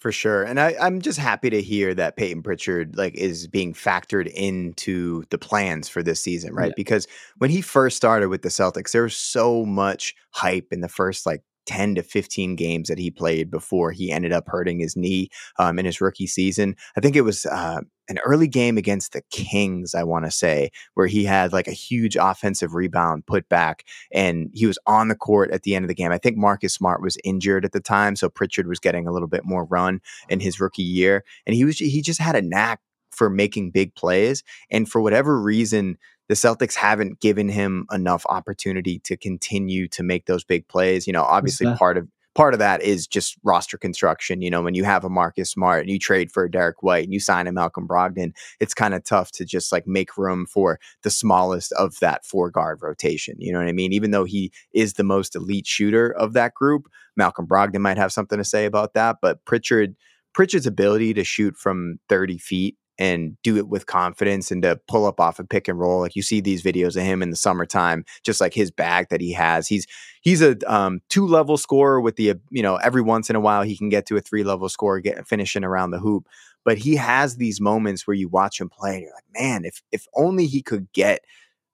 For 0.00 0.12
sure. 0.12 0.42
And 0.44 0.58
I, 0.58 0.74
I'm 0.80 1.02
just 1.02 1.18
happy 1.18 1.50
to 1.50 1.60
hear 1.60 1.92
that 1.94 2.16
Payton 2.16 2.42
Pritchard 2.42 2.96
like 2.96 3.14
is 3.14 3.46
being 3.46 3.74
factored 3.74 4.28
into 4.28 5.24
the 5.28 5.36
plans 5.36 5.90
for 5.90 6.02
this 6.02 6.20
season, 6.20 6.54
right? 6.54 6.68
Yeah. 6.68 6.74
Because 6.74 7.06
when 7.36 7.50
he 7.50 7.60
first 7.60 7.98
started 7.98 8.30
with 8.30 8.40
the 8.40 8.48
Celtics, 8.48 8.92
there 8.92 9.02
was 9.02 9.14
so 9.14 9.66
much 9.66 10.14
hype 10.30 10.68
in 10.70 10.80
the 10.80 10.88
first 10.88 11.26
like 11.26 11.42
10 11.66 11.96
to 11.96 12.02
15 12.02 12.56
games 12.56 12.88
that 12.88 12.98
he 12.98 13.10
played 13.10 13.50
before 13.50 13.92
he 13.92 14.10
ended 14.10 14.32
up 14.32 14.44
hurting 14.48 14.80
his 14.80 14.96
knee 14.96 15.28
um, 15.58 15.78
in 15.78 15.84
his 15.84 16.00
rookie 16.00 16.26
season. 16.26 16.76
I 16.96 17.00
think 17.00 17.14
it 17.14 17.20
was 17.20 17.44
uh, 17.44 17.82
an 18.10 18.18
early 18.24 18.48
game 18.48 18.76
against 18.76 19.12
the 19.12 19.22
Kings, 19.30 19.94
I 19.94 20.02
want 20.02 20.24
to 20.24 20.30
say, 20.30 20.70
where 20.94 21.06
he 21.06 21.24
had 21.24 21.52
like 21.52 21.68
a 21.68 21.72
huge 21.72 22.16
offensive 22.16 22.74
rebound 22.74 23.24
put 23.24 23.48
back 23.48 23.84
and 24.12 24.50
he 24.52 24.66
was 24.66 24.78
on 24.86 25.08
the 25.08 25.14
court 25.14 25.50
at 25.52 25.62
the 25.62 25.74
end 25.74 25.84
of 25.84 25.88
the 25.88 25.94
game. 25.94 26.12
I 26.12 26.18
think 26.18 26.36
Marcus 26.36 26.74
Smart 26.74 27.00
was 27.00 27.16
injured 27.24 27.64
at 27.64 27.72
the 27.72 27.80
time, 27.80 28.16
so 28.16 28.28
Pritchard 28.28 28.66
was 28.66 28.80
getting 28.80 29.06
a 29.06 29.12
little 29.12 29.28
bit 29.28 29.44
more 29.44 29.64
run 29.64 30.00
in 30.28 30.40
his 30.40 30.60
rookie 30.60 30.82
year 30.82 31.24
and 31.46 31.54
he 31.54 31.64
was 31.64 31.78
he 31.78 32.02
just 32.02 32.20
had 32.20 32.36
a 32.36 32.42
knack 32.42 32.80
for 33.10 33.30
making 33.30 33.70
big 33.70 33.94
plays 33.94 34.42
and 34.70 34.88
for 34.88 35.00
whatever 35.00 35.40
reason 35.40 35.96
the 36.28 36.34
Celtics 36.34 36.74
haven't 36.74 37.20
given 37.20 37.48
him 37.48 37.86
enough 37.90 38.24
opportunity 38.28 39.00
to 39.00 39.16
continue 39.16 39.88
to 39.88 40.04
make 40.04 40.26
those 40.26 40.44
big 40.44 40.68
plays. 40.68 41.08
You 41.08 41.12
know, 41.12 41.24
obviously 41.24 41.66
part 41.76 41.98
of 41.98 42.06
part 42.34 42.54
of 42.54 42.58
that 42.60 42.82
is 42.82 43.06
just 43.06 43.36
roster 43.42 43.76
construction. 43.76 44.42
You 44.42 44.50
know, 44.50 44.62
when 44.62 44.74
you 44.74 44.84
have 44.84 45.04
a 45.04 45.08
Marcus 45.08 45.50
Smart 45.50 45.80
and 45.80 45.90
you 45.90 45.98
trade 45.98 46.30
for 46.30 46.44
a 46.44 46.50
Derrick 46.50 46.82
White 46.82 47.04
and 47.04 47.12
you 47.12 47.20
sign 47.20 47.46
a 47.46 47.52
Malcolm 47.52 47.88
Brogdon, 47.88 48.32
it's 48.60 48.74
kind 48.74 48.94
of 48.94 49.04
tough 49.04 49.32
to 49.32 49.44
just 49.44 49.72
like 49.72 49.86
make 49.86 50.16
room 50.16 50.46
for 50.46 50.78
the 51.02 51.10
smallest 51.10 51.72
of 51.72 51.98
that 52.00 52.24
four 52.24 52.50
guard 52.50 52.80
rotation. 52.82 53.36
You 53.38 53.52
know 53.52 53.58
what 53.58 53.68
I 53.68 53.72
mean? 53.72 53.92
Even 53.92 54.10
though 54.10 54.24
he 54.24 54.52
is 54.72 54.94
the 54.94 55.04
most 55.04 55.34
elite 55.34 55.66
shooter 55.66 56.10
of 56.10 56.32
that 56.34 56.54
group, 56.54 56.88
Malcolm 57.16 57.46
Brogdon 57.46 57.80
might 57.80 57.98
have 57.98 58.12
something 58.12 58.38
to 58.38 58.44
say 58.44 58.64
about 58.64 58.94
that. 58.94 59.16
But 59.20 59.44
Pritchard, 59.44 59.96
Pritchard's 60.32 60.66
ability 60.66 61.14
to 61.14 61.24
shoot 61.24 61.56
from 61.56 61.98
30 62.08 62.38
feet 62.38 62.76
and 63.00 63.38
do 63.42 63.56
it 63.56 63.66
with 63.66 63.86
confidence 63.86 64.50
and 64.50 64.62
to 64.62 64.78
pull 64.86 65.06
up 65.06 65.18
off 65.18 65.38
a 65.38 65.44
pick 65.44 65.66
and 65.68 65.78
roll. 65.80 66.00
Like 66.00 66.14
you 66.14 66.22
see 66.22 66.40
these 66.40 66.62
videos 66.62 66.96
of 66.96 67.02
him 67.02 67.22
in 67.22 67.30
the 67.30 67.36
summertime, 67.36 68.04
just 68.22 68.42
like 68.42 68.52
his 68.52 68.70
bag 68.70 69.08
that 69.08 69.22
he 69.22 69.32
has. 69.32 69.66
He's 69.66 69.86
he's 70.20 70.42
a 70.42 70.56
um, 70.72 71.00
two 71.08 71.26
level 71.26 71.56
scorer 71.56 72.00
with 72.00 72.16
the 72.16 72.34
you 72.50 72.62
know 72.62 72.76
every 72.76 73.02
once 73.02 73.30
in 73.30 73.36
a 73.36 73.40
while 73.40 73.62
he 73.62 73.76
can 73.76 73.88
get 73.88 74.06
to 74.06 74.16
a 74.16 74.20
three 74.20 74.44
level 74.44 74.68
score, 74.68 75.00
get 75.00 75.26
finishing 75.26 75.64
around 75.64 75.90
the 75.90 75.98
hoop. 75.98 76.28
But 76.62 76.76
he 76.76 76.94
has 76.96 77.36
these 77.36 77.58
moments 77.58 78.06
where 78.06 78.14
you 78.14 78.28
watch 78.28 78.60
him 78.60 78.68
play 78.68 78.92
and 78.92 79.02
you're 79.02 79.14
like, 79.14 79.24
man, 79.42 79.64
if 79.64 79.82
if 79.90 80.06
only 80.14 80.46
he 80.46 80.60
could 80.60 80.92
get 80.92 81.22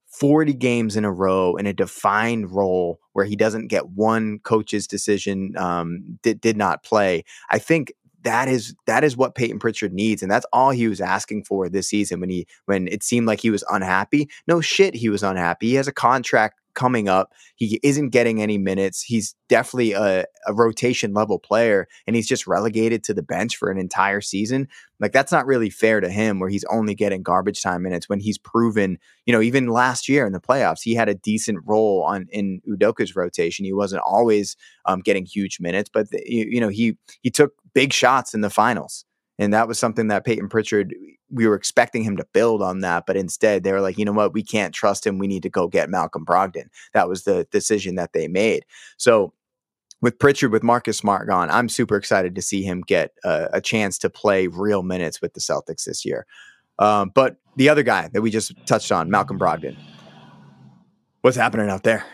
40 0.06 0.54
games 0.54 0.96
in 0.96 1.04
a 1.04 1.12
row 1.12 1.56
in 1.56 1.66
a 1.66 1.72
defined 1.72 2.52
role 2.52 3.00
where 3.12 3.24
he 3.24 3.34
doesn't 3.34 3.66
get 3.66 3.88
one 3.90 4.38
coach's 4.44 4.86
decision 4.86 5.54
um, 5.58 6.18
did, 6.22 6.40
did 6.40 6.56
not 6.56 6.84
play. 6.84 7.24
I 7.50 7.58
think 7.58 7.92
that 8.22 8.48
is 8.48 8.74
that 8.86 9.04
is 9.04 9.16
what 9.16 9.34
Payton 9.34 9.58
Pritchard 9.58 9.92
needs, 9.92 10.22
and 10.22 10.30
that's 10.30 10.46
all 10.52 10.70
he 10.70 10.88
was 10.88 11.00
asking 11.00 11.44
for 11.44 11.68
this 11.68 11.88
season 11.88 12.20
when 12.20 12.30
he 12.30 12.46
when 12.64 12.88
it 12.88 13.02
seemed 13.02 13.26
like 13.26 13.40
he 13.40 13.50
was 13.50 13.64
unhappy. 13.70 14.28
No 14.46 14.60
shit, 14.60 14.94
he 14.94 15.08
was 15.08 15.22
unhappy. 15.22 15.68
He 15.68 15.74
has 15.74 15.88
a 15.88 15.92
contract 15.92 16.60
coming 16.76 17.08
up. 17.08 17.32
He 17.56 17.80
isn't 17.82 18.10
getting 18.10 18.40
any 18.40 18.58
minutes. 18.58 19.02
He's 19.02 19.34
definitely 19.48 19.92
a, 19.92 20.24
a, 20.46 20.54
rotation 20.54 21.12
level 21.12 21.40
player, 21.40 21.88
and 22.06 22.14
he's 22.14 22.28
just 22.28 22.46
relegated 22.46 23.02
to 23.04 23.14
the 23.14 23.22
bench 23.22 23.56
for 23.56 23.70
an 23.70 23.78
entire 23.78 24.20
season. 24.20 24.68
Like 25.00 25.12
that's 25.12 25.32
not 25.32 25.46
really 25.46 25.70
fair 25.70 26.00
to 26.00 26.08
him, 26.08 26.38
where 26.38 26.48
he's 26.48 26.64
only 26.70 26.94
getting 26.94 27.22
garbage 27.22 27.60
time 27.62 27.82
minutes 27.82 28.08
when 28.08 28.20
he's 28.20 28.38
proven. 28.38 28.98
You 29.24 29.32
know, 29.32 29.42
even 29.42 29.66
last 29.66 30.08
year 30.08 30.26
in 30.26 30.32
the 30.32 30.40
playoffs, 30.40 30.82
he 30.82 30.94
had 30.94 31.08
a 31.08 31.14
decent 31.14 31.58
role 31.66 32.04
on 32.04 32.28
in 32.30 32.60
Udoka's 32.68 33.16
rotation. 33.16 33.64
He 33.64 33.72
wasn't 33.72 34.02
always 34.02 34.56
um, 34.84 35.00
getting 35.00 35.26
huge 35.26 35.58
minutes, 35.58 35.90
but 35.92 36.10
the, 36.10 36.22
you, 36.24 36.46
you 36.48 36.60
know 36.60 36.68
he 36.68 36.96
he 37.22 37.30
took 37.30 37.54
big 37.74 37.92
shots 37.92 38.34
in 38.34 38.42
the 38.42 38.50
finals. 38.50 39.04
And 39.38 39.52
that 39.52 39.68
was 39.68 39.78
something 39.78 40.08
that 40.08 40.24
Payton 40.24 40.48
Pritchard, 40.48 40.94
we 41.30 41.46
were 41.46 41.54
expecting 41.54 42.02
him 42.02 42.16
to 42.16 42.26
build 42.32 42.62
on 42.62 42.80
that, 42.80 43.04
but 43.06 43.16
instead 43.16 43.64
they 43.64 43.72
were 43.72 43.80
like, 43.80 43.98
you 43.98 44.04
know 44.04 44.12
what, 44.12 44.32
we 44.32 44.42
can't 44.42 44.74
trust 44.74 45.06
him. 45.06 45.18
We 45.18 45.26
need 45.26 45.42
to 45.42 45.50
go 45.50 45.68
get 45.68 45.90
Malcolm 45.90 46.24
Brogdon. 46.24 46.68
That 46.94 47.08
was 47.08 47.24
the 47.24 47.46
decision 47.50 47.96
that 47.96 48.12
they 48.12 48.28
made. 48.28 48.64
So 48.96 49.32
with 50.00 50.18
Pritchard, 50.18 50.52
with 50.52 50.62
Marcus 50.62 50.98
Smart 50.98 51.28
gone, 51.28 51.50
I'm 51.50 51.68
super 51.68 51.96
excited 51.96 52.34
to 52.34 52.42
see 52.42 52.62
him 52.62 52.82
get 52.82 53.12
a, 53.24 53.48
a 53.54 53.60
chance 53.60 53.98
to 53.98 54.10
play 54.10 54.46
real 54.46 54.82
minutes 54.82 55.20
with 55.20 55.34
the 55.34 55.40
Celtics 55.40 55.84
this 55.84 56.04
year. 56.04 56.26
Um, 56.78 57.10
but 57.14 57.36
the 57.56 57.68
other 57.68 57.82
guy 57.82 58.08
that 58.12 58.20
we 58.20 58.30
just 58.30 58.52
touched 58.66 58.92
on, 58.92 59.10
Malcolm 59.10 59.38
Brogdon, 59.38 59.76
what's 61.22 61.36
happening 61.36 61.70
out 61.70 61.82
there? 61.82 62.04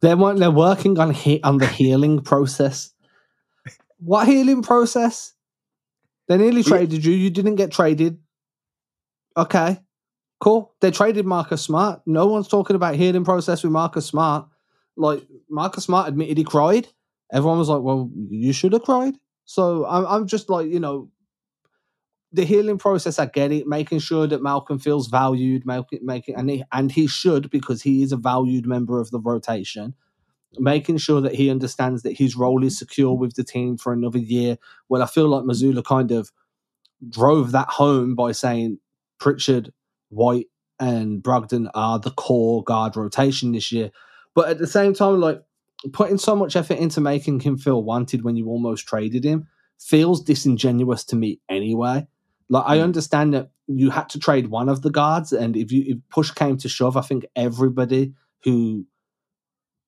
They're 0.00 0.16
they're 0.34 0.50
working 0.50 0.98
on 0.98 1.12
he- 1.12 1.42
on 1.42 1.58
the 1.58 1.66
healing 1.66 2.20
process. 2.20 2.92
What 3.98 4.26
healing 4.26 4.62
process? 4.62 5.33
They 6.28 6.38
nearly 6.38 6.62
traded 6.62 7.04
you. 7.04 7.12
You 7.12 7.30
didn't 7.30 7.56
get 7.56 7.70
traded. 7.70 8.18
Okay, 9.36 9.80
cool. 10.40 10.74
They 10.80 10.90
traded 10.90 11.26
Marcus 11.26 11.62
Smart. 11.62 12.02
No 12.06 12.26
one's 12.26 12.48
talking 12.48 12.76
about 12.76 12.94
healing 12.94 13.24
process 13.24 13.62
with 13.62 13.72
Marcus 13.72 14.06
Smart. 14.06 14.48
Like 14.96 15.26
Marcus 15.50 15.84
Smart 15.84 16.08
admitted 16.08 16.38
he 16.38 16.44
cried. 16.44 16.88
Everyone 17.32 17.58
was 17.58 17.68
like, 17.68 17.82
"Well, 17.82 18.10
you 18.30 18.52
should 18.52 18.72
have 18.72 18.82
cried." 18.82 19.14
So 19.44 19.86
I'm, 19.86 20.06
I'm 20.06 20.26
just 20.26 20.48
like, 20.48 20.68
you 20.68 20.80
know, 20.80 21.10
the 22.32 22.44
healing 22.44 22.78
process. 22.78 23.18
I 23.18 23.26
get 23.26 23.52
it. 23.52 23.66
Making 23.66 23.98
sure 23.98 24.26
that 24.26 24.42
Malcolm 24.42 24.78
feels 24.78 25.08
valued, 25.08 25.66
making, 25.66 26.00
making, 26.02 26.36
and 26.36 26.48
he, 26.48 26.64
and 26.72 26.90
he 26.92 27.06
should 27.06 27.50
because 27.50 27.82
he 27.82 28.02
is 28.02 28.12
a 28.12 28.16
valued 28.16 28.66
member 28.66 29.00
of 29.00 29.10
the 29.10 29.20
rotation 29.20 29.94
making 30.58 30.98
sure 30.98 31.20
that 31.20 31.34
he 31.34 31.50
understands 31.50 32.02
that 32.02 32.16
his 32.16 32.36
role 32.36 32.64
is 32.64 32.78
secure 32.78 33.14
with 33.14 33.34
the 33.34 33.44
team 33.44 33.76
for 33.76 33.92
another 33.92 34.18
year. 34.18 34.58
Well, 34.88 35.02
I 35.02 35.06
feel 35.06 35.28
like 35.28 35.44
Mazzulla 35.44 35.84
kind 35.84 36.10
of 36.10 36.30
drove 37.08 37.52
that 37.52 37.68
home 37.68 38.14
by 38.14 38.32
saying 38.32 38.78
Pritchard, 39.18 39.72
White, 40.10 40.48
and 40.80 41.22
Brogdon 41.22 41.70
are 41.74 41.98
the 41.98 42.10
core 42.10 42.62
guard 42.64 42.96
rotation 42.96 43.52
this 43.52 43.70
year. 43.72 43.90
But 44.34 44.48
at 44.48 44.58
the 44.58 44.66
same 44.66 44.94
time, 44.94 45.20
like 45.20 45.42
putting 45.92 46.18
so 46.18 46.34
much 46.34 46.56
effort 46.56 46.78
into 46.78 47.00
making 47.00 47.40
him 47.40 47.56
feel 47.56 47.82
wanted 47.82 48.22
when 48.22 48.36
you 48.36 48.48
almost 48.48 48.86
traded 48.86 49.24
him 49.24 49.46
feels 49.78 50.22
disingenuous 50.22 51.04
to 51.04 51.16
me 51.16 51.40
anyway. 51.48 52.06
Like 52.48 52.64
I 52.66 52.76
hmm. 52.76 52.84
understand 52.84 53.34
that 53.34 53.50
you 53.66 53.90
had 53.90 54.08
to 54.10 54.18
trade 54.18 54.48
one 54.48 54.68
of 54.68 54.82
the 54.82 54.90
guards, 54.90 55.32
and 55.32 55.56
if 55.56 55.72
you 55.72 55.84
if 55.86 55.98
push 56.10 56.30
came 56.30 56.56
to 56.58 56.68
shove, 56.68 56.96
I 56.96 57.00
think 57.00 57.24
everybody 57.34 58.12
who 58.42 58.86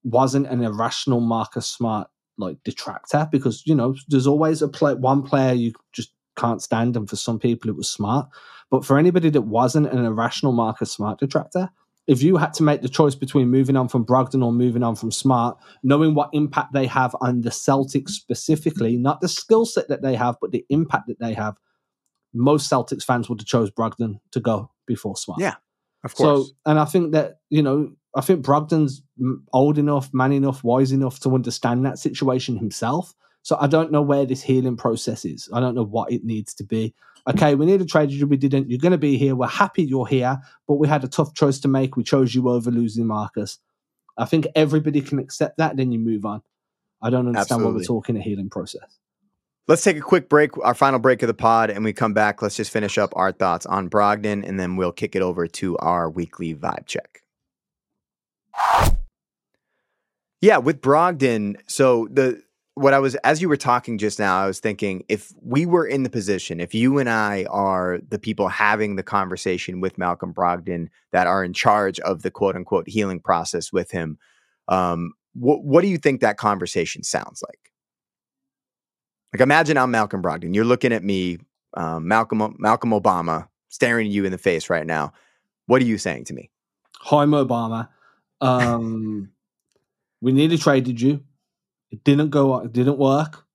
wasn't 0.07 0.47
an 0.47 0.63
irrational 0.63 1.19
Marcus 1.19 1.67
Smart 1.67 2.07
like 2.37 2.57
detractor 2.63 3.27
because 3.31 3.63
you 3.65 3.75
know 3.75 3.95
there's 4.07 4.27
always 4.27 4.61
a 4.61 4.67
play 4.67 4.93
one 4.93 5.23
player 5.23 5.53
you 5.53 5.73
just 5.93 6.11
can't 6.37 6.61
stand, 6.61 6.95
and 6.95 7.09
for 7.09 7.15
some 7.15 7.39
people 7.39 7.69
it 7.69 7.75
was 7.75 7.89
Smart. 7.89 8.27
But 8.69 8.85
for 8.85 8.97
anybody 8.97 9.29
that 9.29 9.43
wasn't 9.43 9.87
an 9.87 10.03
irrational 10.03 10.51
Marcus 10.51 10.91
Smart 10.91 11.19
detractor, 11.19 11.69
if 12.05 12.21
you 12.21 12.37
had 12.37 12.53
to 12.53 12.63
make 12.63 12.81
the 12.81 12.89
choice 12.89 13.15
between 13.15 13.49
moving 13.49 13.75
on 13.75 13.89
from 13.89 14.05
Brogdon 14.05 14.43
or 14.43 14.51
moving 14.51 14.83
on 14.83 14.95
from 14.95 15.11
Smart, 15.11 15.57
knowing 15.83 16.15
what 16.15 16.29
impact 16.33 16.73
they 16.73 16.85
have 16.85 17.15
on 17.21 17.41
the 17.41 17.49
Celtics 17.49 18.11
specifically, 18.11 18.97
not 18.97 19.21
the 19.21 19.27
skill 19.27 19.65
set 19.65 19.89
that 19.89 20.01
they 20.01 20.15
have, 20.15 20.35
but 20.39 20.51
the 20.51 20.65
impact 20.69 21.07
that 21.07 21.19
they 21.19 21.33
have, 21.33 21.57
most 22.33 22.71
Celtics 22.71 23.03
fans 23.03 23.29
would 23.29 23.41
have 23.41 23.47
chose 23.47 23.71
Brogdon 23.71 24.19
to 24.31 24.39
go 24.39 24.71
before 24.85 25.17
Smart. 25.17 25.41
Yeah, 25.41 25.55
of 26.03 26.15
course. 26.15 26.47
So, 26.47 26.53
and 26.65 26.79
I 26.79 26.85
think 26.85 27.13
that 27.13 27.39
you 27.49 27.61
know 27.61 27.93
I 28.17 28.21
think 28.21 28.43
Brogdon's 28.43 29.03
old 29.53 29.77
enough, 29.77 30.09
man 30.11 30.31
enough, 30.31 30.63
wise 30.63 30.91
enough 30.91 31.19
to 31.19 31.35
understand 31.35 31.85
that 31.85 31.99
situation 31.99 32.57
himself. 32.57 33.13
So 33.43 33.57
I 33.61 33.67
don't 33.67 33.91
know 33.91 34.01
where 34.01 34.25
this 34.25 34.41
healing 34.41 34.75
process 34.75 35.23
is. 35.23 35.47
I 35.53 35.59
don't 35.59 35.75
know 35.75 35.85
what 35.85 36.11
it 36.11 36.25
needs 36.25 36.53
to 36.55 36.63
be. 36.63 36.95
Okay, 37.29 37.55
we 37.55 37.65
need 37.65 37.79
a 37.79 37.85
trade 37.85 38.09
you, 38.09 38.25
we 38.25 38.37
didn't. 38.37 38.69
You're 38.69 38.79
going 38.79 38.91
to 38.91 38.97
be 38.97 39.17
here. 39.17 39.35
We're 39.35 39.47
happy 39.47 39.83
you're 39.83 40.07
here, 40.07 40.39
but 40.67 40.75
we 40.75 40.87
had 40.87 41.03
a 41.03 41.07
tough 41.07 41.33
choice 41.33 41.59
to 41.59 41.67
make. 41.67 41.95
We 41.95 42.03
chose 42.03 42.33
you 42.33 42.49
over 42.49 42.71
losing 42.71 43.05
Marcus. 43.05 43.59
I 44.17 44.25
think 44.25 44.47
everybody 44.55 45.01
can 45.01 45.19
accept 45.19 45.57
that. 45.57 45.77
Then 45.77 45.91
you 45.91 45.99
move 45.99 46.25
on. 46.25 46.41
I 47.01 47.11
don't 47.11 47.27
understand 47.27 47.61
Absolutely. 47.61 47.71
why 47.71 47.77
we're 47.77 47.83
talking 47.83 48.17
a 48.17 48.21
healing 48.21 48.49
process. 48.49 48.97
Let's 49.67 49.83
take 49.83 49.97
a 49.97 50.01
quick 50.01 50.27
break, 50.27 50.57
our 50.63 50.73
final 50.73 50.97
break 50.97 51.21
of 51.21 51.27
the 51.27 51.33
pod, 51.33 51.69
and 51.69 51.83
we 51.83 51.93
come 51.93 52.13
back. 52.13 52.41
Let's 52.41 52.55
just 52.55 52.71
finish 52.71 52.97
up 52.97 53.11
our 53.15 53.31
thoughts 53.31 53.65
on 53.65 53.89
Brogdon, 53.89 54.47
and 54.47 54.59
then 54.59 54.75
we'll 54.75 54.91
kick 54.91 55.15
it 55.15 55.21
over 55.21 55.45
to 55.47 55.77
our 55.77 56.09
weekly 56.09 56.55
vibe 56.55 56.87
check. 56.87 57.21
Yeah, 60.41 60.57
with 60.57 60.81
Brogdon, 60.81 61.57
so 61.67 62.07
the 62.11 62.41
what 62.75 62.93
I 62.93 62.99
was 62.99 63.15
as 63.15 63.41
you 63.41 63.49
were 63.49 63.57
talking 63.57 63.97
just 63.97 64.19
now, 64.19 64.39
I 64.39 64.45
was 64.45 64.59
thinking 64.59 65.03
if 65.09 65.33
we 65.41 65.65
were 65.65 65.85
in 65.85 66.03
the 66.03 66.11
position, 66.11 66.59
if 66.59 66.75
you 66.75 66.99
and 66.99 67.09
I 67.09 67.45
are 67.49 67.99
the 68.07 68.19
people 68.19 68.47
having 68.47 68.95
the 68.95 69.03
conversation 69.03 69.81
with 69.81 69.97
Malcolm 69.97 70.33
Brogdon 70.33 70.89
that 71.11 71.25
are 71.25 71.43
in 71.43 71.53
charge 71.53 71.99
of 72.01 72.21
the 72.21 72.29
quote 72.29 72.55
unquote 72.55 72.87
healing 72.87 73.19
process 73.19 73.73
with 73.73 73.89
him, 73.89 74.19
um, 74.67 75.13
what 75.33 75.81
do 75.81 75.87
you 75.87 75.97
think 75.97 76.21
that 76.21 76.37
conversation 76.37 77.03
sounds 77.03 77.43
like? 77.47 77.71
Like 79.33 79.41
imagine 79.41 79.77
I'm 79.77 79.91
Malcolm 79.91 80.21
Brogdon. 80.21 80.53
You're 80.53 80.65
looking 80.65 80.93
at 80.93 81.03
me, 81.03 81.39
um, 81.75 82.07
Malcolm 82.07 82.55
Malcolm 82.59 82.91
Obama, 82.91 83.47
staring 83.69 84.11
you 84.11 84.23
in 84.23 84.31
the 84.31 84.37
face 84.37 84.69
right 84.69 84.85
now. 84.85 85.13
What 85.65 85.81
are 85.81 85.85
you 85.85 85.97
saying 85.97 86.25
to 86.25 86.33
me? 86.33 86.51
Hi, 87.01 87.25
Obama. 87.25 87.89
Um, 88.41 89.31
we 90.21 90.31
nearly 90.31 90.57
traded 90.57 90.99
you. 91.01 91.23
It 91.91 92.03
didn't 92.03 92.29
go. 92.29 92.59
It 92.59 92.73
didn't 92.73 92.97
work. 92.97 93.45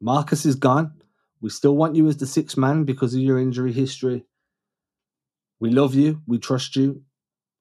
Marcus 0.00 0.44
is 0.44 0.56
gone. 0.56 0.92
We 1.40 1.50
still 1.50 1.76
want 1.76 1.96
you 1.96 2.08
as 2.08 2.16
the 2.16 2.26
sixth 2.26 2.56
man 2.56 2.84
because 2.84 3.14
of 3.14 3.20
your 3.20 3.38
injury 3.38 3.72
history. 3.72 4.24
We 5.60 5.70
love 5.70 5.94
you. 5.94 6.22
We 6.26 6.38
trust 6.38 6.76
you. 6.76 7.02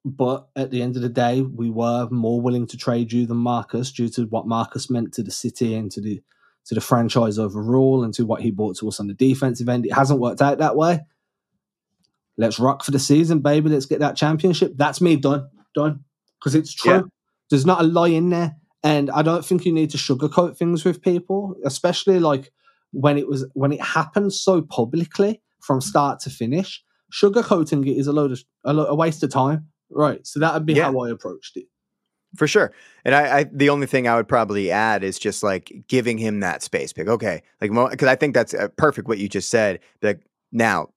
But 0.04 0.48
at 0.56 0.70
the 0.70 0.82
end 0.82 0.96
of 0.96 1.02
the 1.02 1.10
day, 1.10 1.42
we 1.42 1.70
were 1.70 2.08
more 2.12 2.40
willing 2.40 2.68
to 2.68 2.78
trade 2.78 3.12
you 3.12 3.26
than 3.26 3.38
Marcus 3.38 3.92
due 3.92 4.10
to 4.10 4.26
what 4.26 4.48
Marcus 4.48 4.90
meant 4.90 5.14
to 5.14 5.24
the 5.24 5.32
city 5.32 5.74
and 5.76 5.92
to 5.92 6.02
the 6.02 6.22
to 6.66 6.76
the 6.76 6.82
franchise 6.82 7.38
overall 7.38 8.04
and 8.04 8.14
to 8.16 8.26
what 8.26 8.42
he 8.42 8.50
brought 8.50 8.76
to 8.78 8.88
us 8.88 9.00
on 9.00 9.08
the 9.08 9.14
defensive 9.14 9.70
end. 9.70 9.86
It 9.86 9.94
hasn't 9.94 10.20
worked 10.20 10.42
out 10.42 10.58
that 10.58 10.76
way. 10.76 11.02
Let's 12.38 12.60
rock 12.60 12.84
for 12.84 12.92
the 12.92 13.00
season, 13.00 13.40
baby. 13.40 13.70
Let's 13.70 13.86
get 13.86 14.00
that 14.00 14.16
championship. 14.16 14.74
That's 14.76 15.00
me 15.00 15.16
done. 15.16 15.50
Done. 15.76 16.04
Because 16.46 16.54
it's 16.54 16.76
true. 16.76 16.94
Yeah. 16.94 17.02
There's 17.50 17.66
not 17.66 17.82
a 17.82 17.84
lie 17.84 18.10
in 18.10 18.30
there. 18.30 18.56
And 18.84 19.10
I 19.10 19.24
don't 19.24 19.44
think 19.44 19.66
you 19.66 19.74
need 19.74 19.90
to 19.90 19.98
sugarcoat 19.98 20.58
things 20.58 20.86
with 20.86 21.02
people, 21.02 21.56
especially 21.66 22.20
like 22.20 22.52
when 22.92 23.18
it 23.18 23.28
was 23.28 23.48
when 23.56 23.72
it 23.72 23.82
happened 23.82 24.32
so 24.32 24.62
publicly 24.62 25.42
from 25.60 25.82
start 25.82 26.20
to 26.20 26.30
finish. 26.30 26.84
Sugarcoating 27.12 27.84
it 27.88 27.98
is 27.98 28.06
a 28.06 28.14
load 28.14 28.32
of 28.32 28.44
a, 28.64 28.74
lo- 28.74 28.86
a 28.86 28.94
waste 28.94 29.24
of 29.24 29.32
time. 29.32 29.70
Right. 29.90 30.26
So 30.28 30.40
that 30.40 30.54
would 30.54 30.68
be 30.68 30.74
yeah. 30.74 30.84
how 30.84 31.00
I 31.00 31.10
approached 31.10 31.58
it. 31.58 31.66
For 32.36 32.48
sure. 32.48 32.74
And 33.04 33.16
I, 33.16 33.40
I, 33.40 33.46
the 33.52 33.70
only 33.70 33.88
thing 33.88 34.08
I 34.08 34.16
would 34.16 34.28
probably 34.28 34.70
add 34.70 35.04
is 35.04 35.18
just 35.18 35.42
like 35.42 35.72
giving 35.88 36.20
him 36.20 36.42
that 36.42 36.62
space. 36.62 36.94
Pick, 36.94 37.08
okay, 37.08 37.42
like 37.62 37.72
because 37.72 38.08
I 38.08 38.16
think 38.16 38.36
that's 38.36 38.54
uh, 38.54 38.68
perfect 38.78 39.08
what 39.08 39.18
you 39.18 39.28
just 39.28 39.50
said. 39.50 39.80
Like 40.04 40.20
now, 40.52 40.90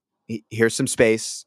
here's 0.51 0.75
some 0.75 0.87
space. 0.87 1.45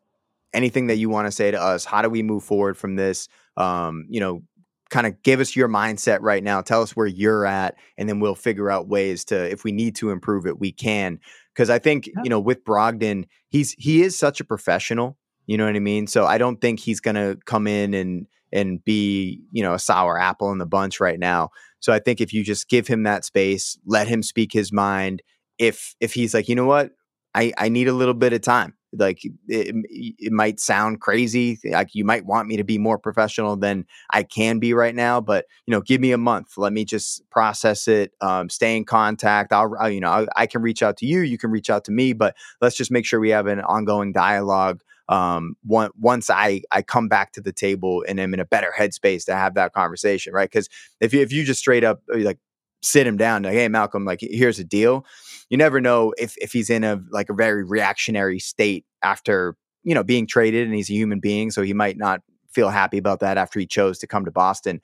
Anything 0.53 0.89
that 0.89 0.97
you 0.97 1.09
want 1.09 1.29
to 1.29 1.33
say 1.33 1.53
to 1.53 1.63
us? 1.63 1.85
How 1.85 2.03
do 2.03 2.11
we 2.11 2.23
move 2.23 2.43
forward 2.43 2.77
from 2.77 2.97
this? 2.97 3.29
Um, 3.57 4.07
you 4.09 4.21
know, 4.21 4.43
kind 4.91 5.07
of 5.07 5.23
give 5.23 5.41
us 5.41 5.57
your 5.57 5.69
mindset 5.69 6.19
right 6.21 6.45
now. 6.45 6.61
Tell 6.61 6.83
us 6.83 6.95
where 6.95 7.07
you're 7.07 7.47
at, 7.47 7.77
and 7.97 8.09
then 8.09 8.21
we'll 8.21 8.35
figure 8.35 8.71
out 8.71 8.89
ways 8.89 9.25
to, 9.27 9.51
if 9.51 9.65
we 9.65 9.73
need 9.73 9.97
to 9.97 10.11
improve 10.11 10.47
it, 10.47 10.61
we 10.61 10.71
can. 10.71 11.19
Because 11.55 11.71
I 11.71 11.79
think 11.79 12.07
yeah. 12.07 12.23
you 12.23 12.31
know, 12.31 12.41
with 12.41 12.65
Brogdon, 12.65 13.25
he's 13.49 13.73
he 13.73 14.03
is 14.03 14.17
such 14.19 14.41
a 14.41 14.45
professional. 14.45 15.17
You 15.47 15.57
know 15.59 15.67
what 15.67 15.75
I 15.75 15.81
mean? 15.81 16.07
So 16.07 16.25
I 16.27 16.39
don't 16.39 16.61
think 16.61 16.79
he's 16.79 17.01
gonna 17.01 17.37
come 17.47 17.67
in 17.67 17.95
and 17.95 18.27
and 18.53 18.85
be 18.85 19.41
you 19.51 19.63
know 19.63 19.75
a 19.75 19.79
sour 19.79 20.19
apple 20.19 20.53
in 20.53 20.59
the 20.59 20.67
bunch 20.67 21.01
right 21.01 21.19
now. 21.19 21.51
So 21.81 21.93
I 21.93 21.99
think 21.99 22.21
if 22.21 22.33
you 22.33 22.45
just 22.45 22.69
give 22.69 22.87
him 22.87 23.03
that 23.03 23.25
space, 23.25 23.79
let 23.85 24.07
him 24.07 24.23
speak 24.23 24.53
his 24.53 24.73
mind. 24.73 25.23
If 25.59 25.95
if 26.01 26.13
he's 26.15 26.35
like, 26.35 26.49
you 26.49 26.55
know 26.55 26.67
what, 26.67 26.93
I 27.35 27.53
I 27.59 27.69
need 27.69 27.89
a 27.89 27.93
little 27.93 28.15
bit 28.15 28.33
of 28.33 28.41
time. 28.43 28.75
Like 28.93 29.25
it, 29.25 29.75
it 29.89 30.33
might 30.33 30.61
sound 30.61 31.01
crazy. 31.01 31.59
Like 31.65 31.95
you 31.95 32.05
might 32.05 32.27
want 32.27 32.49
me 32.49 32.57
to 32.57 32.65
be 32.65 32.79
more 32.79 32.99
professional 32.99 33.57
than 33.57 33.87
I 34.11 34.23
can 34.23 34.59
be 34.59 34.75
right 34.75 34.95
now, 34.95 35.21
but 35.21 35.47
you 35.67 35.73
know, 35.73 35.81
give 35.81 36.01
me 36.01 36.13
a 36.13 36.19
month. 36.19 36.57
Let 36.57 36.73
me 36.73 36.85
just 36.85 37.29
process 37.31 37.89
it. 37.89 38.13
Um, 38.21 38.49
stay 38.49 38.77
in 38.77 38.85
contact. 38.85 39.53
I'll, 39.53 39.91
you 39.91 40.01
know 40.01 40.11
I, 40.11 40.27
I, 40.37 40.47
can 40.47 40.63
reach 40.63 40.83
out 40.83 40.97
to 40.99 41.07
you. 41.07 41.21
You 41.21 41.39
can 41.39 41.51
reach 41.51 41.71
out 41.71 41.85
to 41.85 41.93
me, 41.93 42.13
but 42.13 42.37
let's 42.61 42.77
just 42.77 42.91
make 42.91 43.07
sure 43.07 43.21
we 43.21 43.31
have 43.31 43.47
an 43.47 43.61
ongoing 43.61 44.13
dialogue 44.13 44.83
um, 45.09 45.57
one, 45.65 45.91
once 45.99 46.31
I 46.31 46.63
I 46.71 46.83
come 46.83 47.09
back 47.09 47.33
to 47.33 47.41
the 47.41 47.53
table 47.53 48.05
and 48.09 48.21
am 48.21 48.35
in 48.35 48.41
a 48.41 48.45
better 48.45 48.73
headspace 48.77 49.25
to 49.27 49.35
have 49.35 49.55
that 49.55 49.73
conversation, 49.73 50.33
right? 50.33 50.51
Because 50.51 50.69
if 51.01 51.13
you, 51.13 51.21
if 51.21 51.33
you 51.33 51.45
just 51.45 51.61
straight 51.61 51.85
up 51.85 52.03
uh, 52.13 52.19
like 52.19 52.39
sit 52.83 53.07
him 53.07 53.17
down, 53.17 53.43
like, 53.43 53.53
hey 53.53 53.69
Malcolm, 53.69 54.05
like 54.05 54.21
here's 54.23 54.59
a 54.59 54.65
deal. 54.65 55.05
You 55.53 55.59
never 55.59 55.83
know 55.83 56.15
if 56.17 56.35
if 56.39 56.51
he's 56.55 56.71
in 56.71 56.83
a 56.83 56.99
like 57.11 57.29
a 57.29 57.35
very 57.35 57.63
reactionary 57.63 58.39
state 58.39 58.87
after 59.03 59.55
you 59.83 59.95
know 59.95 60.03
being 60.03 60.27
traded, 60.27 60.67
and 60.67 60.75
he's 60.75 60.89
a 60.89 60.95
human 60.95 61.21
being, 61.21 61.51
so 61.51 61.61
he 61.61 61.75
might 61.75 61.99
not 61.99 62.23
feel 62.51 62.71
happy 62.71 62.97
about 62.97 63.21
that 63.21 63.37
after 63.37 63.61
he 63.61 63.67
chose 63.67 63.99
to 63.99 64.07
come 64.07 64.25
to 64.25 64.31
Boston. 64.31 64.81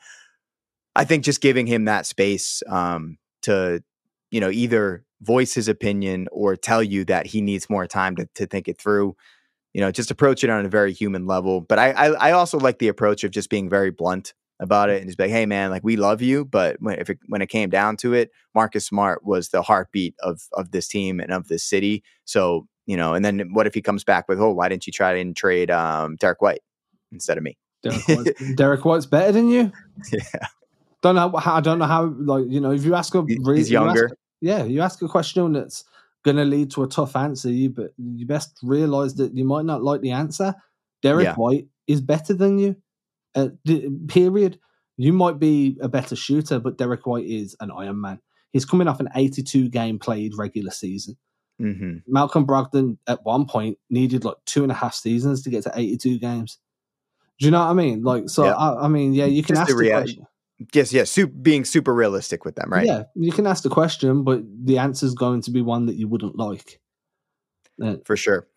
I 0.95 1.07
think 1.07 1.25
just 1.25 1.41
giving 1.41 1.66
him 1.66 1.87
that 1.87 2.05
space 2.05 2.62
um, 2.69 3.16
to 3.45 3.83
you 4.31 4.43
know 4.43 4.51
either 4.51 5.07
voice 5.23 5.55
his 5.55 5.69
opinion 5.69 6.29
or 6.31 6.55
tell 6.55 6.83
you 6.83 7.07
that 7.07 7.25
he 7.25 7.41
needs 7.41 7.71
more 7.71 7.87
time 7.87 8.14
to 8.16 8.29
to 8.35 8.45
think 8.45 8.69
it 8.69 8.79
through 8.79 9.16
you 9.73 9.81
know, 9.81 9.93
just 9.93 10.11
approach 10.11 10.43
it 10.43 10.51
on 10.51 10.66
a 10.66 10.69
very 10.69 10.93
human 10.93 11.27
level. 11.27 11.61
But 11.61 11.79
I, 11.79 11.91
I, 11.91 12.07
I 12.29 12.33
also 12.33 12.59
like 12.59 12.79
the 12.79 12.89
approach 12.89 13.23
of 13.23 13.31
just 13.31 13.51
being 13.51 13.69
very 13.69 13.91
blunt 13.91 14.35
about 14.61 14.91
it 14.91 14.99
and 14.99 15.07
just 15.07 15.19
be 15.19 15.25
like, 15.25 15.31
hey 15.31 15.47
man, 15.47 15.71
like 15.71 15.85
we 15.85 15.97
love 15.97 16.21
you, 16.21 16.45
but 16.45 16.77
when 16.81 16.99
if 16.99 17.11
it, 17.11 17.19
when 17.27 17.43
it 17.43 17.49
came 17.49 17.71
down 17.71 17.97
to 17.99 18.15
it, 18.15 18.31
Marcus 18.55 18.87
Smart 18.87 19.25
was 19.25 19.51
the 19.51 19.63
heartbeat 19.63 20.15
of 20.21 20.43
of 20.53 20.71
this 20.73 20.89
team 20.89 21.21
and 21.21 21.33
of 21.33 21.49
this 21.49 21.65
city. 21.65 22.03
So 22.25 22.67
you 22.87 22.97
know, 22.97 23.15
and 23.15 23.25
then 23.25 23.51
what 23.53 23.67
if 23.67 23.75
he 23.75 23.83
comes 23.83 24.03
back 24.03 24.29
with, 24.29 24.41
oh, 24.41 24.51
why 24.53 24.69
didn't 24.69 24.87
you 24.87 24.93
try 24.93 25.15
and 25.15 25.37
trade 25.37 25.71
um, 25.71 26.17
Derrick 26.17 26.41
White 26.41 26.63
instead 27.13 27.37
of 27.37 27.45
me? 27.45 27.59
Derrick 27.83 28.03
White's, 28.09 28.55
Derrick 28.55 28.85
White's 28.85 29.07
better 29.07 29.33
than 29.33 29.49
you. 29.49 29.71
Yeah. 30.11 30.47
Don't 31.03 31.15
know 31.15 31.37
how. 31.37 31.57
I 31.57 31.61
don't 31.61 31.79
know 31.79 31.85
how. 31.85 32.07
Like 32.07 32.45
you 32.49 32.61
know, 32.61 32.73
if 32.73 32.85
you 32.85 32.95
ask 32.95 33.15
a, 33.15 33.25
he's 33.27 33.71
younger. 33.71 34.07
Ask, 34.07 34.15
yeah, 34.41 34.65
you 34.65 34.81
ask 34.81 35.03
a 35.03 35.09
question 35.09 35.53
that's 35.53 35.85
going 36.25 36.37
to 36.37 36.45
lead 36.45 36.71
to 36.73 36.83
a 36.83 36.89
tough 36.89 37.15
answer, 37.15 37.51
you 37.51 37.71
but 37.71 37.93
you 37.97 38.27
best 38.27 38.59
realize 38.63 39.15
that 39.15 39.35
you 39.35 39.45
might 39.45 39.65
not 39.65 39.83
like 39.83 40.01
the 40.01 40.11
answer. 40.11 40.55
Derrick 41.03 41.25
yeah. 41.25 41.35
White 41.35 41.69
is 41.87 42.01
better 42.01 42.35
than 42.35 42.59
you. 42.59 42.75
Uh, 43.39 43.49
period. 44.09 44.59
You 44.97 45.12
might 45.12 45.39
be 45.39 45.78
a 45.80 45.89
better 45.89 46.16
shooter, 46.16 46.59
but 46.59 46.76
Derrick 46.76 47.07
White 47.07 47.26
is 47.26 47.55
an 47.61 47.70
Iron 47.70 48.01
Man. 48.01 48.18
He's 48.53 48.64
coming 48.64 48.89
off 48.89 48.99
an 48.99 49.09
82 49.14 49.68
game 49.68 49.99
played 49.99 50.32
regular 50.36 50.70
season. 50.70 51.16
Mm-hmm. 51.61 51.99
Malcolm 52.07 52.47
Brogdon 52.47 52.99
at 53.07 53.24
one 53.24 53.47
point 53.47 53.78
needed 53.91 54.24
like 54.24 54.36
two 54.47 54.62
and 54.62 54.72
a 54.72 54.74
half 54.74 54.95
seasons 54.95 55.43
to 55.43 55.51
get 55.51 55.64
to 55.64 55.72
82 55.74 56.18
games. 56.18 56.59
Do 57.39 57.47
you 57.47 57.53
know 57.53 57.61
what 57.61 57.70
I 57.70 57.74
mean? 57.74 58.03
Like, 58.03 58.28
so 58.28 58.47
yeah. 58.47 58.55
I, 58.55 58.84
I, 58.84 58.89
mean, 58.89 59.12
yeah, 59.12 59.26
you 59.26 59.43
can 59.43 59.55
Just 59.55 59.68
ask 59.68 59.76
the, 59.76 59.84
the 59.84 59.91
question. 59.91 60.26
Yes, 60.74 60.93
yes, 60.93 61.11
su- 61.11 61.28
being 61.28 61.64
super 61.64 61.95
realistic 61.95 62.45
with 62.45 62.57
them, 62.57 62.72
right? 62.72 62.86
Yeah, 62.86 63.05
you 63.14 63.30
can 63.30 63.47
ask 63.47 63.62
the 63.62 63.68
question, 63.68 64.24
but 64.24 64.43
the 64.64 64.78
answer 64.78 65.07
is 65.07 65.14
going 65.14 65.43
to 65.43 65.53
be 65.53 65.62
one 65.62 65.86
that 65.86 65.95
you 65.95 66.09
wouldn't 66.09 66.36
like. 66.36 66.80
Uh, 67.80 67.97
For 68.05 68.16
sure. 68.16 68.49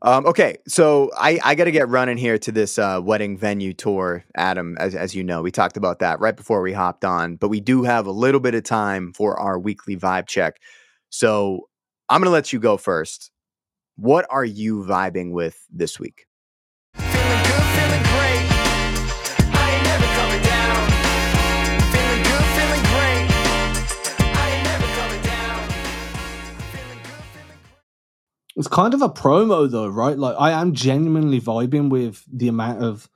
Um, 0.00 0.26
okay, 0.26 0.58
so 0.68 1.10
I, 1.16 1.40
I 1.42 1.54
got 1.56 1.64
to 1.64 1.72
get 1.72 1.88
running 1.88 2.18
here 2.18 2.38
to 2.38 2.52
this 2.52 2.78
uh, 2.78 3.00
wedding 3.02 3.36
venue 3.36 3.72
tour, 3.72 4.24
Adam. 4.36 4.76
As, 4.78 4.94
as 4.94 5.14
you 5.14 5.24
know, 5.24 5.42
we 5.42 5.50
talked 5.50 5.76
about 5.76 5.98
that 5.98 6.20
right 6.20 6.36
before 6.36 6.62
we 6.62 6.72
hopped 6.72 7.04
on, 7.04 7.34
but 7.34 7.48
we 7.48 7.58
do 7.60 7.82
have 7.82 8.06
a 8.06 8.12
little 8.12 8.40
bit 8.40 8.54
of 8.54 8.62
time 8.62 9.12
for 9.12 9.38
our 9.40 9.58
weekly 9.58 9.96
vibe 9.96 10.28
check. 10.28 10.58
So 11.10 11.68
I'm 12.08 12.20
going 12.20 12.28
to 12.28 12.32
let 12.32 12.52
you 12.52 12.60
go 12.60 12.76
first. 12.76 13.32
What 13.96 14.24
are 14.30 14.44
you 14.44 14.84
vibing 14.84 15.32
with 15.32 15.58
this 15.68 15.98
week? 15.98 16.26
It's 28.58 28.66
kind 28.66 28.92
of 28.92 29.02
a 29.02 29.08
promo 29.08 29.70
though, 29.70 29.86
right? 29.86 30.18
Like 30.18 30.34
I 30.36 30.50
am 30.50 30.74
genuinely 30.74 31.40
vibing 31.40 31.90
with 31.90 32.24
the 32.30 32.48
amount 32.48 32.82
of 32.82 33.08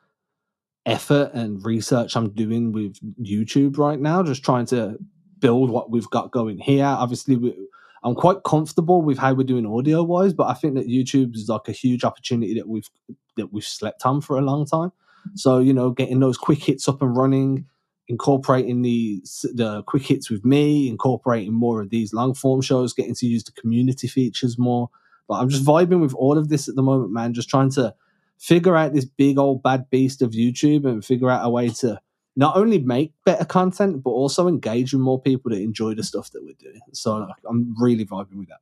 effort 0.87 1.33
and 1.35 1.65
research 1.65 2.17
I'm 2.17 2.31
doing 2.31 2.71
with 2.71 2.97
YouTube 3.21 3.77
right 3.77 3.99
now, 3.99 4.23
just 4.23 4.45
trying 4.45 4.67
to 4.67 4.99
build 5.41 5.69
what 5.69 5.91
we've 5.91 6.09
got 6.11 6.31
going 6.31 6.59
here. 6.59 6.85
Obviously, 6.85 7.37
we, 7.37 7.57
I'm 8.05 8.15
quite 8.15 8.45
comfortable 8.45 9.03
with 9.03 9.19
how 9.19 9.35
we're 9.35 9.43
doing 9.43 9.67
audio 9.67 10.05
wise, 10.05 10.33
but 10.33 10.49
I 10.49 10.55
think 10.55 10.75
that 10.77 10.87
YouTube 10.87 11.35
is 11.35 11.49
like 11.49 11.69
a 11.69 11.73
huge 11.73 12.05
opportunity 12.05 12.55
that 12.55 12.69
we've 12.69 12.89
that 13.37 13.53
we've 13.53 13.65
slept 13.65 14.07
on 14.07 14.21
for 14.21 14.39
a 14.39 14.43
long 14.43 14.65
time. 14.65 14.93
So 15.35 15.59
you 15.59 15.73
know, 15.73 15.91
getting 15.91 16.21
those 16.21 16.39
quick 16.39 16.63
hits 16.63 16.87
up 16.87 17.03
and 17.03 17.17
running, 17.17 17.67
incorporating 18.07 18.83
the 18.83 19.25
the 19.55 19.83
quick 19.89 20.05
hits 20.05 20.31
with 20.31 20.45
me, 20.45 20.89
incorporating 20.89 21.53
more 21.53 21.81
of 21.81 21.91
these 21.91 22.13
long 22.13 22.33
form 22.33 22.61
shows, 22.61 22.93
getting 22.93 23.17
to 23.17 23.27
use 23.27 23.43
the 23.43 23.53
community 23.53 24.07
features 24.07 24.57
more. 24.57 24.89
But 25.33 25.41
I'm 25.41 25.49
just 25.49 25.65
vibing 25.65 26.03
with 26.03 26.13
all 26.13 26.37
of 26.37 26.51
this 26.51 26.69
at 26.69 26.75
the 26.75 26.83
moment, 26.83 27.11
man. 27.11 27.33
Just 27.33 27.49
trying 27.49 27.71
to 27.71 27.95
figure 28.39 28.77
out 28.77 28.93
this 28.93 29.07
big 29.07 29.39
old 29.39 29.63
bad 29.63 29.89
beast 29.89 30.21
of 30.21 30.33
YouTube 30.33 30.85
and 30.85 31.03
figure 31.03 31.31
out 31.31 31.43
a 31.43 31.49
way 31.49 31.71
to 31.71 31.99
not 32.37 32.55
only 32.55 32.79
make 32.79 33.15
better 33.25 33.47
content, 33.47 34.03
but 34.03 34.11
also 34.11 34.47
engage 34.47 34.93
with 34.93 35.01
more 35.01 35.19
people 35.19 35.51
that 35.51 35.63
enjoy 35.63 35.95
the 35.95 36.03
stuff 36.03 36.31
that 36.33 36.43
we're 36.43 36.53
doing. 36.59 36.81
So 36.93 37.27
I'm 37.49 37.75
really 37.81 38.05
vibing 38.05 38.37
with 38.37 38.49
that. 38.49 38.61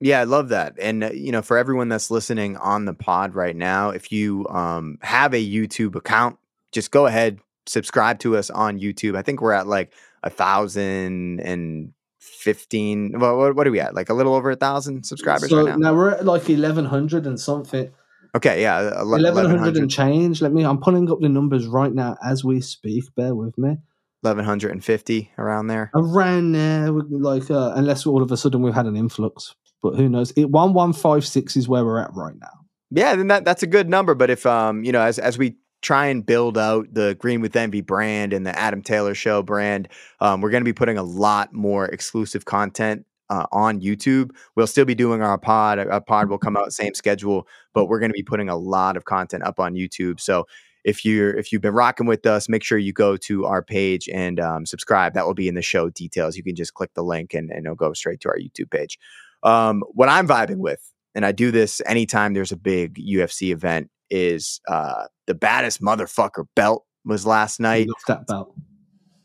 Yeah, 0.00 0.20
I 0.20 0.24
love 0.24 0.50
that. 0.50 0.74
And, 0.78 1.02
uh, 1.02 1.12
you 1.12 1.32
know, 1.32 1.40
for 1.40 1.56
everyone 1.56 1.88
that's 1.88 2.10
listening 2.10 2.58
on 2.58 2.84
the 2.84 2.92
pod 2.92 3.34
right 3.34 3.56
now, 3.56 3.88
if 3.88 4.12
you 4.12 4.46
um, 4.48 4.98
have 5.00 5.32
a 5.32 5.42
YouTube 5.42 5.94
account, 5.94 6.38
just 6.72 6.90
go 6.90 7.06
ahead, 7.06 7.38
subscribe 7.64 8.18
to 8.18 8.36
us 8.36 8.50
on 8.50 8.80
YouTube. 8.80 9.16
I 9.16 9.22
think 9.22 9.40
we're 9.40 9.52
at 9.52 9.66
like 9.66 9.94
a 10.22 10.28
thousand 10.28 11.40
and 11.40 11.94
fifteen. 12.22 13.18
Well, 13.18 13.36
what, 13.36 13.56
what 13.56 13.66
are 13.66 13.70
we 13.70 13.80
at? 13.80 13.94
Like 13.94 14.08
a 14.08 14.14
little 14.14 14.34
over 14.34 14.50
a 14.50 14.56
thousand 14.56 15.04
subscribers 15.04 15.50
so 15.50 15.64
right 15.64 15.78
now. 15.78 15.90
now 15.90 15.94
we're 15.94 16.10
at 16.10 16.24
like 16.24 16.48
eleven 16.48 16.84
hundred 16.84 17.26
and 17.26 17.38
something. 17.38 17.90
Okay, 18.34 18.62
yeah, 18.62 18.92
ele- 18.96 19.14
Eleven 19.14 19.44
hundred 19.44 19.76
1100 19.76 19.76
and 19.76 19.90
change. 19.90 20.40
Let 20.40 20.52
me. 20.52 20.64
I'm 20.64 20.78
pulling 20.78 21.10
up 21.10 21.20
the 21.20 21.28
numbers 21.28 21.66
right 21.66 21.92
now 21.92 22.16
as 22.24 22.44
we 22.44 22.60
speak. 22.60 23.04
Bear 23.14 23.34
with 23.34 23.58
me. 23.58 23.76
1150 24.22 25.32
around 25.36 25.66
there. 25.66 25.90
Around 25.94 26.52
there, 26.52 26.92
like 26.92 27.50
uh, 27.50 27.72
unless 27.74 28.06
all 28.06 28.22
of 28.22 28.30
a 28.30 28.36
sudden 28.36 28.62
we've 28.62 28.72
had 28.72 28.86
an 28.86 28.96
influx, 28.96 29.54
but 29.82 29.96
who 29.96 30.08
knows? 30.08 30.30
It 30.36 30.50
one 30.50 30.74
one 30.74 30.92
five 30.92 31.26
six 31.26 31.56
is 31.56 31.68
where 31.68 31.84
we're 31.84 31.98
at 31.98 32.14
right 32.14 32.34
now. 32.40 32.62
Yeah, 32.90 33.16
then 33.16 33.28
that 33.28 33.44
that's 33.44 33.62
a 33.62 33.66
good 33.66 33.88
number. 33.88 34.14
But 34.14 34.30
if 34.30 34.46
um, 34.46 34.84
you 34.84 34.92
know, 34.92 35.00
as 35.00 35.18
as 35.18 35.38
we 35.38 35.56
try 35.82 36.06
and 36.06 36.24
build 36.24 36.56
out 36.56 36.86
the 36.92 37.16
Green 37.18 37.40
with 37.40 37.56
Envy 37.56 37.80
brand 37.80 38.32
and 38.32 38.46
the 38.46 38.56
Adam 38.58 38.82
Taylor 38.82 39.14
Show 39.14 39.42
brand, 39.42 39.88
um, 40.20 40.40
we're 40.40 40.50
going 40.50 40.62
to 40.62 40.68
be 40.68 40.72
putting 40.72 40.96
a 40.96 41.02
lot 41.02 41.52
more 41.52 41.86
exclusive 41.86 42.44
content 42.44 43.04
uh, 43.28 43.46
on 43.52 43.80
YouTube. 43.80 44.30
We'll 44.56 44.66
still 44.66 44.84
be 44.84 44.94
doing 44.94 45.22
our 45.22 45.38
pod. 45.38 45.78
A 45.78 46.00
pod 46.00 46.28
will 46.28 46.38
come 46.38 46.56
out 46.56 46.72
same 46.72 46.94
schedule, 46.94 47.46
but 47.74 47.86
we're 47.86 47.98
going 47.98 48.10
to 48.10 48.16
be 48.16 48.22
putting 48.22 48.48
a 48.48 48.56
lot 48.56 48.96
of 48.96 49.04
content 49.04 49.42
up 49.42 49.58
on 49.58 49.74
YouTube. 49.74 50.20
So 50.20 50.46
if 50.84 51.04
you're 51.04 51.34
if 51.36 51.52
you've 51.52 51.62
been 51.62 51.74
rocking 51.74 52.06
with 52.06 52.26
us, 52.26 52.48
make 52.48 52.64
sure 52.64 52.78
you 52.78 52.92
go 52.92 53.16
to 53.16 53.46
our 53.46 53.62
page 53.62 54.08
and 54.08 54.40
um, 54.40 54.66
subscribe. 54.66 55.14
That 55.14 55.26
will 55.26 55.34
be 55.34 55.48
in 55.48 55.54
the 55.54 55.62
show 55.62 55.90
details. 55.90 56.36
You 56.36 56.42
can 56.42 56.56
just 56.56 56.74
click 56.74 56.92
the 56.94 57.04
link 57.04 57.34
and, 57.34 57.50
and 57.50 57.66
it'll 57.66 57.76
go 57.76 57.92
straight 57.92 58.20
to 58.20 58.28
our 58.28 58.38
YouTube 58.38 58.70
page. 58.70 58.98
Um, 59.42 59.82
what 59.92 60.08
I'm 60.08 60.28
vibing 60.28 60.58
with, 60.58 60.92
and 61.14 61.24
I 61.24 61.32
do 61.32 61.50
this 61.50 61.80
anytime 61.86 62.34
there's 62.34 62.52
a 62.52 62.56
big 62.56 62.94
UFC 62.94 63.52
event, 63.52 63.90
is 64.12 64.60
uh, 64.68 65.06
the 65.26 65.34
baddest 65.34 65.80
motherfucker 65.82 66.44
belt 66.54 66.84
was 67.04 67.26
last 67.26 67.58
night. 67.58 67.88
Love 67.88 67.96
that 68.06 68.26
belt. 68.28 68.54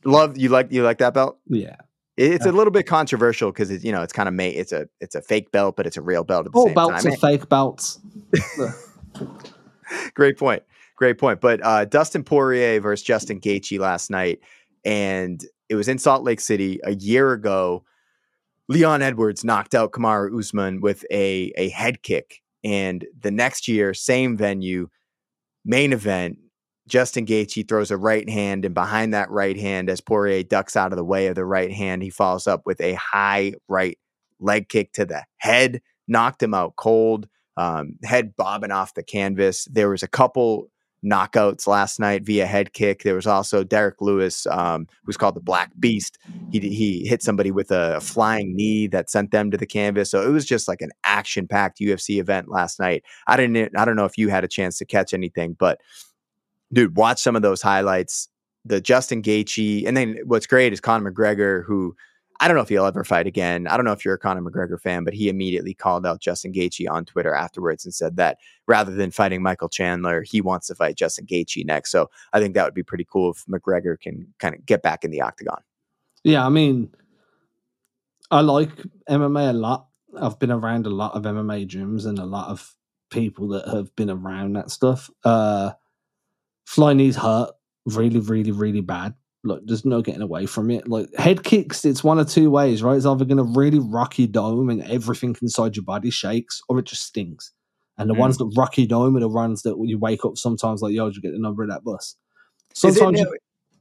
Love 0.06 0.38
you 0.38 0.50
like 0.50 0.72
you 0.72 0.82
like 0.84 0.98
that 1.00 1.14
belt. 1.14 1.38
Yeah. 1.48 1.76
It- 2.16 2.32
It's 2.32 2.46
a 2.48 2.52
little 2.52 2.72
bit 2.72 2.88
controversial 2.88 3.52
because 3.52 3.70
it's 3.70 3.84
you 3.84 3.92
know 3.92 4.02
it's 4.02 4.14
kind 4.14 4.28
of 4.28 4.34
made 4.34 4.56
it's 4.56 4.72
a 4.72 4.88
it's 5.02 5.14
a 5.16 5.22
fake 5.22 5.52
belt, 5.52 5.76
but 5.76 5.86
it's 5.86 5.98
a 5.98 6.02
real 6.02 6.24
belt 6.24 6.46
at 6.48 6.52
the 6.54 6.58
All 6.58 6.74
belts 6.74 7.04
time. 7.04 7.14
are 7.14 7.18
fake 7.18 7.48
belts. 7.50 8.00
Great 10.16 10.38
point. 10.38 10.64
Great 10.96 11.18
point. 11.18 11.40
But 11.42 11.64
uh, 11.64 11.86
Dustin 11.86 12.24
Poirier 12.24 12.80
versus 12.80 13.04
Justin 13.06 13.40
Gaethje 13.40 13.80
last 13.80 14.10
night, 14.10 14.40
and 14.84 15.44
it 15.70 15.76
was 15.76 15.88
in 15.88 15.98
Salt 16.00 16.24
Lake 16.24 16.40
City 16.40 16.80
a 16.84 16.96
year 16.96 17.34
ago. 17.34 17.84
Leon 18.70 19.02
Edwards 19.02 19.44
knocked 19.46 19.74
out 19.76 19.92
Kamaru 19.92 20.38
Usman 20.40 20.82
with 20.82 21.06
a 21.12 21.54
a 21.58 21.70
head 21.70 22.02
kick, 22.04 22.42
and 22.64 23.06
the 23.20 23.32
next 23.32 23.68
year, 23.68 23.94
same 23.94 24.38
venue, 24.38 24.88
main 25.66 25.94
event. 25.94 26.38
Justin 26.88 27.26
Gaethje 27.26 27.68
throws 27.68 27.92
a 27.92 27.98
right 27.98 28.30
hand, 28.30 28.64
and 28.64 28.74
behind 28.74 29.14
that 29.14 29.30
right 29.30 29.58
hand, 29.58 29.90
as 29.90 30.00
Poirier 30.00 30.44
ducks 30.44 30.78
out 30.78 30.94
of 30.94 30.98
the 30.98 31.04
way 31.04 31.28
of 31.28 31.36
the 31.36 31.46
right 31.46 31.72
hand, 31.72 32.02
he 32.02 32.10
follows 32.10 32.48
up 32.48 32.62
with 32.66 32.80
a 32.80 32.94
high 32.94 33.54
right 33.68 33.98
leg 34.40 34.70
kick 34.70 34.94
to 34.94 35.06
the 35.06 35.24
head, 35.38 35.82
knocked 36.08 36.42
him 36.42 36.54
out 36.54 36.76
cold. 36.78 37.28
Um, 37.58 37.96
head 38.04 38.36
bobbing 38.36 38.72
off 38.72 38.94
the 38.94 39.02
canvas. 39.02 39.66
There 39.66 39.90
was 39.90 40.04
a 40.04 40.08
couple 40.08 40.70
knockouts 41.04 41.68
last 41.68 42.00
night 42.00 42.24
via 42.24 42.46
head 42.46 42.74
kick. 42.74 43.04
There 43.04 43.16
was 43.16 43.28
also 43.28 43.64
Derrick 43.64 44.02
Lewis, 44.02 44.48
um, 44.48 44.88
who's 45.06 45.18
called 45.18 45.36
the 45.36 45.42
Black 45.42 45.72
Beast. 45.80 46.18
He 46.52 46.60
he 46.60 47.08
hit 47.08 47.22
somebody 47.24 47.52
with 47.52 47.72
a 47.72 48.00
flying 48.02 48.56
knee 48.56 48.88
that 48.88 49.10
sent 49.10 49.32
them 49.32 49.52
to 49.52 49.58
the 49.58 49.66
canvas. 49.66 50.10
So 50.10 50.28
it 50.28 50.32
was 50.32 50.46
just 50.46 50.68
like 50.68 50.82
an 50.82 50.92
action 51.04 51.48
packed 51.48 51.80
UFC 51.80 52.20
event 52.20 52.50
last 52.50 52.80
night. 52.80 53.04
I 53.28 53.38
didn't. 53.38 53.78
I 53.78 53.86
don't 53.86 53.96
know 53.96 54.06
if 54.06 54.18
you 54.18 54.30
had 54.30 54.44
a 54.44 54.48
chance 54.50 54.78
to 54.80 54.86
catch 54.86 55.14
anything, 55.14 55.54
but 55.54 55.80
dude, 56.74 56.98
watch 56.98 57.22
some 57.22 57.36
of 57.36 57.42
those 57.42 57.62
highlights. 57.62 58.30
The 58.66 58.82
Justin 58.82 59.22
Gaethje, 59.22 59.88
and 59.88 59.96
then 59.96 60.18
what's 60.26 60.46
great 60.46 60.74
is 60.74 60.82
Conor 60.82 61.10
McGregor, 61.10 61.64
who 61.64 61.96
I 62.40 62.48
don't 62.48 62.56
know 62.56 62.64
if 62.64 62.70
he'll 62.70 62.86
ever 62.86 63.04
fight 63.04 63.26
again. 63.26 63.68
I 63.68 63.78
don't 63.78 63.86
know 63.86 63.92
if 63.92 64.06
you're 64.06 64.14
a 64.14 64.20
Conor 64.20 64.42
McGregor 64.42 64.80
fan, 64.80 65.04
but 65.04 65.14
he 65.14 65.30
immediately 65.30 65.74
called 65.74 66.06
out 66.06 66.22
Justin 66.22 66.54
Gaethje 66.54 66.90
on 66.90 67.06
Twitter 67.06 67.34
afterwards 67.34 67.84
and 67.84 67.94
said 67.94 68.16
that 68.18 68.38
rather 68.68 68.94
than 68.94 69.12
fighting 69.12 69.42
Michael 69.42 69.70
Chandler, 69.70 70.22
he 70.22 70.42
wants 70.42 70.68
to 70.68 70.76
fight 70.76 70.98
Justin 70.98 71.26
Gaethje 71.26 71.66
next. 71.66 71.92
So 71.92 72.10
I 72.34 72.40
think 72.40 72.54
that 72.54 72.66
would 72.66 72.74
be 72.74 72.84
pretty 72.84 73.08
cool 73.10 73.32
if 73.32 73.46
McGregor 73.46 74.00
can 74.00 74.34
kind 74.40 74.54
of 74.54 74.66
get 74.66 74.84
back 74.84 75.04
in 75.04 75.12
the 75.12 75.22
octagon. 75.22 75.62
Yeah, 76.24 76.46
I 76.46 76.50
mean, 76.50 76.94
I 78.30 78.42
like 78.42 78.72
MMA 79.10 79.50
a 79.50 79.54
lot. 79.54 79.88
I've 80.20 80.40
been 80.40 80.52
around 80.52 80.86
a 80.86 80.92
lot 80.92 81.14
of 81.14 81.24
MMA 81.24 81.68
gyms 81.68 82.06
and 82.06 82.20
a 82.20 82.26
lot 82.26 82.50
of 82.50 82.76
people 83.10 83.48
that 83.50 83.68
have 83.68 83.96
been 83.96 84.10
around 84.10 84.54
that 84.54 84.70
stuff. 84.70 85.10
Uh, 85.24 85.72
fly 86.66 86.94
knees 86.94 87.16
hurt 87.16 87.52
really, 87.86 88.20
really, 88.20 88.52
really 88.52 88.82
bad. 88.82 89.14
Like, 89.48 89.62
there's 89.66 89.86
no 89.86 90.02
getting 90.02 90.22
away 90.22 90.46
from 90.46 90.70
it. 90.72 90.88
Like, 90.88 91.14
head 91.16 91.44
kicks, 91.44 91.86
it's 91.86 92.04
one 92.04 92.20
of 92.20 92.30
two 92.30 92.50
ways, 92.50 92.84
right? 92.84 92.98
It's 92.98 93.06
either 93.06 93.26
going 93.26 93.38
to 93.38 93.60
really 93.60 93.80
rock 93.80 94.20
your 94.20 94.28
dome 94.28 94.70
and 94.70 94.84
everything 94.84 95.36
inside 95.42 95.76
your 95.76 95.86
body 95.86 96.10
shakes, 96.10 96.62
or 96.68 96.80
it 96.80 96.86
just 96.86 97.04
stings. 97.04 97.52
And 97.98 98.10
the 98.10 98.14
Mm. 98.14 98.20
ones 98.20 98.38
that 98.38 98.54
rock 98.56 98.78
your 98.78 98.88
dome 98.88 99.18
are 99.18 99.22
the 99.22 99.28
ones 99.30 99.64
that 99.64 99.76
you 99.84 99.98
wake 99.98 100.24
up 100.24 100.38
sometimes, 100.38 100.82
like, 100.82 100.94
yo, 100.94 101.08
did 101.08 101.16
you 101.16 101.22
get 101.22 101.32
the 101.32 101.40
number 101.40 101.64
of 101.64 101.70
that 101.70 101.84
bus? 101.84 102.16
Is 102.76 102.96
it, 102.96 103.00
Sometimes 103.00 103.20
you- 103.20 103.38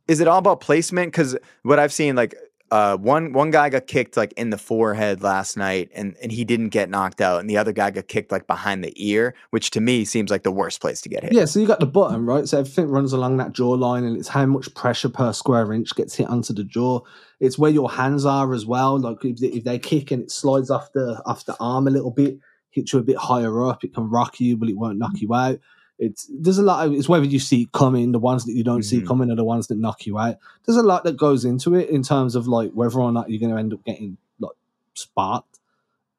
is 0.09 0.21
it 0.21 0.29
all 0.29 0.39
about 0.39 0.61
placement? 0.61 1.12
Because 1.12 1.37
what 1.62 1.79
I've 1.79 1.93
seen, 1.93 2.17
like 2.17 2.35
uh, 2.71 2.97
one 2.97 3.33
one 3.33 3.51
guy 3.51 3.69
got 3.69 3.87
kicked 3.87 4.17
like 4.17 4.33
in 4.33 4.51
the 4.51 4.59
forehead 4.59 5.23
last 5.23 5.57
night, 5.57 5.91
and 5.95 6.17
and 6.21 6.33
he 6.33 6.45
didn't 6.45 6.71
get 6.71 6.91
knocked 6.91 7.21
out, 7.21 7.41
and 7.41 7.49
the 7.49 7.57
other 7.57 7.73
guy 7.73 7.91
got 7.91 8.09
kicked 8.09 8.33
like 8.33 8.47
behind 8.47 8.83
the 8.83 8.93
ear, 8.97 9.35
which 9.51 9.71
to 9.71 9.81
me 9.81 10.05
seems 10.05 10.31
like 10.31 10.43
the 10.43 10.51
worst 10.51 10.81
place 10.81 11.01
to 11.03 11.09
get 11.09 11.23
hit. 11.23 11.33
Yeah, 11.33 11.45
so 11.45 11.61
you 11.61 11.67
got 11.67 11.81
the 11.81 11.87
bottom 11.87 12.29
right? 12.29 12.47
So 12.49 12.59
everything 12.59 12.89
runs 12.89 13.12
along 13.12 13.37
that 13.37 13.53
jawline, 13.53 14.07
and 14.07 14.17
it's 14.17 14.29
how 14.29 14.47
much 14.47 14.75
pressure 14.75 15.09
per 15.09 15.33
square 15.33 15.73
inch 15.73 15.95
gets 15.95 16.17
hit 16.17 16.29
onto 16.29 16.53
the 16.53 16.64
jaw. 16.64 17.01
It's 17.39 17.59
where 17.59 17.71
your 17.71 17.91
hands 17.91 18.25
are 18.25 18.53
as 18.53 18.67
well. 18.67 18.99
Like 18.99 19.25
if 19.25 19.39
they, 19.39 19.49
if 19.49 19.64
they 19.64 19.79
kick 19.79 20.11
and 20.11 20.25
it 20.25 20.31
slides 20.31 20.71
off 20.71 20.93
the 20.93 21.23
off 21.25 21.45
the 21.45 21.57
arm 21.61 21.87
a 21.87 21.91
little 21.91 22.11
bit, 22.11 22.39
hits 22.71 22.93
you 22.93 22.99
a 22.99 23.03
bit 23.03 23.17
higher 23.17 23.64
up, 23.64 23.85
it 23.85 23.95
can 23.95 24.11
rock 24.11 24.41
you, 24.41 24.57
but 24.57 24.69
it 24.69 24.77
won't 24.77 24.99
knock 24.99 25.21
you 25.21 25.33
out. 25.33 25.61
It's 25.99 26.31
there's 26.31 26.59
a 26.59 26.63
lot. 26.63 26.87
Of, 26.87 26.93
it's 26.93 27.09
whether 27.09 27.25
you 27.25 27.39
see 27.39 27.63
it 27.63 27.73
coming. 27.73 28.13
The 28.13 28.19
ones 28.19 28.45
that 28.45 28.53
you 28.53 28.63
don't 28.63 28.83
see 28.83 29.01
Mhm. 29.01 29.07
coming 29.07 29.31
are 29.31 29.37
the 29.37 29.45
ones 29.45 29.67
that 29.69 29.79
knock 29.79 30.05
you 30.07 30.19
out. 30.19 30.37
There's 30.67 30.77
a 30.77 30.83
lot 30.83 31.05
that 31.05 31.17
goes 31.17 31.45
into 31.45 31.75
it 31.75 31.89
in 31.89 32.03
terms 32.03 32.35
of 32.35 32.47
like 32.47 32.73
whether 32.73 32.99
or 33.01 33.13
not 33.13 33.31
you're 33.31 33.41
going 33.41 33.53
to 33.53 33.59
end 33.59 33.73
up 33.73 33.83
getting 33.85 34.19
like 34.39 34.53
sparked. 34.95 35.59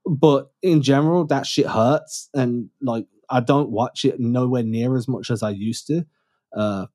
But 0.06 0.52
in 0.62 0.82
general, 0.82 1.26
that 1.26 1.46
shit 1.46 1.68
hurts, 1.68 2.30
and 2.34 2.70
like 2.82 3.06
I 3.30 3.40
don't 3.42 3.70
watch 3.70 4.04
it 4.06 4.20
nowhere 4.20 4.64
near 4.64 4.96
as 4.96 5.08
much 5.08 5.30
as 5.30 5.44
I 5.44 5.50
used 5.52 5.86
to. 5.88 6.06
Uh, 6.56 6.88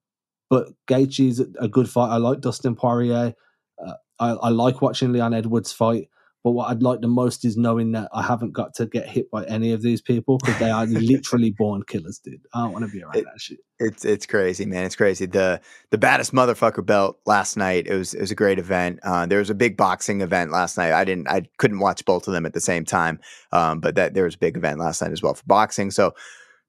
but 0.48 0.68
Gaethje's 0.88 1.38
a- 1.40 1.46
a 1.60 1.68
good 1.68 1.88
fight. 1.88 2.08
I 2.10 2.16
like 2.16 2.40
Dustin 2.40 2.74
Poirier. 2.74 3.34
Uh, 3.78 3.92
I, 4.18 4.30
I 4.30 4.48
like 4.48 4.82
watching 4.82 5.12
Leon 5.12 5.34
Edwards 5.34 5.72
fight. 5.72 6.08
But 6.44 6.52
what 6.52 6.70
I'd 6.70 6.82
like 6.82 7.00
the 7.00 7.06
most 7.08 7.44
is 7.44 7.56
knowing 7.56 7.92
that 7.92 8.08
I 8.12 8.22
haven't 8.22 8.52
got 8.52 8.74
to 8.74 8.86
get 8.86 9.08
hit 9.08 9.30
by 9.30 9.44
any 9.44 9.72
of 9.72 9.80
these 9.80 10.00
people 10.02 10.38
because 10.38 10.58
they 10.58 10.70
are 10.70 10.86
literally 10.86 11.50
born 11.58 11.84
killers, 11.86 12.18
dude. 12.18 12.40
I 12.52 12.62
don't 12.62 12.72
want 12.72 12.84
to 12.84 12.90
be 12.90 13.02
around 13.02 13.16
It- 13.16 13.24
that 13.24 13.40
shit. 13.40 13.58
It's 13.78 14.04
it's 14.04 14.26
crazy, 14.26 14.64
man. 14.64 14.84
It's 14.84 14.94
crazy. 14.94 15.26
The 15.26 15.60
the 15.90 15.98
baddest 15.98 16.32
motherfucker 16.32 16.86
belt 16.86 17.18
last 17.26 17.56
night. 17.56 17.86
It 17.88 17.94
was 17.96 18.14
it 18.14 18.20
was 18.20 18.30
a 18.30 18.36
great 18.36 18.60
event. 18.60 19.00
Uh, 19.02 19.26
there 19.26 19.40
was 19.40 19.50
a 19.50 19.54
big 19.54 19.76
boxing 19.76 20.20
event 20.20 20.52
last 20.52 20.76
night. 20.76 20.92
I 20.92 21.04
didn't 21.04 21.28
I 21.28 21.42
couldn't 21.58 21.80
watch 21.80 22.04
both 22.04 22.28
of 22.28 22.32
them 22.32 22.46
at 22.46 22.52
the 22.52 22.60
same 22.60 22.84
time. 22.84 23.18
Um, 23.50 23.80
but 23.80 23.96
that 23.96 24.14
there 24.14 24.22
was 24.24 24.36
a 24.36 24.38
big 24.38 24.56
event 24.56 24.78
last 24.78 25.02
night 25.02 25.10
as 25.10 25.20
well 25.20 25.34
for 25.34 25.42
boxing. 25.46 25.90
So 25.90 26.14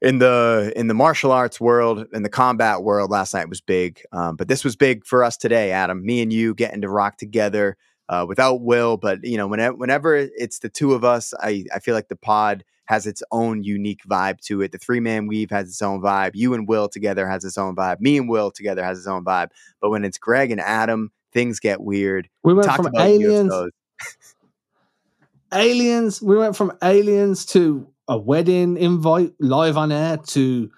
in 0.01 0.17
the 0.19 0.73
in 0.75 0.87
the 0.87 0.95
martial 0.95 1.31
arts 1.31 1.61
world, 1.61 2.07
in 2.13 2.23
the 2.23 2.29
combat 2.29 2.81
world, 2.81 3.11
last 3.11 3.33
night 3.33 3.47
was 3.47 3.61
big. 3.61 4.01
Um, 4.11 4.35
but 4.35 4.47
this 4.47 4.63
was 4.63 4.75
big 4.75 5.05
for 5.05 5.23
us 5.23 5.37
today, 5.37 5.71
Adam. 5.71 6.03
Me 6.03 6.21
and 6.21 6.33
you 6.33 6.55
getting 6.55 6.81
to 6.81 6.89
rock 6.89 7.17
together 7.17 7.77
uh, 8.09 8.25
without 8.27 8.61
Will. 8.61 8.97
But 8.97 9.23
you 9.23 9.37
know, 9.37 9.47
whenever 9.47 9.75
whenever 9.75 10.15
it's 10.15 10.59
the 10.59 10.69
two 10.69 10.93
of 10.93 11.03
us, 11.03 11.33
I 11.39 11.65
I 11.73 11.79
feel 11.79 11.95
like 11.95 12.09
the 12.09 12.15
pod 12.15 12.63
has 12.85 13.07
its 13.07 13.23
own 13.31 13.63
unique 13.63 14.01
vibe 14.09 14.39
to 14.41 14.61
it. 14.61 14.71
The 14.71 14.77
three 14.77 14.99
man 14.99 15.27
weave 15.27 15.49
has 15.51 15.69
its 15.69 15.81
own 15.81 16.01
vibe. 16.01 16.31
You 16.33 16.53
and 16.53 16.67
Will 16.67 16.89
together 16.89 17.27
has 17.27 17.45
its 17.45 17.57
own 17.57 17.75
vibe. 17.75 18.01
Me 18.01 18.17
and 18.17 18.27
Will 18.27 18.51
together 18.51 18.83
has 18.83 18.97
its 18.97 19.07
own 19.07 19.23
vibe. 19.23 19.49
But 19.81 19.89
when 19.89 20.03
it's 20.03 20.17
Greg 20.17 20.51
and 20.51 20.59
Adam, 20.59 21.11
things 21.31 21.59
get 21.59 21.81
weird. 21.81 22.29
We 22.43 22.53
went 22.53 22.67
Talked 22.67 22.83
from 22.83 22.95
aliens, 22.97 23.53
aliens. 25.53 26.21
We 26.21 26.37
went 26.37 26.55
from 26.55 26.77
aliens 26.83 27.45
to 27.47 27.87
a 28.07 28.17
wedding 28.17 28.77
invite 28.77 29.33
live 29.39 29.77
on 29.77 29.91
air 29.91 30.17
to 30.17 30.69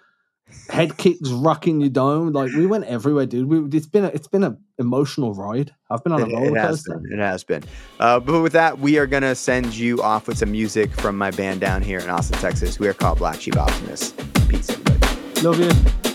head 0.69 0.97
kicks 0.97 1.29
rocking 1.29 1.79
your 1.79 1.89
dome. 1.89 2.31
Like 2.31 2.51
we 2.51 2.65
went 2.65 2.85
everywhere, 2.85 3.25
dude. 3.25 3.47
We, 3.47 3.77
it's 3.77 3.87
been 3.87 4.05
a, 4.05 4.07
it's 4.07 4.27
been 4.27 4.43
an 4.43 4.57
emotional 4.79 5.33
ride. 5.33 5.73
I've 5.89 6.03
been 6.03 6.13
on 6.13 6.21
a 6.21 6.25
roller 6.25 6.59
coaster. 6.59 7.01
It 7.11 7.19
has 7.19 7.43
been. 7.43 7.63
Uh, 7.99 8.19
but 8.19 8.41
with 8.41 8.53
that, 8.53 8.79
we 8.79 8.97
are 8.97 9.07
gonna 9.07 9.35
send 9.35 9.75
you 9.75 10.01
off 10.01 10.27
with 10.27 10.37
some 10.37 10.51
music 10.51 10.91
from 10.91 11.17
my 11.17 11.31
band 11.31 11.61
down 11.61 11.81
here 11.81 11.99
in 11.99 12.09
Austin, 12.09 12.37
Texas. 12.39 12.79
We 12.79 12.87
are 12.87 12.93
called 12.93 13.17
Black 13.17 13.41
Sheep 13.41 13.57
Optimist. 13.57 14.17
Peace, 14.47 14.69
everybody. 14.69 15.41
Love 15.41 15.59
you. 15.59 16.14